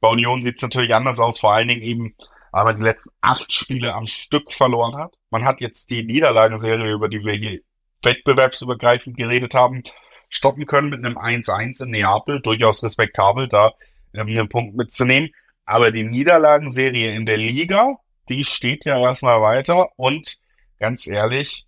Bei 0.00 0.08
Union 0.08 0.42
sieht 0.42 0.56
es 0.56 0.62
natürlich 0.62 0.94
anders 0.94 1.18
aus, 1.18 1.40
vor 1.40 1.54
allen 1.54 1.68
Dingen 1.68 1.82
eben 1.82 2.14
aber 2.52 2.74
die 2.74 2.82
letzten 2.82 3.10
acht 3.20 3.52
Spiele 3.52 3.94
am 3.94 4.06
Stück 4.06 4.52
verloren 4.52 4.96
hat. 4.96 5.14
Man 5.30 5.44
hat 5.44 5.60
jetzt 5.60 5.90
die 5.90 6.02
Niederlagenserie, 6.02 6.92
über 6.92 7.08
die 7.08 7.24
wir 7.24 7.34
hier 7.34 7.60
wettbewerbsübergreifend 8.02 9.16
geredet 9.16 9.54
haben, 9.54 9.82
stoppen 10.28 10.66
können 10.66 10.90
mit 10.90 11.04
einem 11.04 11.18
1-1 11.18 11.84
in 11.84 11.90
Neapel. 11.90 12.40
Durchaus 12.40 12.82
respektabel, 12.82 13.48
da 13.48 13.72
ähm, 14.14 14.28
einen 14.28 14.48
Punkt 14.48 14.76
mitzunehmen. 14.76 15.30
Aber 15.64 15.90
die 15.90 16.02
Niederlagenserie 16.02 17.14
in 17.14 17.26
der 17.26 17.36
Liga, 17.36 17.98
die 18.30 18.44
steht 18.44 18.84
ja 18.86 18.98
erstmal 18.98 19.42
weiter. 19.42 19.88
Und 19.96 20.38
ganz 20.78 21.06
ehrlich, 21.06 21.66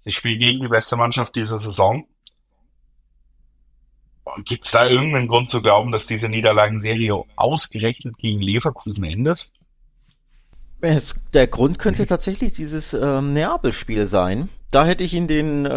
sie 0.00 0.12
spielen 0.12 0.38
gegen 0.38 0.60
die 0.60 0.68
beste 0.68 0.96
Mannschaft 0.96 1.34
dieser 1.34 1.58
Saison. 1.58 2.06
Gibt 4.44 4.66
es 4.66 4.70
da 4.70 4.86
irgendeinen 4.86 5.26
Grund 5.26 5.50
zu 5.50 5.60
glauben, 5.60 5.90
dass 5.90 6.06
diese 6.06 6.28
Niederlagenserie 6.28 7.20
ausgerechnet 7.34 8.16
gegen 8.18 8.40
Leverkusen 8.40 9.04
endet? 9.04 9.52
Es, 10.80 11.26
der 11.32 11.48
Grund 11.48 11.78
könnte 11.78 12.06
tatsächlich 12.06 12.52
dieses 12.52 12.94
ähm, 12.94 13.32
Neapel-Spiel 13.32 14.06
sein. 14.06 14.48
Da 14.70 14.86
hätte 14.86 15.04
ich 15.04 15.14
ihnen 15.14 15.66
äh, 15.66 15.70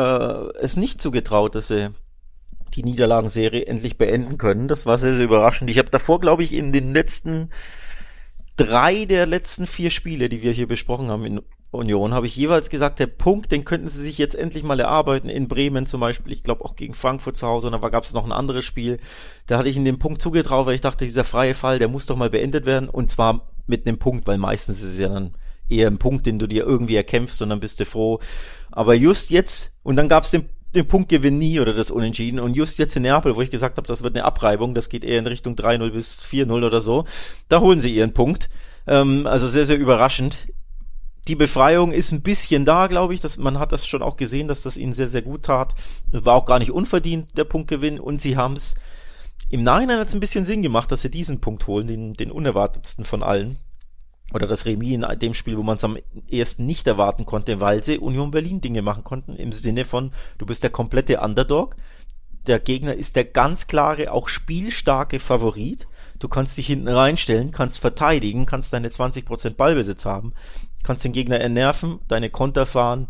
es 0.59 0.77
nicht 0.77 1.01
zugetraut, 1.01 1.55
dass 1.55 1.67
sie 1.67 1.89
die 2.73 2.83
Niederlagenserie 2.83 3.65
endlich 3.65 3.97
beenden 3.97 4.37
können. 4.37 4.67
Das 4.67 4.85
war 4.85 4.97
sehr, 4.97 5.15
sehr 5.15 5.25
überraschend. 5.25 5.69
Ich 5.69 5.77
habe 5.77 5.89
davor, 5.89 6.19
glaube 6.19 6.43
ich, 6.43 6.53
in 6.53 6.71
den 6.71 6.93
letzten 6.93 7.49
drei 8.57 9.05
der 9.05 9.25
letzten 9.25 9.67
vier 9.67 9.89
Spiele, 9.89 10.29
die 10.29 10.41
wir 10.41 10.51
hier 10.51 10.67
besprochen 10.67 11.09
haben 11.09 11.25
in 11.25 11.41
Union, 11.71 12.13
habe 12.13 12.27
ich 12.27 12.35
jeweils 12.35 12.69
gesagt, 12.69 12.99
der 12.99 13.07
Punkt, 13.07 13.51
den 13.51 13.65
könnten 13.65 13.89
sie 13.89 14.01
sich 14.01 14.17
jetzt 14.17 14.35
endlich 14.35 14.63
mal 14.63 14.79
erarbeiten. 14.79 15.29
In 15.29 15.47
Bremen 15.47 15.85
zum 15.85 15.99
Beispiel, 15.99 16.31
ich 16.31 16.43
glaube 16.43 16.63
auch 16.63 16.75
gegen 16.75 16.93
Frankfurt 16.93 17.37
zu 17.37 17.47
Hause, 17.47 17.67
und 17.67 17.73
da 17.73 17.89
gab 17.89 18.03
es 18.03 18.13
noch 18.13 18.25
ein 18.25 18.31
anderes 18.31 18.65
Spiel. 18.65 18.99
Da 19.47 19.57
hatte 19.57 19.69
ich 19.69 19.75
in 19.75 19.85
den 19.85 19.99
Punkt 19.99 20.21
zugetraut, 20.21 20.65
weil 20.65 20.75
ich 20.75 20.81
dachte, 20.81 21.05
dieser 21.05 21.25
freie 21.25 21.53
Fall, 21.53 21.79
der 21.79 21.89
muss 21.89 22.05
doch 22.05 22.15
mal 22.15 22.29
beendet 22.29 22.65
werden. 22.65 22.89
Und 22.89 23.11
zwar 23.11 23.51
mit 23.67 23.87
einem 23.87 23.97
Punkt, 23.97 24.27
weil 24.27 24.37
meistens 24.37 24.81
ist 24.81 24.93
es 24.93 24.99
ja 24.99 25.09
dann 25.09 25.35
eher 25.67 25.87
ein 25.87 25.97
Punkt, 25.97 26.25
den 26.25 26.39
du 26.39 26.47
dir 26.47 26.63
irgendwie 26.63 26.95
erkämpfst 26.95 27.41
und 27.41 27.49
dann 27.49 27.59
bist 27.59 27.79
du 27.79 27.85
froh. 27.85 28.19
Aber 28.71 28.93
just 28.93 29.29
jetzt, 29.29 29.73
und 29.83 29.95
dann 29.95 30.09
gab 30.09 30.23
es 30.23 30.31
den, 30.31 30.45
den 30.75 30.87
Punktgewinn 30.87 31.37
nie 31.37 31.59
oder 31.59 31.73
das 31.73 31.91
Unentschieden. 31.91 32.39
Und 32.39 32.55
just 32.55 32.77
jetzt 32.77 32.95
in 32.95 33.03
Neapel, 33.03 33.35
wo 33.35 33.41
ich 33.41 33.51
gesagt 33.51 33.77
habe, 33.77 33.87
das 33.87 34.03
wird 34.03 34.15
eine 34.15 34.25
Abreibung, 34.25 34.73
das 34.73 34.89
geht 34.89 35.03
eher 35.03 35.19
in 35.19 35.27
Richtung 35.27 35.55
3-0 35.55 35.89
bis 35.91 36.19
4-0 36.19 36.51
oder 36.65 36.81
so, 36.81 37.05
da 37.49 37.61
holen 37.61 37.79
sie 37.79 37.93
ihren 37.93 38.13
Punkt. 38.13 38.49
Ähm, 38.87 39.27
also 39.27 39.47
sehr, 39.47 39.65
sehr 39.65 39.77
überraschend. 39.77 40.47
Die 41.27 41.35
Befreiung 41.35 41.91
ist 41.91 42.11
ein 42.11 42.21
bisschen 42.21 42.65
da, 42.65 42.87
glaube 42.87 43.13
ich. 43.13 43.19
Dass, 43.19 43.37
man 43.37 43.57
hat 43.57 43.71
das 43.71 43.87
schon 43.87 44.03
auch 44.03 44.17
gesehen, 44.17 44.47
dass 44.47 44.61
das 44.61 44.77
ihnen 44.77 44.93
sehr, 44.93 45.09
sehr 45.09 45.23
gut 45.23 45.43
tat. 45.43 45.73
War 46.11 46.35
auch 46.35 46.45
gar 46.45 46.59
nicht 46.59 46.71
unverdient, 46.71 47.35
der 47.37 47.45
Punktgewinn. 47.45 47.99
Und 47.99 48.21
sie 48.21 48.37
haben 48.37 48.53
es 48.53 48.75
im 49.49 49.63
Nachhinein 49.63 49.99
hat 49.99 50.07
es 50.07 50.13
ein 50.13 50.19
bisschen 50.19 50.45
Sinn 50.45 50.61
gemacht, 50.61 50.91
dass 50.91 51.01
sie 51.01 51.11
diesen 51.11 51.39
Punkt 51.39 51.67
holen, 51.67 51.87
den, 51.87 52.13
den 52.13 52.31
unerwartetsten 52.31 53.05
von 53.05 53.21
allen. 53.21 53.59
Oder 54.33 54.47
das 54.47 54.65
Remis 54.65 54.93
in 54.93 55.05
dem 55.19 55.33
Spiel, 55.33 55.57
wo 55.57 55.63
man 55.63 55.77
es 55.77 55.83
am 55.83 55.97
ersten 56.29 56.65
nicht 56.65 56.87
erwarten 56.87 57.25
konnte, 57.25 57.61
weil 57.61 57.83
sie 57.83 57.99
Union 57.99 58.31
Berlin 58.31 58.59
Dinge 58.59 58.81
machen 58.81 59.03
konnten, 59.03 59.35
im 59.35 59.53
Sinne 59.53 59.85
von, 59.85 60.11
du 60.37 60.45
bist 60.45 60.63
der 60.63 60.71
komplette 60.71 61.19
Underdog. 61.19 61.75
Der 62.47 62.59
Gegner 62.59 62.93
ist 62.93 63.15
der 63.15 63.25
ganz 63.25 63.67
klare, 63.67 64.11
auch 64.11 64.27
spielstarke 64.27 65.19
Favorit. 65.19 65.87
Du 66.19 66.27
kannst 66.27 66.57
dich 66.57 66.67
hinten 66.67 66.87
reinstellen, 66.87 67.51
kannst 67.51 67.79
verteidigen, 67.79 68.45
kannst 68.45 68.73
deine 68.73 68.89
20% 68.89 69.51
Ballbesitz 69.51 70.05
haben, 70.05 70.33
kannst 70.83 71.03
den 71.03 71.11
Gegner 71.11 71.39
ernerven, 71.39 71.99
deine 72.07 72.29
Konter 72.29 72.65
fahren, 72.65 73.07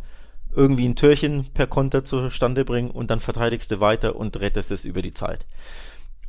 irgendwie 0.56 0.88
ein 0.88 0.95
Türchen 0.95 1.47
per 1.54 1.67
Konter 1.67 2.04
zustande 2.04 2.65
bringen 2.65 2.91
und 2.91 3.12
dann 3.12 3.19
verteidigst 3.19 3.71
du 3.71 3.80
weiter 3.80 4.15
und 4.15 4.39
rettest 4.39 4.71
es 4.71 4.86
über 4.86 5.01
die 5.01 5.13
Zeit. 5.13 5.45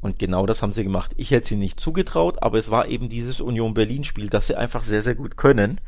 Und 0.01 0.19
genau 0.19 0.47
das 0.47 0.63
haben 0.63 0.73
sie 0.73 0.85
gemacht. 0.85 1.13
Ich 1.17 1.31
hätte 1.31 1.49
sie 1.49 1.57
nicht 1.57 1.81
zugetraut, 1.81 2.43
aber 2.43 2.59
es 2.59 2.71
war 2.71 2.89
eben 2.89 3.09
dieses 3.09 3.41
Union 3.41 3.75
Berlin 3.75 4.05
Spiel, 4.05 4.29
das 4.29 4.47
sie 4.47 4.57
einfach 4.57 4.85
sehr, 4.85 5.03
sehr 5.03 5.15
gut 5.15 5.37
können. 5.37 5.81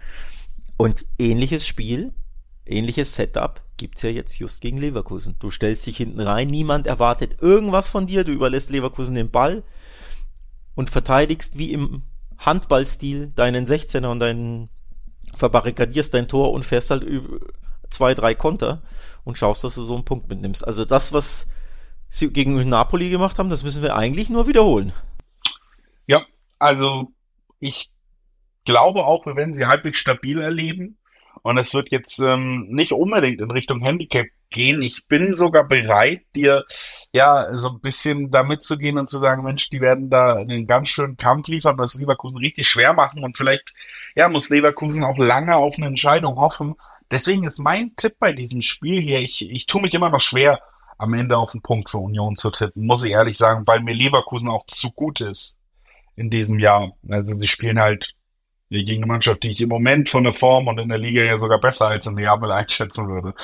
Und 0.77 1.07
ähnliches 1.19 1.67
Spiel, 1.67 2.13
ähnliches 2.67 3.15
Setup 3.15 3.63
gibt's 3.77 4.03
ja 4.03 4.11
jetzt 4.11 4.39
just 4.39 4.61
gegen 4.61 4.79
Leverkusen. 4.79 5.37
Du 5.39 5.51
stellst 5.51 5.87
dich 5.87 5.97
hinten 5.97 6.21
rein, 6.21 6.49
niemand 6.49 6.87
erwartet 6.87 7.41
irgendwas 7.41 7.89
von 7.89 8.07
dir, 8.07 8.25
du 8.25 8.33
überlässt 8.33 8.71
Leverkusen 8.71 9.15
den 9.15 9.31
Ball 9.31 9.63
und 10.75 10.91
verteidigst 10.91 11.59
wie 11.59 11.73
im 11.73 12.03
Handballstil 12.39 13.33
deinen 13.35 13.67
16er 13.67 14.07
und 14.07 14.21
deinen 14.21 14.69
verbarrikadierst 15.35 16.15
dein 16.15 16.29
Tor 16.29 16.53
und 16.53 16.65
fährst 16.65 16.91
halt 16.91 17.07
zwei, 17.91 18.15
drei 18.15 18.35
Konter 18.35 18.83
und 19.25 19.39
schaust, 19.39 19.65
dass 19.65 19.75
du 19.75 19.85
so 19.85 19.95
einen 19.95 20.05
Punkt 20.05 20.29
mitnimmst. 20.29 20.67
Also 20.67 20.85
das, 20.85 21.13
was 21.13 21.47
sie 22.09 22.33
gegen 22.33 22.57
Napoli 22.69 23.11
gemacht 23.11 23.39
haben, 23.39 23.51
das 23.51 23.63
müssen 23.63 23.83
wir 23.83 23.97
eigentlich 23.97 24.31
nur 24.31 24.47
wiederholen. 24.47 24.93
Ja, 26.07 26.25
also 26.59 27.13
ich 27.61 27.91
glaube 28.65 29.05
auch, 29.05 29.27
wir 29.27 29.37
werden 29.37 29.55
sie 29.55 29.67
halbwegs 29.67 29.99
stabil 29.99 30.41
erleben. 30.41 30.99
Und 31.43 31.57
es 31.57 31.73
wird 31.73 31.93
jetzt 31.93 32.19
ähm, 32.19 32.67
nicht 32.69 32.93
unbedingt 32.93 33.41
in 33.41 33.51
Richtung 33.51 33.81
Handicap 33.81 34.27
gehen. 34.51 34.83
Ich 34.83 35.07
bin 35.07 35.35
sogar 35.35 35.65
bereit, 35.65 36.23
dir 36.35 36.65
ja 37.13 37.57
so 37.57 37.71
ein 37.71 37.81
bisschen 37.81 38.31
da 38.31 38.43
mitzugehen 38.43 38.99
und 38.99 39.09
zu 39.11 39.19
sagen, 39.19 39.45
Mensch, 39.45 39.71
die 39.71 39.81
werden 39.81 40.11
da 40.11 40.35
einen 40.35 40.67
ganz 40.67 40.89
schönen 40.89 41.17
Kampf 41.17 41.49
liefern, 41.49 41.77
das 41.77 41.95
Leverkusen 41.95 42.39
richtig 42.39 42.69
schwer 42.69 42.93
machen 42.93 43.25
und 43.25 43.37
vielleicht 43.37 43.73
ja 44.15 44.29
muss 44.29 44.49
Leverkusen 44.49 45.05
auch 45.05 45.19
lange 45.19 45.57
auf 45.57 45.77
eine 45.77 45.87
Entscheidung 45.87 46.37
hoffen. 46.37 46.75
Deswegen 47.11 47.45
ist 47.45 47.59
mein 47.59 47.95
Tipp 47.97 48.17
bei 48.19 48.33
diesem 48.33 48.63
Spiel 48.63 49.01
hier, 49.01 49.21
ich, 49.21 49.49
ich 49.49 49.67
tue 49.67 49.83
mich 49.83 49.95
immer 49.95 50.11
noch 50.11 50.21
schwer, 50.21 50.61
am 50.99 51.15
Ende 51.15 51.37
auf 51.37 51.53
den 51.53 51.63
Punkt 51.63 51.91
für 51.91 51.99
Union 51.99 52.37
zu 52.37 52.51
tippen, 52.51 52.87
muss 52.87 53.05
ich 53.05 53.13
ehrlich 53.13 53.39
sagen, 53.39 53.67
weil 53.67 53.81
mir 53.81 53.95
Leverkusen 53.95 54.49
auch 54.49 54.67
zu 54.67 54.91
gut 54.91 55.21
ist 55.21 55.57
in 56.17 56.31
diesem 56.31 56.59
Jahr. 56.59 56.93
Also 57.09 57.35
sie 57.37 57.47
spielen 57.47 57.81
halt 57.81 58.15
gegen 58.69 59.03
eine 59.03 59.13
Mannschaft, 59.13 59.43
die 59.43 59.51
ich 59.51 59.61
im 59.61 59.69
Moment 59.69 60.09
von 60.09 60.25
der 60.25 60.33
Form 60.33 60.69
und 60.69 60.79
in 60.79 60.89
der 60.89 60.99
Liga 60.99 61.23
ja 61.23 61.39
sogar 61.39 61.59
besser 61.61 61.87
als 61.87 62.07
in 62.07 62.15
Neapel 62.15 62.51
einschätzen 62.53 63.09
würde. 63.09 63.35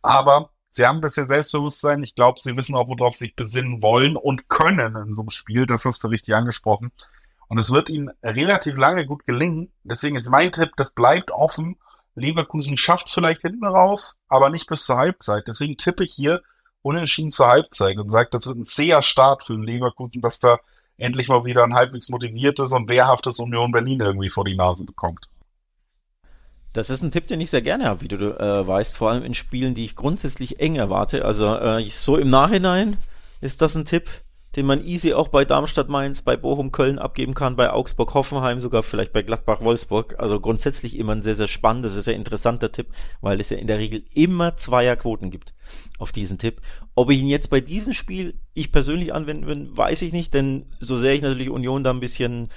Aber 0.00 0.50
sie 0.70 0.86
haben 0.86 1.00
bisschen 1.00 1.28
Selbstbewusstsein. 1.28 2.02
Ich 2.02 2.14
glaube, 2.14 2.38
sie 2.40 2.56
wissen 2.56 2.76
auch, 2.76 2.88
worauf 2.88 3.14
sie 3.14 3.26
sich 3.26 3.36
besinnen 3.36 3.82
wollen 3.82 4.16
und 4.16 4.48
können 4.48 4.96
in 4.96 5.12
so 5.12 5.22
einem 5.22 5.30
Spiel. 5.30 5.66
Das 5.66 5.84
hast 5.84 6.02
du 6.04 6.08
richtig 6.08 6.34
angesprochen. 6.34 6.92
Und 7.48 7.58
es 7.58 7.72
wird 7.72 7.90
ihnen 7.90 8.10
relativ 8.22 8.76
lange 8.76 9.04
gut 9.04 9.26
gelingen. 9.26 9.72
Deswegen 9.82 10.16
ist 10.16 10.30
mein 10.30 10.52
Tipp, 10.52 10.70
das 10.76 10.90
bleibt 10.90 11.30
offen 11.32 11.76
Leverkusen 12.14 12.76
schafft 12.76 13.08
es 13.08 13.14
vielleicht 13.14 13.42
hinten 13.42 13.64
raus, 13.64 14.18
aber 14.28 14.50
nicht 14.50 14.68
bis 14.68 14.84
zur 14.84 14.96
Halbzeit. 14.96 15.44
Deswegen 15.46 15.76
tippe 15.76 16.04
ich 16.04 16.12
hier 16.12 16.42
unentschieden 16.82 17.30
zur 17.30 17.48
Halbzeit 17.48 17.98
und 17.98 18.10
sage, 18.10 18.28
das 18.32 18.46
wird 18.46 18.58
ein 18.58 18.64
zäher 18.64 19.02
Start 19.02 19.44
für 19.44 19.54
den 19.54 19.62
Leverkusen, 19.62 20.20
dass 20.22 20.40
da 20.40 20.58
endlich 20.96 21.28
mal 21.28 21.44
wieder 21.44 21.64
ein 21.64 21.74
halbwegs 21.74 22.08
motiviertes 22.08 22.72
und 22.72 22.88
wehrhaftes 22.88 23.38
Union 23.38 23.72
Berlin 23.72 24.00
irgendwie 24.00 24.28
vor 24.28 24.44
die 24.44 24.56
Nase 24.56 24.84
bekommt. 24.84 25.26
Das 26.72 26.88
ist 26.88 27.02
ein 27.02 27.10
Tipp, 27.10 27.26
den 27.26 27.40
ich 27.40 27.50
sehr 27.50 27.62
gerne 27.62 27.86
habe, 27.86 28.02
wie 28.02 28.08
du 28.08 28.16
äh, 28.16 28.66
weißt, 28.66 28.96
vor 28.96 29.10
allem 29.10 29.24
in 29.24 29.34
Spielen, 29.34 29.74
die 29.74 29.84
ich 29.84 29.96
grundsätzlich 29.96 30.60
eng 30.60 30.76
erwarte. 30.76 31.24
Also 31.24 31.56
äh, 31.56 31.88
so 31.88 32.16
im 32.16 32.30
Nachhinein 32.30 32.96
ist 33.40 33.60
das 33.60 33.74
ein 33.74 33.84
Tipp, 33.84 34.08
den 34.56 34.66
man 34.66 34.84
easy 34.84 35.12
auch 35.12 35.28
bei 35.28 35.44
Darmstadt 35.44 35.88
Mainz, 35.88 36.22
bei 36.22 36.36
Bochum 36.36 36.72
Köln 36.72 36.98
abgeben 36.98 37.34
kann, 37.34 37.54
bei 37.54 37.70
Augsburg 37.70 38.14
Hoffenheim, 38.14 38.60
sogar 38.60 38.82
vielleicht 38.82 39.12
bei 39.12 39.22
Gladbach 39.22 39.60
Wolfsburg. 39.60 40.16
Also 40.18 40.40
grundsätzlich 40.40 40.98
immer 40.98 41.12
ein 41.12 41.22
sehr, 41.22 41.36
sehr 41.36 41.46
spannender, 41.46 41.88
sehr, 41.88 42.02
sehr 42.02 42.16
interessanter 42.16 42.72
Tipp, 42.72 42.88
weil 43.20 43.40
es 43.40 43.50
ja 43.50 43.58
in 43.58 43.68
der 43.68 43.78
Regel 43.78 44.04
immer 44.12 44.56
Zweierquoten 44.56 45.30
gibt 45.30 45.54
auf 45.98 46.10
diesen 46.10 46.38
Tipp. 46.38 46.60
Ob 46.96 47.10
ich 47.10 47.20
ihn 47.20 47.28
jetzt 47.28 47.50
bei 47.50 47.60
diesem 47.60 47.92
Spiel 47.92 48.40
ich 48.52 48.72
persönlich 48.72 49.14
anwenden 49.14 49.46
will, 49.46 49.68
weiß 49.76 50.02
ich 50.02 50.12
nicht, 50.12 50.34
denn 50.34 50.66
so 50.80 50.98
sehr 50.98 51.14
ich 51.14 51.22
natürlich 51.22 51.50
Union 51.50 51.84
da 51.84 51.90
ein 51.90 52.00
bisschen 52.00 52.48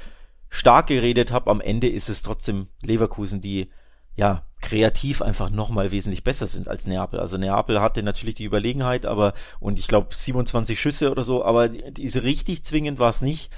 stark 0.49 0.87
geredet 0.87 1.31
habe, 1.31 1.51
am 1.51 1.61
Ende 1.61 1.89
ist 1.89 2.09
es 2.09 2.23
trotzdem 2.23 2.67
Leverkusen, 2.81 3.41
die 3.41 3.69
ja, 4.15 4.45
kreativ 4.63 5.21
einfach 5.21 5.49
nochmal 5.49 5.91
wesentlich 5.91 6.23
besser 6.23 6.47
sind 6.47 6.67
als 6.67 6.87
Neapel. 6.87 7.19
Also 7.19 7.37
Neapel 7.37 7.81
hatte 7.81 8.01
natürlich 8.01 8.35
die 8.35 8.45
Überlegenheit, 8.45 9.05
aber, 9.05 9.33
und 9.59 9.77
ich 9.77 9.87
glaube 9.87 10.15
27 10.15 10.79
Schüsse 10.79 11.11
oder 11.11 11.23
so, 11.23 11.43
aber 11.43 11.69
diese 11.69 12.23
richtig 12.23 12.63
zwingend 12.63 12.97
war 12.97 13.09
es 13.09 13.21
nicht. 13.21 13.51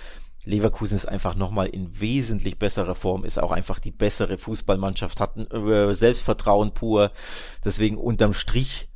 Leverkusen 0.43 0.95
ist 0.95 1.08
einfach 1.08 1.36
nochmal 1.36 1.68
in 1.68 1.99
wesentlich 1.99 2.60
besserer 2.60 2.95
Form, 2.95 3.24
ist 3.24 3.38
auch 3.38 3.51
einfach 3.51 3.80
die 3.80 3.91
bessere 3.91 4.38
Fußballmannschaft, 4.38 5.20
hat 5.20 5.38
äh, 5.38 5.93
Selbstvertrauen 5.93 6.74
pur. 6.74 7.12
Deswegen 7.64 7.97
unterm 7.97 8.34
Strich 8.34 8.88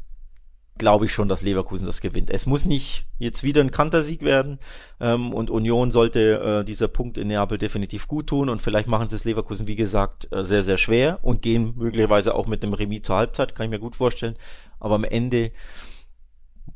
glaube 0.79 1.05
ich 1.05 1.13
schon, 1.13 1.29
dass 1.29 1.43
Leverkusen 1.43 1.85
das 1.85 2.01
gewinnt. 2.01 2.31
Es 2.31 2.47
muss 2.47 2.65
nicht 2.65 3.05
jetzt 3.19 3.43
wieder 3.43 3.61
ein 3.61 3.69
Kantersieg 3.69 4.23
werden 4.23 4.57
ähm, 4.99 5.33
und 5.33 5.51
Union 5.51 5.91
sollte 5.91 6.61
äh, 6.61 6.65
dieser 6.65 6.87
Punkt 6.87 7.19
in 7.19 7.27
Neapel 7.27 7.59
definitiv 7.59 8.07
gut 8.07 8.27
tun 8.27 8.49
und 8.49 8.61
vielleicht 8.61 8.87
machen 8.87 9.09
sie 9.09 9.15
es 9.15 9.25
Leverkusen, 9.25 9.67
wie 9.67 9.75
gesagt, 9.75 10.27
äh, 10.31 10.43
sehr, 10.43 10.63
sehr 10.63 10.77
schwer 10.77 11.19
und 11.21 11.43
gehen 11.43 11.73
möglicherweise 11.77 12.33
auch 12.33 12.47
mit 12.47 12.63
dem 12.63 12.73
Remis 12.73 13.03
zur 13.03 13.17
Halbzeit, 13.17 13.53
kann 13.53 13.65
ich 13.65 13.69
mir 13.69 13.79
gut 13.79 13.95
vorstellen. 13.95 14.35
Aber 14.79 14.95
am 14.95 15.03
Ende 15.03 15.51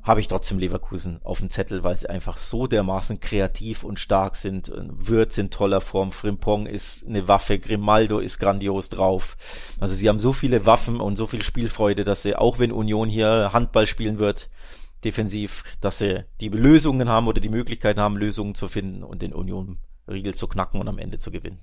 habe 0.04 0.20
ich 0.20 0.28
trotzdem 0.28 0.60
Leverkusen 0.60 1.22
auf 1.24 1.40
dem 1.40 1.50
Zettel, 1.50 1.84
weil 1.84 1.98
sie 1.98 2.10
einfach 2.10 2.38
so 2.38 2.68
dermaßen 2.68 3.22
kreativ 3.22 3.84
und 3.84 4.00
stark 4.00 4.36
sind. 4.36 4.72
Würz 4.76 5.38
in 5.38 5.50
toller 5.50 5.80
Form, 5.80 6.12
Frimpong 6.12 6.66
ist 6.66 7.08
eine 7.08 7.28
Waffe, 7.30 7.58
Grimaldo 7.58 8.20
ist 8.20 8.40
grandios 8.40 8.90
drauf. 8.90 9.38
Also 9.80 9.96
sie 9.96 10.10
haben 10.10 10.20
so 10.20 10.34
viele 10.34 10.66
Waffen 10.66 11.00
und 11.00 11.16
so 11.16 11.26
viel 11.26 11.42
Spielfreude, 11.42 12.04
dass 12.04 12.22
sie, 12.22 12.36
auch 12.36 12.60
wenn 12.60 12.74
Union 12.74 13.08
hier 13.08 13.52
Handball 13.54 13.88
spielen 13.88 14.20
wird, 14.20 14.50
defensiv, 15.06 15.64
dass 15.80 16.00
sie 16.00 16.26
die 16.42 16.50
Lösungen 16.50 17.08
haben 17.08 17.28
oder 17.28 17.40
die 17.40 17.50
Möglichkeit 17.50 17.98
haben, 17.98 18.18
Lösungen 18.18 18.56
zu 18.56 18.68
finden 18.68 19.04
und 19.04 19.22
den 19.22 19.34
Union-Riegel 19.34 20.34
zu 20.36 20.48
knacken 20.48 20.82
und 20.82 20.88
am 20.90 20.98
Ende 20.98 21.18
zu 21.18 21.32
gewinnen. 21.32 21.60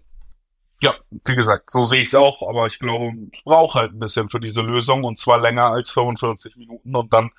Ja, 0.82 0.94
wie 1.26 1.36
gesagt, 1.36 1.70
so 1.70 1.84
sehe 1.84 2.00
ich 2.00 2.08
es 2.08 2.14
auch, 2.14 2.46
aber 2.48 2.66
ich 2.66 2.78
glaube, 2.78 3.12
braucht 3.44 3.74
halt 3.74 3.92
ein 3.92 3.98
bisschen 3.98 4.30
für 4.30 4.40
diese 4.40 4.62
Lösung 4.62 5.04
und 5.04 5.18
zwar 5.18 5.38
länger 5.38 5.66
als 5.66 5.90
45 5.90 6.56
Minuten 6.56 6.96
und 6.96 7.12
dann 7.12 7.30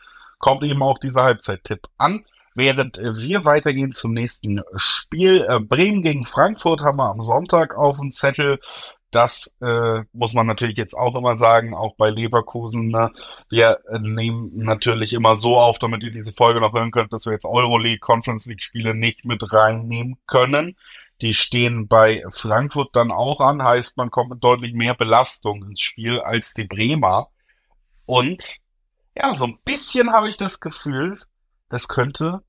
kommt 0.41 0.63
eben 0.63 0.83
auch 0.83 0.97
dieser 0.97 1.23
Halbzeittipp 1.23 1.87
an. 1.97 2.25
Während 2.53 2.97
wir 2.97 3.45
weitergehen 3.45 3.93
zum 3.93 4.13
nächsten 4.13 4.61
Spiel. 4.75 5.45
Äh, 5.47 5.59
Bremen 5.61 6.01
gegen 6.01 6.25
Frankfurt 6.25 6.81
haben 6.81 6.97
wir 6.97 7.09
am 7.09 7.21
Sonntag 7.21 7.77
auf 7.77 7.97
dem 7.97 8.11
Zettel. 8.11 8.59
Das 9.09 9.55
äh, 9.61 10.01
muss 10.11 10.33
man 10.33 10.47
natürlich 10.47 10.77
jetzt 10.77 10.93
auch 10.93 11.15
immer 11.15 11.37
sagen, 11.37 11.73
auch 11.73 11.95
bei 11.95 12.09
Leverkusen. 12.09 12.89
Ne? 12.89 13.11
Wir 13.49 13.79
äh, 13.89 13.99
nehmen 13.99 14.51
natürlich 14.53 15.13
immer 15.13 15.35
so 15.35 15.57
auf, 15.59 15.79
damit 15.79 16.03
ihr 16.03 16.11
diese 16.11 16.33
Folge 16.33 16.59
noch 16.59 16.73
hören 16.73 16.91
könnt, 16.91 17.13
dass 17.13 17.25
wir 17.25 17.33
jetzt 17.33 17.45
Euroleague, 17.45 17.99
Conference 17.99 18.45
League 18.47 18.63
Spiele 18.63 18.95
nicht 18.95 19.23
mit 19.23 19.53
reinnehmen 19.53 20.17
können. 20.27 20.75
Die 21.21 21.33
stehen 21.33 21.87
bei 21.87 22.23
Frankfurt 22.31 22.89
dann 22.93 23.11
auch 23.11 23.41
an, 23.41 23.63
heißt, 23.63 23.95
man 23.95 24.11
kommt 24.11 24.31
mit 24.31 24.43
deutlich 24.43 24.73
mehr 24.73 24.95
Belastung 24.95 25.63
ins 25.63 25.81
Spiel 25.81 26.19
als 26.19 26.53
die 26.53 26.65
Bremer. 26.65 27.27
Und 28.05 28.59
ja, 29.15 29.35
so 29.35 29.45
ein 29.45 29.59
bisschen 29.63 30.11
habe 30.11 30.29
ich 30.29 30.37
das 30.37 30.59
Gefühl, 30.59 31.17
das 31.69 31.87
könnte 31.87 32.41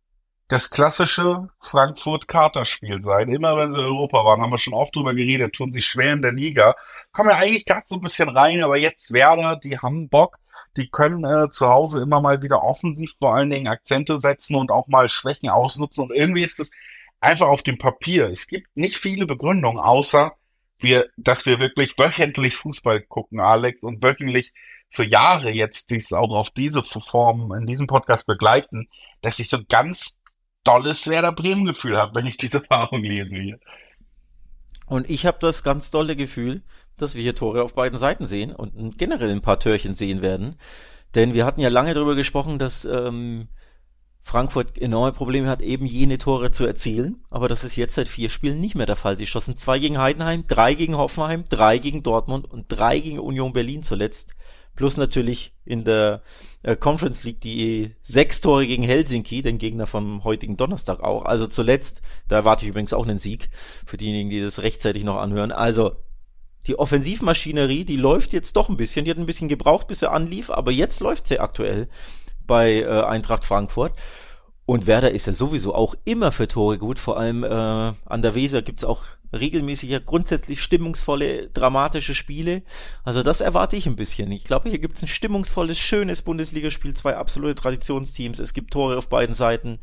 das 0.48 0.70
klassische 0.70 1.48
Frankfurt-Kater-Spiel 1.60 3.00
sein. 3.00 3.30
Immer 3.30 3.56
wenn 3.56 3.72
sie 3.72 3.80
in 3.80 3.86
Europa 3.86 4.22
waren, 4.24 4.42
haben 4.42 4.50
wir 4.50 4.58
schon 4.58 4.74
oft 4.74 4.94
drüber 4.94 5.14
geredet, 5.14 5.54
tun 5.54 5.72
sie 5.72 5.80
schwer 5.80 6.12
in 6.12 6.20
der 6.20 6.32
Liga. 6.32 6.74
Kommen 7.12 7.30
ja 7.30 7.36
eigentlich 7.36 7.64
gerade 7.64 7.84
so 7.86 7.94
ein 7.94 8.02
bisschen 8.02 8.28
rein, 8.28 8.62
aber 8.62 8.76
jetzt 8.76 9.12
Werder, 9.12 9.56
die 9.56 9.78
haben 9.78 10.10
Bock. 10.10 10.38
Die 10.76 10.90
können 10.90 11.24
äh, 11.24 11.48
zu 11.50 11.68
Hause 11.68 12.02
immer 12.02 12.20
mal 12.20 12.42
wieder 12.42 12.62
offensiv 12.62 13.12
vor 13.18 13.34
allen 13.34 13.48
Dingen 13.48 13.66
Akzente 13.66 14.20
setzen 14.20 14.56
und 14.56 14.70
auch 14.70 14.88
mal 14.88 15.08
Schwächen 15.08 15.48
ausnutzen. 15.48 16.04
Und 16.04 16.14
irgendwie 16.14 16.44
ist 16.44 16.60
es 16.60 16.72
einfach 17.20 17.48
auf 17.48 17.62
dem 17.62 17.78
Papier. 17.78 18.28
Es 18.28 18.46
gibt 18.46 18.76
nicht 18.76 18.96
viele 18.96 19.24
Begründungen, 19.24 19.78
außer 19.78 20.32
wir, 20.78 21.08
dass 21.16 21.46
wir 21.46 21.60
wirklich 21.60 21.96
wöchentlich 21.96 22.56
Fußball 22.56 23.00
gucken, 23.02 23.40
Alex, 23.40 23.82
und 23.82 24.02
wöchentlich 24.02 24.52
für 24.92 25.04
Jahre 25.04 25.50
jetzt 25.50 25.90
dies 25.90 26.12
auch 26.12 26.30
auf 26.30 26.50
diese 26.50 26.82
Form 26.84 27.52
in 27.52 27.66
diesem 27.66 27.86
Podcast 27.86 28.26
begleiten, 28.26 28.88
dass 29.22 29.38
ich 29.38 29.48
so 29.48 29.58
ganz 29.68 30.20
dolles 30.64 31.08
Werder 31.08 31.32
Bremen 31.32 31.64
Gefühl 31.64 31.96
habe, 31.96 32.14
wenn 32.14 32.26
ich 32.26 32.36
diese 32.36 32.58
Erfahrung 32.58 33.02
lese 33.02 33.36
hier. 33.36 33.58
Und 34.86 35.08
ich 35.08 35.24
habe 35.24 35.38
das 35.40 35.62
ganz 35.62 35.90
dolle 35.90 36.14
Gefühl, 36.14 36.62
dass 36.98 37.14
wir 37.14 37.22
hier 37.22 37.34
Tore 37.34 37.62
auf 37.62 37.74
beiden 37.74 37.98
Seiten 37.98 38.26
sehen 38.26 38.54
und 38.54 38.98
generell 38.98 39.30
ein 39.30 39.40
paar 39.40 39.58
Törchen 39.58 39.94
sehen 39.94 40.20
werden. 40.20 40.56
Denn 41.14 41.32
wir 41.32 41.46
hatten 41.46 41.60
ja 41.60 41.70
lange 41.70 41.94
darüber 41.94 42.14
gesprochen, 42.14 42.58
dass 42.58 42.84
ähm, 42.84 43.48
Frankfurt 44.22 44.78
enorme 44.78 45.12
Probleme 45.12 45.48
hat, 45.48 45.62
eben 45.62 45.86
jene 45.86 46.18
Tore 46.18 46.50
zu 46.50 46.64
erzielen. 46.64 47.24
Aber 47.30 47.48
das 47.48 47.64
ist 47.64 47.76
jetzt 47.76 47.94
seit 47.94 48.08
vier 48.08 48.28
Spielen 48.28 48.60
nicht 48.60 48.74
mehr 48.74 48.86
der 48.86 48.96
Fall. 48.96 49.16
Sie 49.16 49.26
schossen 49.26 49.56
zwei 49.56 49.78
gegen 49.78 49.98
Heidenheim, 49.98 50.44
drei 50.46 50.74
gegen 50.74 50.96
Hoffenheim, 50.96 51.44
drei 51.48 51.78
gegen 51.78 52.02
Dortmund 52.02 52.50
und 52.50 52.66
drei 52.68 52.98
gegen 52.98 53.18
Union 53.18 53.52
Berlin 53.52 53.82
zuletzt. 53.82 54.36
Plus 54.74 54.96
natürlich 54.96 55.52
in 55.64 55.84
der 55.84 56.22
äh, 56.62 56.76
Conference 56.76 57.24
League 57.24 57.40
die 57.40 57.94
sechs 58.02 58.40
Tore 58.40 58.66
gegen 58.66 58.82
Helsinki, 58.82 59.42
den 59.42 59.58
Gegner 59.58 59.86
vom 59.86 60.24
heutigen 60.24 60.56
Donnerstag 60.56 61.00
auch. 61.00 61.24
Also 61.24 61.46
zuletzt, 61.46 62.02
da 62.28 62.36
erwarte 62.36 62.64
ich 62.64 62.70
übrigens 62.70 62.94
auch 62.94 63.06
einen 63.06 63.18
Sieg 63.18 63.50
für 63.84 63.96
diejenigen, 63.96 64.30
die 64.30 64.40
das 64.40 64.62
rechtzeitig 64.62 65.04
noch 65.04 65.18
anhören. 65.18 65.52
Also 65.52 65.96
die 66.66 66.78
Offensivmaschinerie, 66.78 67.84
die 67.84 67.96
läuft 67.96 68.32
jetzt 68.32 68.56
doch 68.56 68.68
ein 68.68 68.76
bisschen. 68.76 69.04
Die 69.04 69.10
hat 69.10 69.18
ein 69.18 69.26
bisschen 69.26 69.48
gebraucht, 69.48 69.88
bis 69.88 70.00
sie 70.00 70.10
anlief, 70.10 70.50
aber 70.50 70.70
jetzt 70.70 71.00
läuft 71.00 71.26
sie 71.26 71.40
aktuell 71.40 71.88
bei 72.46 72.80
äh, 72.80 73.02
Eintracht 73.02 73.44
Frankfurt. 73.44 73.92
Und 74.64 74.86
Werder 74.86 75.10
ist 75.10 75.26
ja 75.26 75.34
sowieso 75.34 75.74
auch 75.74 75.94
immer 76.04 76.30
für 76.30 76.46
Tore 76.46 76.78
gut. 76.78 76.98
Vor 76.98 77.18
allem 77.18 77.42
äh, 77.42 77.48
an 77.48 78.22
der 78.22 78.34
Weser 78.34 78.62
gibt's 78.62 78.84
auch 78.84 79.02
regelmäßig 79.32 79.90
ja 79.90 79.98
grundsätzlich 79.98 80.62
stimmungsvolle, 80.62 81.48
dramatische 81.48 82.14
Spiele. 82.14 82.62
Also 83.02 83.22
das 83.22 83.40
erwarte 83.40 83.76
ich 83.76 83.86
ein 83.86 83.96
bisschen. 83.96 84.30
Ich 84.30 84.44
glaube, 84.44 84.68
hier 84.68 84.78
gibt's 84.78 85.02
ein 85.02 85.08
stimmungsvolles, 85.08 85.78
schönes 85.78 86.22
Bundesligaspiel, 86.22 86.94
zwei 86.94 87.16
absolute 87.16 87.56
Traditionsteams. 87.56 88.38
Es 88.38 88.54
gibt 88.54 88.72
Tore 88.72 88.98
auf 88.98 89.08
beiden 89.08 89.34
Seiten. 89.34 89.80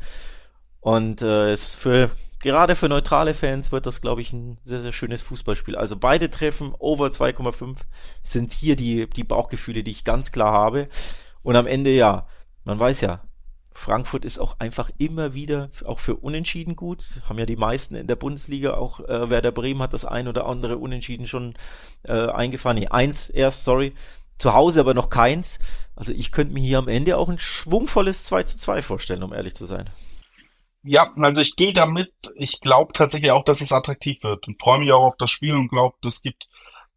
Und 0.80 1.20
äh, 1.20 1.50
es 1.50 1.74
für 1.74 2.10
gerade 2.40 2.74
für 2.74 2.88
neutrale 2.88 3.34
Fans 3.34 3.70
wird 3.70 3.86
das, 3.86 4.00
glaube 4.00 4.22
ich, 4.22 4.32
ein 4.32 4.58
sehr, 4.64 4.80
sehr 4.80 4.92
schönes 4.92 5.20
Fußballspiel. 5.20 5.76
Also 5.76 5.96
beide 5.96 6.30
Treffen 6.30 6.74
over 6.78 7.08
2,5 7.08 7.76
sind 8.22 8.52
hier 8.52 8.76
die, 8.76 9.08
die 9.10 9.24
Bauchgefühle, 9.24 9.82
die 9.82 9.90
ich 9.90 10.04
ganz 10.04 10.32
klar 10.32 10.52
habe. 10.52 10.88
Und 11.42 11.56
am 11.56 11.66
Ende, 11.66 11.90
ja, 11.90 12.26
man 12.64 12.78
weiß 12.78 13.02
ja, 13.02 13.20
Frankfurt 13.80 14.26
ist 14.26 14.38
auch 14.38 14.56
einfach 14.58 14.90
immer 14.98 15.32
wieder 15.32 15.70
auch 15.86 16.00
für 16.00 16.16
Unentschieden 16.16 16.76
gut. 16.76 17.02
Haben 17.26 17.38
ja 17.38 17.46
die 17.46 17.56
meisten 17.56 17.94
in 17.94 18.06
der 18.06 18.16
Bundesliga 18.16 18.74
auch, 18.74 19.00
äh, 19.00 19.30
Werder 19.30 19.52
Bremen 19.52 19.80
hat 19.80 19.94
das 19.94 20.04
ein 20.04 20.28
oder 20.28 20.44
andere 20.44 20.76
Unentschieden 20.76 21.26
schon 21.26 21.54
äh, 22.02 22.28
eingefahren. 22.28 22.76
Nee, 22.78 22.88
eins 22.88 23.30
erst, 23.30 23.64
sorry. 23.64 23.94
Zu 24.38 24.52
Hause 24.52 24.80
aber 24.80 24.92
noch 24.92 25.08
keins. 25.08 25.60
Also 25.96 26.12
ich 26.12 26.30
könnte 26.30 26.52
mir 26.52 26.60
hier 26.60 26.76
am 26.76 26.88
Ende 26.88 27.16
auch 27.16 27.30
ein 27.30 27.38
schwungvolles 27.38 28.24
2 28.24 28.42
zu 28.42 28.58
2 28.58 28.82
vorstellen, 28.82 29.22
um 29.22 29.32
ehrlich 29.32 29.54
zu 29.54 29.64
sein. 29.64 29.88
Ja, 30.82 31.10
also 31.16 31.40
ich 31.40 31.56
gehe 31.56 31.72
damit. 31.72 32.12
Ich 32.34 32.60
glaube 32.60 32.92
tatsächlich 32.92 33.30
auch, 33.30 33.44
dass 33.44 33.62
es 33.62 33.72
attraktiv 33.72 34.22
wird 34.22 34.46
und 34.46 34.60
freue 34.60 34.80
mich 34.80 34.92
auch 34.92 35.04
auf 35.04 35.16
das 35.16 35.30
Spiel 35.30 35.54
und 35.54 35.68
glaube, 35.68 35.96
es 36.06 36.20
gibt 36.20 36.48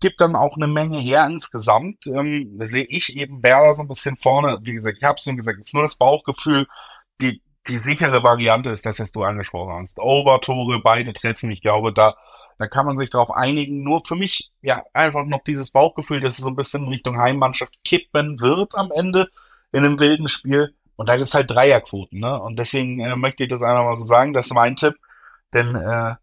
gibt 0.04 0.20
dann 0.20 0.36
auch 0.36 0.58
eine 0.58 0.68
Menge 0.68 1.00
her 1.00 1.26
insgesamt. 1.26 2.06
Ähm, 2.08 2.60
sehe 2.60 2.86
ich 2.90 3.16
eben 3.16 3.42
Werder 3.42 3.74
so 3.74 3.84
ein 3.84 3.88
bisschen 3.88 4.18
vorne. 4.18 4.60
Wie 4.62 4.74
gesagt, 4.74 4.98
ich 5.00 5.04
habe 5.06 5.16
es 5.18 5.24
schon 5.24 5.38
gesagt, 5.38 5.60
es 5.60 5.68
ist 5.68 5.74
nur 5.74 5.84
das 5.84 5.96
Bauchgefühl. 5.96 6.68
Die, 7.22 7.42
die 7.70 7.78
sichere 7.78 8.22
Variante 8.22 8.70
ist 8.70 8.86
das, 8.86 9.00
was 9.00 9.14
du 9.14 9.24
angesprochen 9.24 9.76
hast. 9.82 9.98
Overtore, 10.00 10.82
beide 10.82 11.14
treffen. 11.14 11.52
Ich 11.52 11.62
glaube, 11.62 11.94
da, 11.94 12.18
da 12.60 12.68
kann 12.68 12.86
man 12.86 12.98
sich 12.98 13.12
darauf 13.12 13.32
einigen. 13.32 13.82
Nur 13.82 14.02
für 14.06 14.18
mich, 14.18 14.52
ja, 14.62 14.84
einfach 14.94 15.24
noch 15.24 15.46
dieses 15.46 15.72
Bauchgefühl, 15.72 16.20
dass 16.20 16.38
es 16.38 16.44
so 16.44 16.50
ein 16.50 16.58
bisschen 16.58 16.86
Richtung 16.90 17.18
Heimmannschaft 17.18 17.74
kippen 17.86 18.42
wird 18.42 18.76
am 18.76 18.92
Ende 18.92 19.30
in 19.72 19.86
einem 19.86 20.02
wilden 20.02 20.28
Spiel. 20.28 20.76
Und 20.98 21.08
da 21.08 21.16
gibt's 21.16 21.34
halt 21.34 21.50
Dreierquoten, 21.50 22.20
ne? 22.20 22.42
Und 22.42 22.58
deswegen 22.60 23.00
äh, 23.00 23.16
möchte 23.16 23.44
ich 23.44 23.50
das 23.50 23.62
einfach 23.62 23.86
mal 23.86 23.96
so 23.96 24.04
sagen. 24.04 24.34
Das 24.34 24.48
ist 24.48 24.54
mein 24.54 24.76
Tipp. 24.76 24.96
Denn 25.54 25.76
äh, 25.76 26.16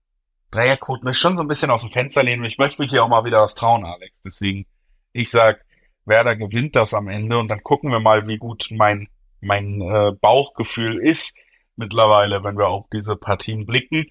Dreierquoten 0.51 1.09
ist 1.09 1.19
schon 1.19 1.37
so 1.37 1.43
ein 1.43 1.49
bisschen 1.49 1.71
aus 1.71 1.83
dem 1.83 1.91
Fenster 1.91 2.23
lehnen. 2.23 2.45
Ich 2.45 2.59
möchte 2.59 2.81
mich 2.81 2.91
hier 2.91 3.05
auch 3.05 3.09
mal 3.09 3.25
wieder 3.25 3.43
was 3.43 3.55
trauen, 3.55 3.85
Alex. 3.85 4.23
Deswegen, 4.23 4.67
ich 5.13 5.31
sag 5.31 5.65
Werder 6.07 6.37
gewinnt 6.37 6.77
das 6.77 6.95
am 6.95 7.09
Ende 7.09 7.39
und 7.39 7.49
dann 7.49 7.63
gucken 7.63 7.91
wir 7.91 8.01
mal, 8.01 8.27
wie 8.27 8.39
gut 8.39 8.69
mein, 8.71 9.09
mein 9.41 9.81
äh, 9.81 10.13
Bauchgefühl 10.13 10.99
ist 10.99 11.37
mittlerweile, 11.77 12.43
wenn 12.45 12.59
wir 12.59 12.69
auf 12.69 12.87
diese 12.93 13.17
Partien 13.17 13.67
blicken. 13.67 14.07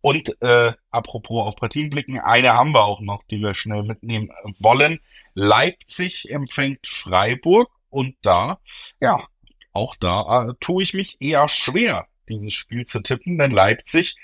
Und 0.00 0.36
äh, 0.42 0.72
apropos 0.90 1.46
auf 1.46 1.56
Partien 1.56 1.90
blicken, 1.90 2.18
eine 2.18 2.54
haben 2.54 2.72
wir 2.72 2.84
auch 2.84 3.00
noch, 3.00 3.22
die 3.30 3.38
wir 3.38 3.54
schnell 3.54 3.84
mitnehmen 3.84 4.30
wollen. 4.58 4.98
Leipzig 5.34 6.30
empfängt 6.30 6.88
Freiburg 6.88 7.70
und 7.88 8.16
da, 8.22 8.58
ja, 9.00 9.24
auch 9.72 9.94
da 9.96 10.48
äh, 10.48 10.54
tue 10.60 10.82
ich 10.82 10.92
mich 10.92 11.18
eher 11.20 11.48
schwer, 11.48 12.06
dieses 12.28 12.52
Spiel 12.52 12.84
zu 12.84 13.00
tippen, 13.00 13.38
denn 13.38 13.52
Leipzig 13.52 14.16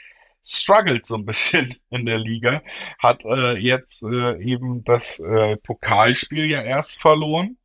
struggelt 0.44 1.06
so 1.06 1.16
ein 1.16 1.24
bisschen 1.24 1.76
in 1.90 2.06
der 2.06 2.18
Liga, 2.18 2.62
hat 2.98 3.24
äh, 3.24 3.56
jetzt 3.58 4.02
äh, 4.02 4.42
eben 4.42 4.84
das 4.84 5.18
äh, 5.20 5.56
Pokalspiel 5.56 6.50
ja 6.50 6.62
erst 6.62 7.00
verloren 7.00 7.56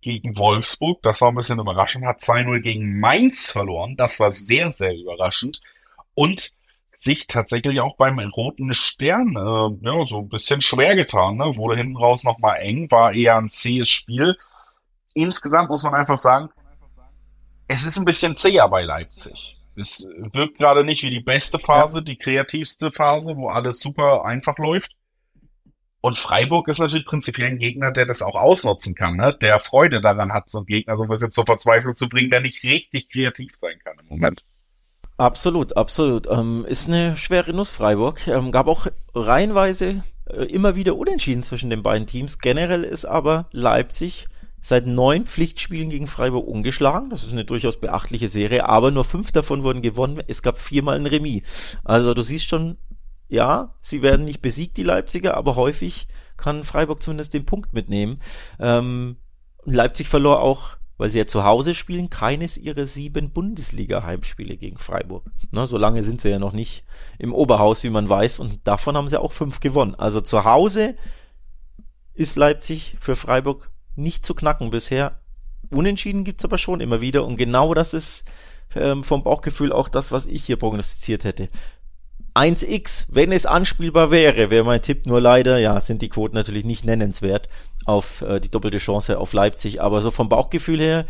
gegen 0.00 0.36
Wolfsburg, 0.36 1.02
das 1.02 1.20
war 1.20 1.30
ein 1.30 1.36
bisschen 1.36 1.60
überraschend, 1.60 2.04
hat 2.04 2.20
2-0 2.20 2.60
gegen 2.60 2.98
Mainz 2.98 3.50
verloren, 3.52 3.96
das 3.96 4.18
war 4.18 4.32
sehr, 4.32 4.72
sehr 4.72 4.94
überraschend 4.94 5.60
und 6.14 6.52
sich 7.02 7.26
tatsächlich 7.26 7.80
auch 7.80 7.96
beim 7.96 8.18
Roten 8.20 8.72
Stern 8.74 9.34
äh, 9.36 9.86
ja, 9.86 10.04
so 10.04 10.18
ein 10.18 10.28
bisschen 10.28 10.62
schwer 10.62 10.94
getan. 10.94 11.36
Ne? 11.36 11.56
Wurde 11.56 11.76
hinten 11.76 11.96
raus 11.96 12.22
nochmal 12.22 12.60
eng, 12.60 12.90
war 12.92 13.12
eher 13.12 13.36
ein 13.36 13.50
zähes 13.50 13.88
Spiel. 13.88 14.36
Insgesamt 15.12 15.68
muss 15.68 15.82
man 15.82 15.94
einfach 15.94 16.18
sagen, 16.18 16.48
es 17.66 17.84
ist 17.84 17.98
ein 17.98 18.04
bisschen 18.04 18.36
zäher 18.36 18.68
bei 18.68 18.82
Leipzig. 18.82 19.56
Es 19.76 20.06
wirkt 20.32 20.58
gerade 20.58 20.84
nicht 20.84 21.02
wie 21.02 21.10
die 21.10 21.20
beste 21.20 21.58
Phase, 21.58 21.98
ja. 21.98 22.04
die 22.04 22.16
kreativste 22.16 22.90
Phase, 22.90 23.36
wo 23.36 23.48
alles 23.48 23.80
super 23.80 24.24
einfach 24.24 24.58
läuft. 24.58 24.92
Und 26.02 26.18
Freiburg 26.18 26.66
ist 26.66 26.80
natürlich 26.80 27.06
prinzipiell 27.06 27.48
ein 27.48 27.58
Gegner, 27.58 27.92
der 27.92 28.06
das 28.06 28.22
auch 28.22 28.34
ausnutzen 28.34 28.94
kann, 28.94 29.16
ne? 29.16 29.36
der 29.40 29.60
Freude 29.60 30.00
daran 30.00 30.32
hat, 30.32 30.50
so 30.50 30.58
einen 30.58 30.66
Gegner 30.66 30.96
so 30.96 31.04
ein 31.04 31.08
bisschen 31.08 31.30
zur 31.30 31.46
Verzweiflung 31.46 31.94
zu 31.94 32.08
bringen, 32.08 32.28
der 32.28 32.40
nicht 32.40 32.64
richtig 32.64 33.08
kreativ 33.08 33.52
sein 33.60 33.78
kann 33.84 33.96
im 34.00 34.08
Moment. 34.08 34.44
Absolut, 35.16 35.76
absolut. 35.76 36.28
Ähm, 36.28 36.64
ist 36.66 36.88
eine 36.88 37.16
schwere 37.16 37.52
Nuss 37.52 37.70
Freiburg. 37.70 38.26
Ähm, 38.26 38.50
gab 38.50 38.66
auch 38.66 38.88
reihenweise 39.14 40.02
äh, 40.26 40.44
immer 40.46 40.74
wieder 40.74 40.96
Unentschieden 40.96 41.44
zwischen 41.44 41.70
den 41.70 41.84
beiden 41.84 42.08
Teams. 42.08 42.40
Generell 42.40 42.82
ist 42.82 43.04
aber 43.04 43.46
Leipzig 43.52 44.26
seit 44.62 44.86
neun 44.86 45.26
Pflichtspielen 45.26 45.90
gegen 45.90 46.06
Freiburg 46.06 46.46
ungeschlagen. 46.46 47.10
Das 47.10 47.24
ist 47.24 47.32
eine 47.32 47.44
durchaus 47.44 47.78
beachtliche 47.78 48.30
Serie, 48.30 48.66
aber 48.66 48.90
nur 48.90 49.04
fünf 49.04 49.32
davon 49.32 49.62
wurden 49.62 49.82
gewonnen. 49.82 50.22
Es 50.28 50.42
gab 50.42 50.58
viermal 50.58 50.96
ein 50.96 51.06
Remis. 51.06 51.42
Also 51.84 52.14
du 52.14 52.22
siehst 52.22 52.48
schon, 52.48 52.78
ja, 53.28 53.74
sie 53.80 54.00
werden 54.00 54.24
nicht 54.24 54.40
besiegt, 54.40 54.76
die 54.78 54.84
Leipziger, 54.84 55.36
aber 55.36 55.56
häufig 55.56 56.08
kann 56.36 56.64
Freiburg 56.64 57.02
zumindest 57.02 57.34
den 57.34 57.44
Punkt 57.44 57.74
mitnehmen. 57.74 58.18
Ähm, 58.58 59.16
Leipzig 59.64 60.08
verlor 60.08 60.40
auch 60.40 60.76
weil 61.02 61.10
sie 61.10 61.18
ja 61.18 61.26
zu 61.26 61.42
Hause 61.42 61.74
spielen, 61.74 62.10
keines 62.10 62.56
ihrer 62.56 62.86
sieben 62.86 63.32
Bundesliga-Heimspiele 63.32 64.56
gegen 64.56 64.78
Freiburg. 64.78 65.24
Na, 65.50 65.66
so 65.66 65.76
lange 65.76 66.04
sind 66.04 66.20
sie 66.20 66.28
ja 66.28 66.38
noch 66.38 66.52
nicht 66.52 66.84
im 67.18 67.34
Oberhaus, 67.34 67.82
wie 67.82 67.90
man 67.90 68.08
weiß, 68.08 68.38
und 68.38 68.60
davon 68.68 68.96
haben 68.96 69.08
sie 69.08 69.20
auch 69.20 69.32
fünf 69.32 69.58
gewonnen. 69.58 69.96
Also 69.96 70.20
zu 70.20 70.44
Hause 70.44 70.94
ist 72.14 72.36
Leipzig 72.36 72.96
für 73.00 73.16
Freiburg 73.16 73.71
nicht 73.96 74.24
zu 74.24 74.34
knacken 74.34 74.70
bisher. 74.70 75.20
Unentschieden 75.70 76.24
gibt's 76.24 76.44
aber 76.44 76.58
schon 76.58 76.80
immer 76.80 77.00
wieder 77.00 77.24
und 77.24 77.36
genau 77.36 77.74
das 77.74 77.94
ist 77.94 78.24
ähm, 78.74 79.04
vom 79.04 79.22
Bauchgefühl 79.22 79.72
auch 79.72 79.88
das, 79.88 80.12
was 80.12 80.26
ich 80.26 80.44
hier 80.44 80.56
prognostiziert 80.56 81.24
hätte. 81.24 81.48
1x, 82.34 83.06
wenn 83.10 83.30
es 83.30 83.44
anspielbar 83.44 84.10
wäre, 84.10 84.50
wäre 84.50 84.64
mein 84.64 84.80
Tipp. 84.80 85.06
Nur 85.06 85.20
leider, 85.20 85.58
ja, 85.58 85.78
sind 85.80 86.00
die 86.00 86.08
Quoten 86.08 86.34
natürlich 86.34 86.64
nicht 86.64 86.84
nennenswert 86.84 87.48
auf 87.84 88.22
äh, 88.22 88.40
die 88.40 88.50
doppelte 88.50 88.78
Chance 88.78 89.18
auf 89.18 89.32
Leipzig. 89.32 89.82
Aber 89.82 90.00
so 90.00 90.10
vom 90.10 90.30
Bauchgefühl 90.30 90.80
her, 90.80 91.04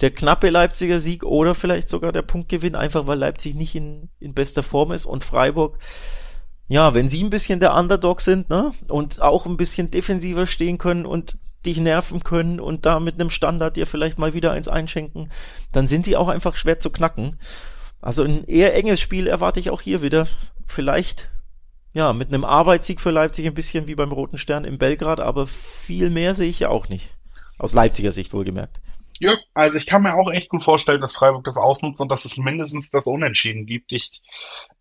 der 0.00 0.10
knappe 0.10 0.50
Leipziger 0.50 0.98
Sieg 0.98 1.22
oder 1.22 1.54
vielleicht 1.54 1.88
sogar 1.88 2.10
der 2.10 2.22
Punktgewinn, 2.22 2.74
einfach 2.74 3.06
weil 3.06 3.18
Leipzig 3.18 3.54
nicht 3.54 3.76
in, 3.76 4.08
in 4.18 4.34
bester 4.34 4.64
Form 4.64 4.90
ist 4.90 5.06
und 5.06 5.22
Freiburg, 5.22 5.78
ja, 6.66 6.94
wenn 6.94 7.08
sie 7.08 7.22
ein 7.22 7.30
bisschen 7.30 7.60
der 7.60 7.74
Underdog 7.74 8.20
sind, 8.20 8.48
ne, 8.48 8.72
und 8.88 9.20
auch 9.20 9.46
ein 9.46 9.56
bisschen 9.56 9.90
defensiver 9.90 10.46
stehen 10.46 10.78
können 10.78 11.06
und 11.06 11.36
dich 11.66 11.78
nerven 11.78 12.22
können 12.22 12.60
und 12.60 12.86
da 12.86 13.00
mit 13.00 13.14
einem 13.14 13.30
Standard 13.30 13.76
dir 13.76 13.86
vielleicht 13.86 14.18
mal 14.18 14.34
wieder 14.34 14.52
eins 14.52 14.68
einschenken, 14.68 15.28
dann 15.72 15.86
sind 15.86 16.06
die 16.06 16.16
auch 16.16 16.28
einfach 16.28 16.56
schwer 16.56 16.78
zu 16.78 16.90
knacken. 16.90 17.36
Also 18.00 18.22
ein 18.22 18.44
eher 18.44 18.74
enges 18.74 19.00
Spiel 19.00 19.26
erwarte 19.26 19.60
ich 19.60 19.70
auch 19.70 19.80
hier 19.80 20.02
wieder. 20.02 20.26
Vielleicht, 20.66 21.30
ja, 21.92 22.12
mit 22.12 22.28
einem 22.28 22.44
Arbeitssieg 22.44 23.00
für 23.00 23.10
Leipzig 23.10 23.46
ein 23.46 23.54
bisschen 23.54 23.86
wie 23.86 23.94
beim 23.94 24.12
Roten 24.12 24.38
Stern 24.38 24.64
in 24.64 24.78
Belgrad, 24.78 25.20
aber 25.20 25.46
viel 25.46 26.10
mehr 26.10 26.34
sehe 26.34 26.50
ich 26.50 26.60
ja 26.60 26.68
auch 26.68 26.88
nicht. 26.88 27.10
Aus 27.58 27.72
Leipziger 27.72 28.12
Sicht 28.12 28.32
wohlgemerkt. 28.32 28.80
Ja, 29.20 29.36
also 29.54 29.76
ich 29.76 29.86
kann 29.86 30.02
mir 30.02 30.14
auch 30.16 30.30
echt 30.30 30.48
gut 30.48 30.64
vorstellen, 30.64 31.00
dass 31.00 31.14
Freiburg 31.14 31.44
das 31.44 31.56
ausnutzt 31.56 32.00
und 32.00 32.08
dass 32.10 32.24
es 32.24 32.36
mindestens 32.36 32.90
das 32.90 33.06
Unentschieden 33.06 33.64
gibt. 33.64 33.92
Ich 33.92 34.20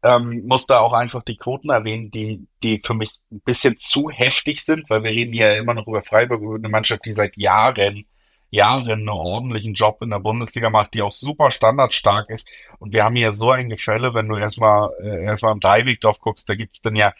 ähm, 0.02 0.44
muss 0.48 0.66
da 0.66 0.80
auch 0.80 0.94
einfach 0.94 1.24
die 1.24 1.38
Quoten 1.38 1.70
erwähnen, 1.70 2.10
die, 2.10 2.48
die 2.64 2.82
für 2.84 2.96
mich 2.96 3.12
ein 3.32 3.42
bisschen 3.42 3.78
zu 3.78 4.10
heftig 4.10 4.66
sind, 4.66 4.90
weil 4.90 5.04
wir 5.04 5.12
reden 5.12 5.34
ja 5.34 5.54
immer 5.54 5.76
noch 5.76 5.88
über 5.88 6.02
Freiburg, 6.02 6.42
über 6.42 6.56
eine 6.56 6.70
Mannschaft, 6.70 7.06
die 7.06 7.14
seit 7.14 7.38
Jahren 7.38 8.06
Jahren 8.54 8.92
einen 8.92 9.10
ordentlichen 9.10 9.74
Job 9.74 10.04
in 10.04 10.12
der 10.12 10.20
Bundesliga 10.20 10.70
macht, 10.70 10.94
die 10.94 11.02
auch 11.02 11.12
super 11.12 11.50
standardstark 11.50 12.30
ist. 12.30 12.48
Und 12.78 12.94
wir 12.94 13.04
haben 13.04 13.16
hier 13.16 13.34
so 13.34 13.50
ein 13.50 13.68
Gefälle, 13.68 14.14
wenn 14.14 14.28
du 14.28 14.38
erstmal 14.38 14.92
äh, 15.02 15.24
erstmal 15.24 15.54
im 15.54 15.60
Dreiwegdorf 15.60 16.20
guckst, 16.20 16.48
da 16.48 16.54
gibt's 16.54 16.80
dann 16.82 16.96
ja 16.96 17.14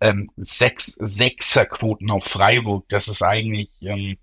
ähm, 0.00 0.28
sechs 0.36 0.86
Sechserquoten 0.98 2.10
auf 2.10 2.24
Freiburg. 2.24 2.84
Das 2.88 3.06
ist 3.06 3.22
eigentlich 3.22 3.70
ähm, 3.80 4.16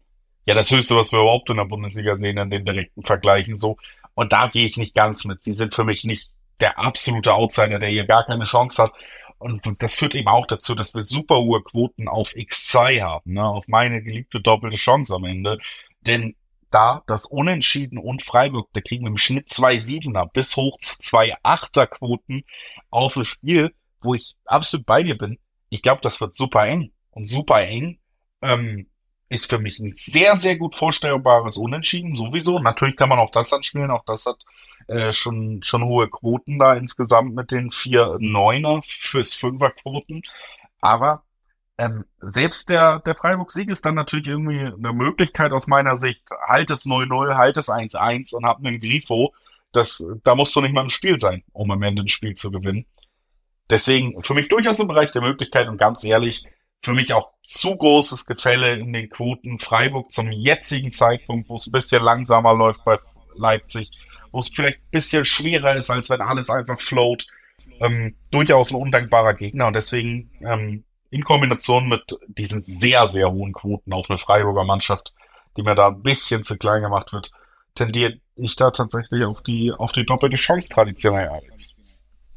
ja 0.50 0.56
das 0.56 0.72
Höchste, 0.72 0.96
was 0.96 1.12
wir 1.12 1.20
überhaupt 1.20 1.50
in 1.52 1.58
der 1.58 1.66
Bundesliga 1.66 2.18
sehen, 2.18 2.38
in 2.40 2.50
den 2.50 2.66
direkten 2.66 3.04
Vergleichen 3.04 3.60
so. 3.60 3.78
Und 4.16 4.34
da 4.34 4.48
gehe 4.48 4.66
ich 4.66 4.78
nicht 4.78 4.96
ganz 4.96 5.24
mit. 5.24 5.44
Sie 5.44 5.54
sind 5.54 5.76
für 5.76 5.84
mich 5.84 6.04
nicht 6.06 6.34
der 6.60 6.80
absolute 6.80 7.34
Outsider, 7.34 7.78
der 7.78 7.90
hier 7.90 8.06
gar 8.06 8.26
keine 8.26 8.46
Chance 8.46 8.82
hat. 8.84 8.94
Und 9.38 9.62
das 9.82 9.94
führt 9.96 10.16
eben 10.16 10.28
auch 10.28 10.48
dazu, 10.48 10.74
dass 10.74 10.96
wir 10.96 11.04
super 11.04 11.38
hohe 11.38 11.62
Quoten 11.62 12.08
auf 12.08 12.34
X2 12.34 13.02
haben, 13.02 13.34
ne? 13.34 13.46
auf 13.46 13.68
meine 13.68 14.02
geliebte 14.02 14.42
doppelte 14.42 14.76
Chance 14.76 15.16
am 15.16 15.24
Ende. 15.24 15.60
Denn 16.02 16.36
da 16.72 17.04
das 17.06 17.26
Unentschieden 17.28 18.00
und 18.00 18.24
Freiburg, 18.24 18.70
da 18.74 18.82
kriegen 18.82 19.06
wir 19.06 19.12
im 19.12 19.18
Schnitt 19.18 19.50
zwei 19.50 19.78
Siebener 19.78 20.26
bis 20.26 20.56
hoch 20.56 20.80
zu 20.80 20.98
zwei 20.98 21.38
Achterquoten 21.44 22.44
auf 22.90 23.14
das 23.14 23.28
Spiel, 23.28 23.74
wo 24.02 24.16
ich 24.16 24.36
absolut 24.46 24.86
bei 24.88 25.04
dir 25.04 25.18
bin. 25.18 25.38
Ich 25.70 25.84
glaube, 25.84 26.02
das 26.02 26.20
wird 26.20 26.36
super 26.36 26.66
eng. 26.66 26.92
Und 27.12 27.28
super 27.28 27.62
eng 27.62 28.00
ähm, 28.42 28.89
ist 29.30 29.50
für 29.50 29.60
mich 29.60 29.80
ein 29.80 29.94
sehr, 29.96 30.38
sehr 30.38 30.58
gut 30.58 30.76
vorstellbares 30.76 31.58
Unentschieden, 31.58 32.16
sowieso. 32.16 32.60
Natürlich 32.60 32.98
kann 32.98 33.10
man 33.10 33.20
auch 33.20 33.32
das 33.32 33.54
anspielen, 33.54 33.92
auch 33.92 34.04
das 34.06 34.26
hat 34.26 34.44
äh, 34.88 35.14
schon, 35.14 35.62
schon 35.64 35.84
hohe 35.84 36.10
Quoten 36.10 36.58
da 36.58 36.74
insgesamt 36.74 37.36
mit 37.36 37.52
den 37.52 37.70
vier 37.70 38.18
Neuner 38.20 38.82
fürs 38.84 39.36
Fünferquoten. 39.36 40.24
Aber 40.82 41.24
ähm, 41.78 42.06
selbst 42.20 42.70
der, 42.70 43.00
der 43.00 43.16
Freiburg-Sieg 43.16 43.70
ist 43.70 43.86
dann 43.86 43.96
natürlich 43.96 44.28
irgendwie 44.28 44.60
eine 44.60 44.94
Möglichkeit 44.94 45.52
aus 45.52 45.68
meiner 45.68 45.96
Sicht. 45.96 46.26
Halt 46.48 46.72
es 46.72 46.86
0-0, 46.86 47.36
halt 47.36 47.58
es 47.58 47.70
1-1 47.70 48.34
und 48.34 48.46
hab 48.46 48.58
einen 48.58 48.80
Grifo. 48.80 49.34
Das, 49.72 50.04
da 50.24 50.34
musst 50.34 50.56
du 50.56 50.62
nicht 50.62 50.74
mal 50.74 50.82
im 50.82 50.90
Spiel 50.90 51.20
sein, 51.20 51.44
um 51.54 51.70
am 51.70 51.84
Ende 51.84 52.02
ein 52.02 52.10
Spiel 52.10 52.34
zu 52.34 52.50
gewinnen. 52.50 52.86
Deswegen 53.70 54.24
für 54.24 54.34
mich 54.34 54.48
durchaus 54.48 54.80
im 54.80 54.88
Bereich 54.88 55.12
der 55.12 55.22
Möglichkeit 55.22 55.68
und 55.68 55.78
ganz 55.78 56.04
ehrlich, 56.04 56.46
für 56.82 56.94
mich 56.94 57.14
auch 57.14 57.32
zu 57.44 57.76
großes 57.76 58.26
Gefälle 58.26 58.76
in 58.76 58.94
den 58.94 59.10
Quoten. 59.10 59.60
Freiburg 59.60 60.12
zum 60.12 60.32
jetzigen 60.32 60.92
Zeitpunkt, 60.92 61.50
wo 61.50 61.56
es 61.56 61.68
ein 61.68 61.72
bisschen 61.72 62.04
langsamer 62.04 62.54
läuft 62.54 62.84
bei 62.86 62.98
Leipzig, 63.36 63.92
wo 64.32 64.40
es 64.40 64.50
vielleicht 64.50 64.78
ein 64.78 64.92
bisschen 64.92 65.26
schwerer 65.26 65.76
ist, 65.76 65.90
als 65.90 66.10
wenn 66.10 66.22
alles 66.22 66.50
einfach 66.50 66.80
float. 66.80 67.28
Ähm, 67.82 68.16
durchaus 68.32 68.72
ein 68.72 68.76
undankbarer 68.76 69.34
Gegner 69.34 69.68
und 69.68 69.74
deswegen 69.74 70.32
ähm, 70.42 70.84
in 71.12 71.24
Kombination 71.24 71.88
mit 71.88 72.04
diesen 72.28 72.64
sehr, 72.64 73.08
sehr 73.10 73.32
hohen 73.32 73.54
Quoten 73.54 73.94
auf 73.94 74.10
eine 74.10 74.18
Freiburger 74.18 74.64
Mannschaft, 74.64 75.14
die 75.58 75.64
mir 75.64 75.76
da 75.76 75.88
ein 75.88 76.04
bisschen 76.04 76.44
zu 76.44 76.58
klein 76.58 76.82
gemacht 76.82 77.14
wird, 77.14 77.32
tendiere 77.76 78.20
ich 78.36 78.56
da 78.56 78.72
tatsächlich 78.72 79.24
auf 79.26 79.42
die, 79.42 79.72
auf 79.72 79.92
die 79.92 80.06
doppelte 80.06 80.36
Chance 80.36 80.70
traditionell 80.70 81.30
Alex. 81.30 81.69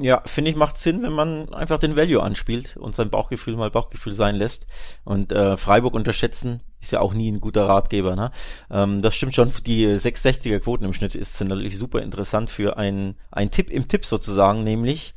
Ja, 0.02 0.20
finde 0.26 0.50
ich, 0.50 0.56
macht 0.56 0.78
Sinn, 0.78 1.02
wenn 1.02 1.12
man 1.12 1.54
einfach 1.54 1.78
den 1.78 1.94
Value 1.94 2.20
anspielt 2.20 2.76
und 2.76 2.96
sein 2.96 3.08
Bauchgefühl 3.08 3.54
mal 3.54 3.70
Bauchgefühl 3.70 4.14
sein 4.14 4.34
lässt. 4.34 4.66
Und 5.04 5.30
äh, 5.30 5.56
Freiburg 5.56 5.94
unterschätzen 5.94 6.60
ist 6.80 6.90
ja 6.90 6.98
auch 6.98 7.14
nie 7.14 7.30
ein 7.30 7.40
guter 7.40 7.68
Ratgeber. 7.68 8.16
Ne? 8.16 8.32
Ähm, 8.68 9.00
das 9.00 9.14
stimmt 9.14 9.36
schon, 9.36 9.52
die 9.64 9.86
660er 9.86 10.58
Quoten 10.58 10.84
im 10.84 10.92
Schnitt 10.92 11.14
ist 11.14 11.40
natürlich 11.40 11.78
super 11.78 12.02
interessant 12.02 12.50
für 12.50 12.76
ein, 12.78 13.14
ein 13.30 13.52
Tipp 13.52 13.70
im 13.70 13.86
Tipp 13.86 14.04
sozusagen, 14.04 14.64
nämlich 14.64 15.14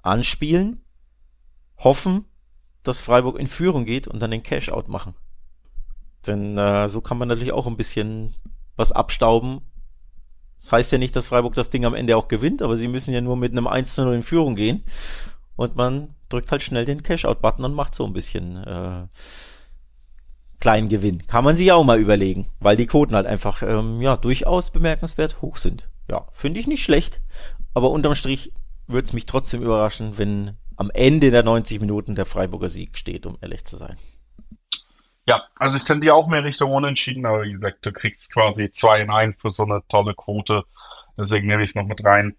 anspielen, 0.00 0.84
hoffen, 1.78 2.24
dass 2.84 3.00
Freiburg 3.00 3.36
in 3.36 3.48
Führung 3.48 3.84
geht 3.84 4.06
und 4.06 4.20
dann 4.20 4.30
den 4.30 4.44
Cash-Out 4.44 4.86
machen. 4.86 5.14
Denn 6.28 6.56
äh, 6.56 6.88
so 6.88 7.00
kann 7.00 7.18
man 7.18 7.26
natürlich 7.26 7.52
auch 7.52 7.66
ein 7.66 7.76
bisschen 7.76 8.36
was 8.76 8.92
abstauben. 8.92 9.62
Das 10.60 10.72
heißt 10.72 10.92
ja 10.92 10.98
nicht, 10.98 11.16
dass 11.16 11.26
Freiburg 11.26 11.54
das 11.54 11.70
Ding 11.70 11.84
am 11.84 11.94
Ende 11.94 12.16
auch 12.16 12.28
gewinnt, 12.28 12.60
aber 12.60 12.76
sie 12.76 12.88
müssen 12.88 13.14
ja 13.14 13.20
nur 13.20 13.36
mit 13.36 13.52
einem 13.52 13.66
1 13.66 13.96
0 13.96 14.14
in 14.14 14.22
Führung 14.22 14.54
gehen. 14.54 14.84
Und 15.56 15.76
man 15.76 16.14
drückt 16.28 16.52
halt 16.52 16.62
schnell 16.62 16.84
den 16.84 17.02
Cash-Out-Button 17.02 17.64
und 17.64 17.74
macht 17.74 17.94
so 17.94 18.04
ein 18.04 18.12
bisschen 18.12 18.56
äh, 18.64 19.06
kleinen 20.60 20.88
Gewinn. 20.88 21.26
Kann 21.26 21.44
man 21.44 21.56
sich 21.56 21.66
ja 21.66 21.74
auch 21.74 21.84
mal 21.84 21.98
überlegen, 21.98 22.46
weil 22.60 22.76
die 22.76 22.86
Quoten 22.86 23.14
halt 23.14 23.26
einfach 23.26 23.62
ähm, 23.62 24.00
ja 24.00 24.16
durchaus 24.16 24.70
bemerkenswert 24.70 25.40
hoch 25.40 25.56
sind. 25.56 25.88
Ja, 26.08 26.28
finde 26.32 26.60
ich 26.60 26.66
nicht 26.66 26.84
schlecht, 26.84 27.20
aber 27.74 27.90
unterm 27.90 28.14
Strich 28.14 28.52
würde 28.86 29.04
es 29.04 29.12
mich 29.12 29.26
trotzdem 29.26 29.62
überraschen, 29.62 30.18
wenn 30.18 30.56
am 30.76 30.90
Ende 30.90 31.30
der 31.30 31.42
90 31.42 31.80
Minuten 31.80 32.14
der 32.14 32.26
Freiburger 32.26 32.68
Sieg 32.68 32.98
steht, 32.98 33.26
um 33.26 33.38
ehrlich 33.40 33.64
zu 33.64 33.76
sein. 33.76 33.96
Ja, 35.30 35.44
also 35.54 35.76
ich 35.76 35.84
tendiere 35.84 36.14
auch 36.14 36.26
mehr 36.26 36.42
Richtung 36.42 36.72
Unentschieden, 36.72 37.24
aber 37.24 37.44
wie 37.44 37.52
gesagt, 37.52 37.86
du 37.86 37.92
kriegst 37.92 38.32
quasi 38.32 38.72
zwei 38.72 39.00
in 39.00 39.12
ein 39.12 39.32
für 39.32 39.52
so 39.52 39.62
eine 39.62 39.80
tolle 39.88 40.12
Quote. 40.12 40.64
Deswegen 41.16 41.46
nehme 41.46 41.62
ich 41.62 41.76
noch 41.76 41.86
mit 41.86 42.04
rein 42.04 42.34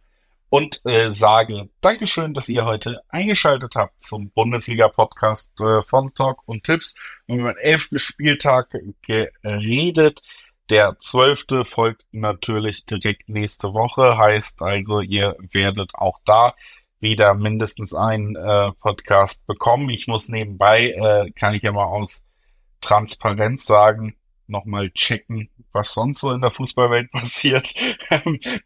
und 0.50 0.82
äh, 0.86 1.10
sage 1.10 1.70
Dankeschön, 1.80 2.34
dass 2.34 2.50
ihr 2.50 2.66
heute 2.66 3.02
eingeschaltet 3.08 3.78
habt 3.78 4.04
zum 4.04 4.30
Bundesliga-Podcast 4.32 5.58
äh, 5.62 5.82
von 5.82 6.14
Talk 6.16 6.46
und 6.46 6.66
Tipps. 6.66 6.96
Wir 7.28 7.36
haben 7.36 7.39
über 7.39 7.54
den 7.54 7.64
elften 7.64 7.98
Spieltag 7.98 8.76
geredet. 9.04 10.22
Der 10.70 10.98
zwölfte 11.00 11.64
folgt 11.64 12.04
natürlich 12.12 12.86
direkt 12.86 13.30
nächste 13.30 13.74
Woche, 13.74 14.18
heißt 14.18 14.62
also, 14.62 15.00
ihr 15.00 15.38
werdet 15.39 15.96
auch 15.96 16.20
da 16.26 16.56
wieder 17.00 17.36
mindestens 17.36 17.94
einen 17.94 18.36
äh, 18.36 18.74
Podcast 18.82 19.48
bekommen. 19.48 19.89
Ich 19.89 20.08
muss 20.08 20.28
nebenbei, 20.28 20.89
äh, 20.89 21.32
kann 21.32 21.54
ich 21.54 21.64
ja 21.64 21.72
mal 21.72 21.86
aus 21.86 22.22
Transparenz 22.82 23.65
sagen, 23.65 24.15
nochmal 24.47 24.91
checken, 24.91 25.49
was 25.71 25.93
sonst 25.93 26.19
so 26.19 26.32
in 26.32 26.41
der 26.41 26.51
Fußballwelt 26.51 27.11
passiert, 27.13 27.73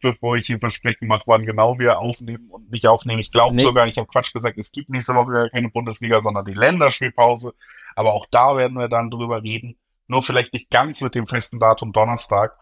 bevor 0.01 0.35
ich 0.35 0.47
hier 0.47 0.59
Versprechen 0.59 1.07
mache, 1.07 1.23
wann 1.27 1.45
genau 1.45 1.79
wir 1.79 1.99
aufnehmen 1.99 2.49
und 2.49 2.71
nicht 2.71 2.87
aufnehmen. 2.87 3.19
Ich 3.19 3.31
glaube 3.31 3.55
nee. 3.55 3.63
sogar, 3.63 3.87
ich 3.87 3.97
habe 3.97 4.07
Quatsch 4.07 4.33
gesagt, 4.33 4.57
es 4.57 4.71
gibt 4.71 4.89
nächste 4.89 5.13
Woche 5.13 5.49
keine 5.51 5.69
Bundesliga, 5.69 6.19
sondern 6.21 6.45
die 6.45 6.53
Länderspielpause. 6.53 7.53
Aber 7.95 8.13
auch 8.13 8.25
da 8.31 8.57
werden 8.57 8.77
wir 8.77 8.89
dann 8.89 9.11
drüber 9.11 9.43
reden. 9.43 9.77
Nur 10.07 10.23
vielleicht 10.23 10.53
nicht 10.53 10.69
ganz 10.69 11.01
mit 11.01 11.15
dem 11.15 11.27
festen 11.27 11.59
Datum 11.59 11.93
Donnerstag. 11.93 12.57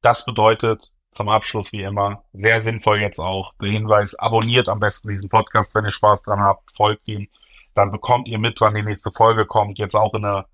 Das 0.00 0.24
bedeutet 0.24 0.90
zum 1.12 1.28
Abschluss 1.28 1.72
wie 1.72 1.82
immer 1.82 2.24
sehr 2.32 2.60
sinnvoll 2.60 3.00
jetzt 3.00 3.20
auch 3.20 3.54
der 3.60 3.70
Hinweis, 3.70 4.14
abonniert 4.16 4.68
am 4.68 4.80
besten 4.80 5.08
diesen 5.08 5.28
Podcast, 5.28 5.74
wenn 5.74 5.84
ihr 5.84 5.92
Spaß 5.92 6.22
dran 6.22 6.40
habt, 6.40 6.76
folgt 6.76 7.06
ihm. 7.06 7.28
Dann 7.74 7.90
bekommt 7.90 8.28
ihr 8.28 8.38
mit, 8.38 8.60
wann 8.60 8.74
die 8.74 8.82
nächste 8.82 9.12
Folge 9.12 9.46
kommt. 9.46 9.78
Jetzt 9.78 9.94
auch 9.94 10.14
in 10.14 10.22
der 10.22 10.46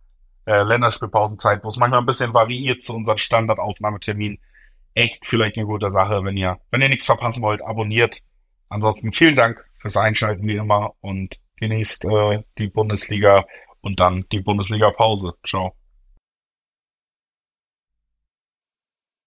äh, 0.46 0.62
Länderspielpausenzeit, 0.62 1.64
wo 1.64 1.68
es 1.68 1.76
manchmal 1.76 2.00
ein 2.00 2.06
bisschen 2.06 2.34
variiert 2.34 2.82
zu 2.82 2.94
unseren 2.94 3.18
Standardaufnahmetermin. 3.18 4.38
Echt 4.94 5.24
vielleicht 5.26 5.56
eine 5.56 5.66
gute 5.66 5.90
Sache, 5.90 6.24
wenn 6.24 6.36
ihr, 6.36 6.58
wenn 6.70 6.82
ihr 6.82 6.88
nichts 6.88 7.06
verpassen 7.06 7.42
wollt, 7.42 7.62
abonniert. 7.62 8.22
Ansonsten 8.68 9.12
vielen 9.12 9.36
Dank 9.36 9.64
fürs 9.78 9.96
Einschalten 9.96 10.46
wie 10.46 10.56
immer 10.56 10.94
und 11.00 11.40
genießt 11.56 12.04
äh, 12.06 12.42
die 12.58 12.68
Bundesliga 12.68 13.44
und 13.80 14.00
dann 14.00 14.24
die 14.32 14.40
Bundesliga-Pause. 14.40 15.34
Ciao. 15.46 15.79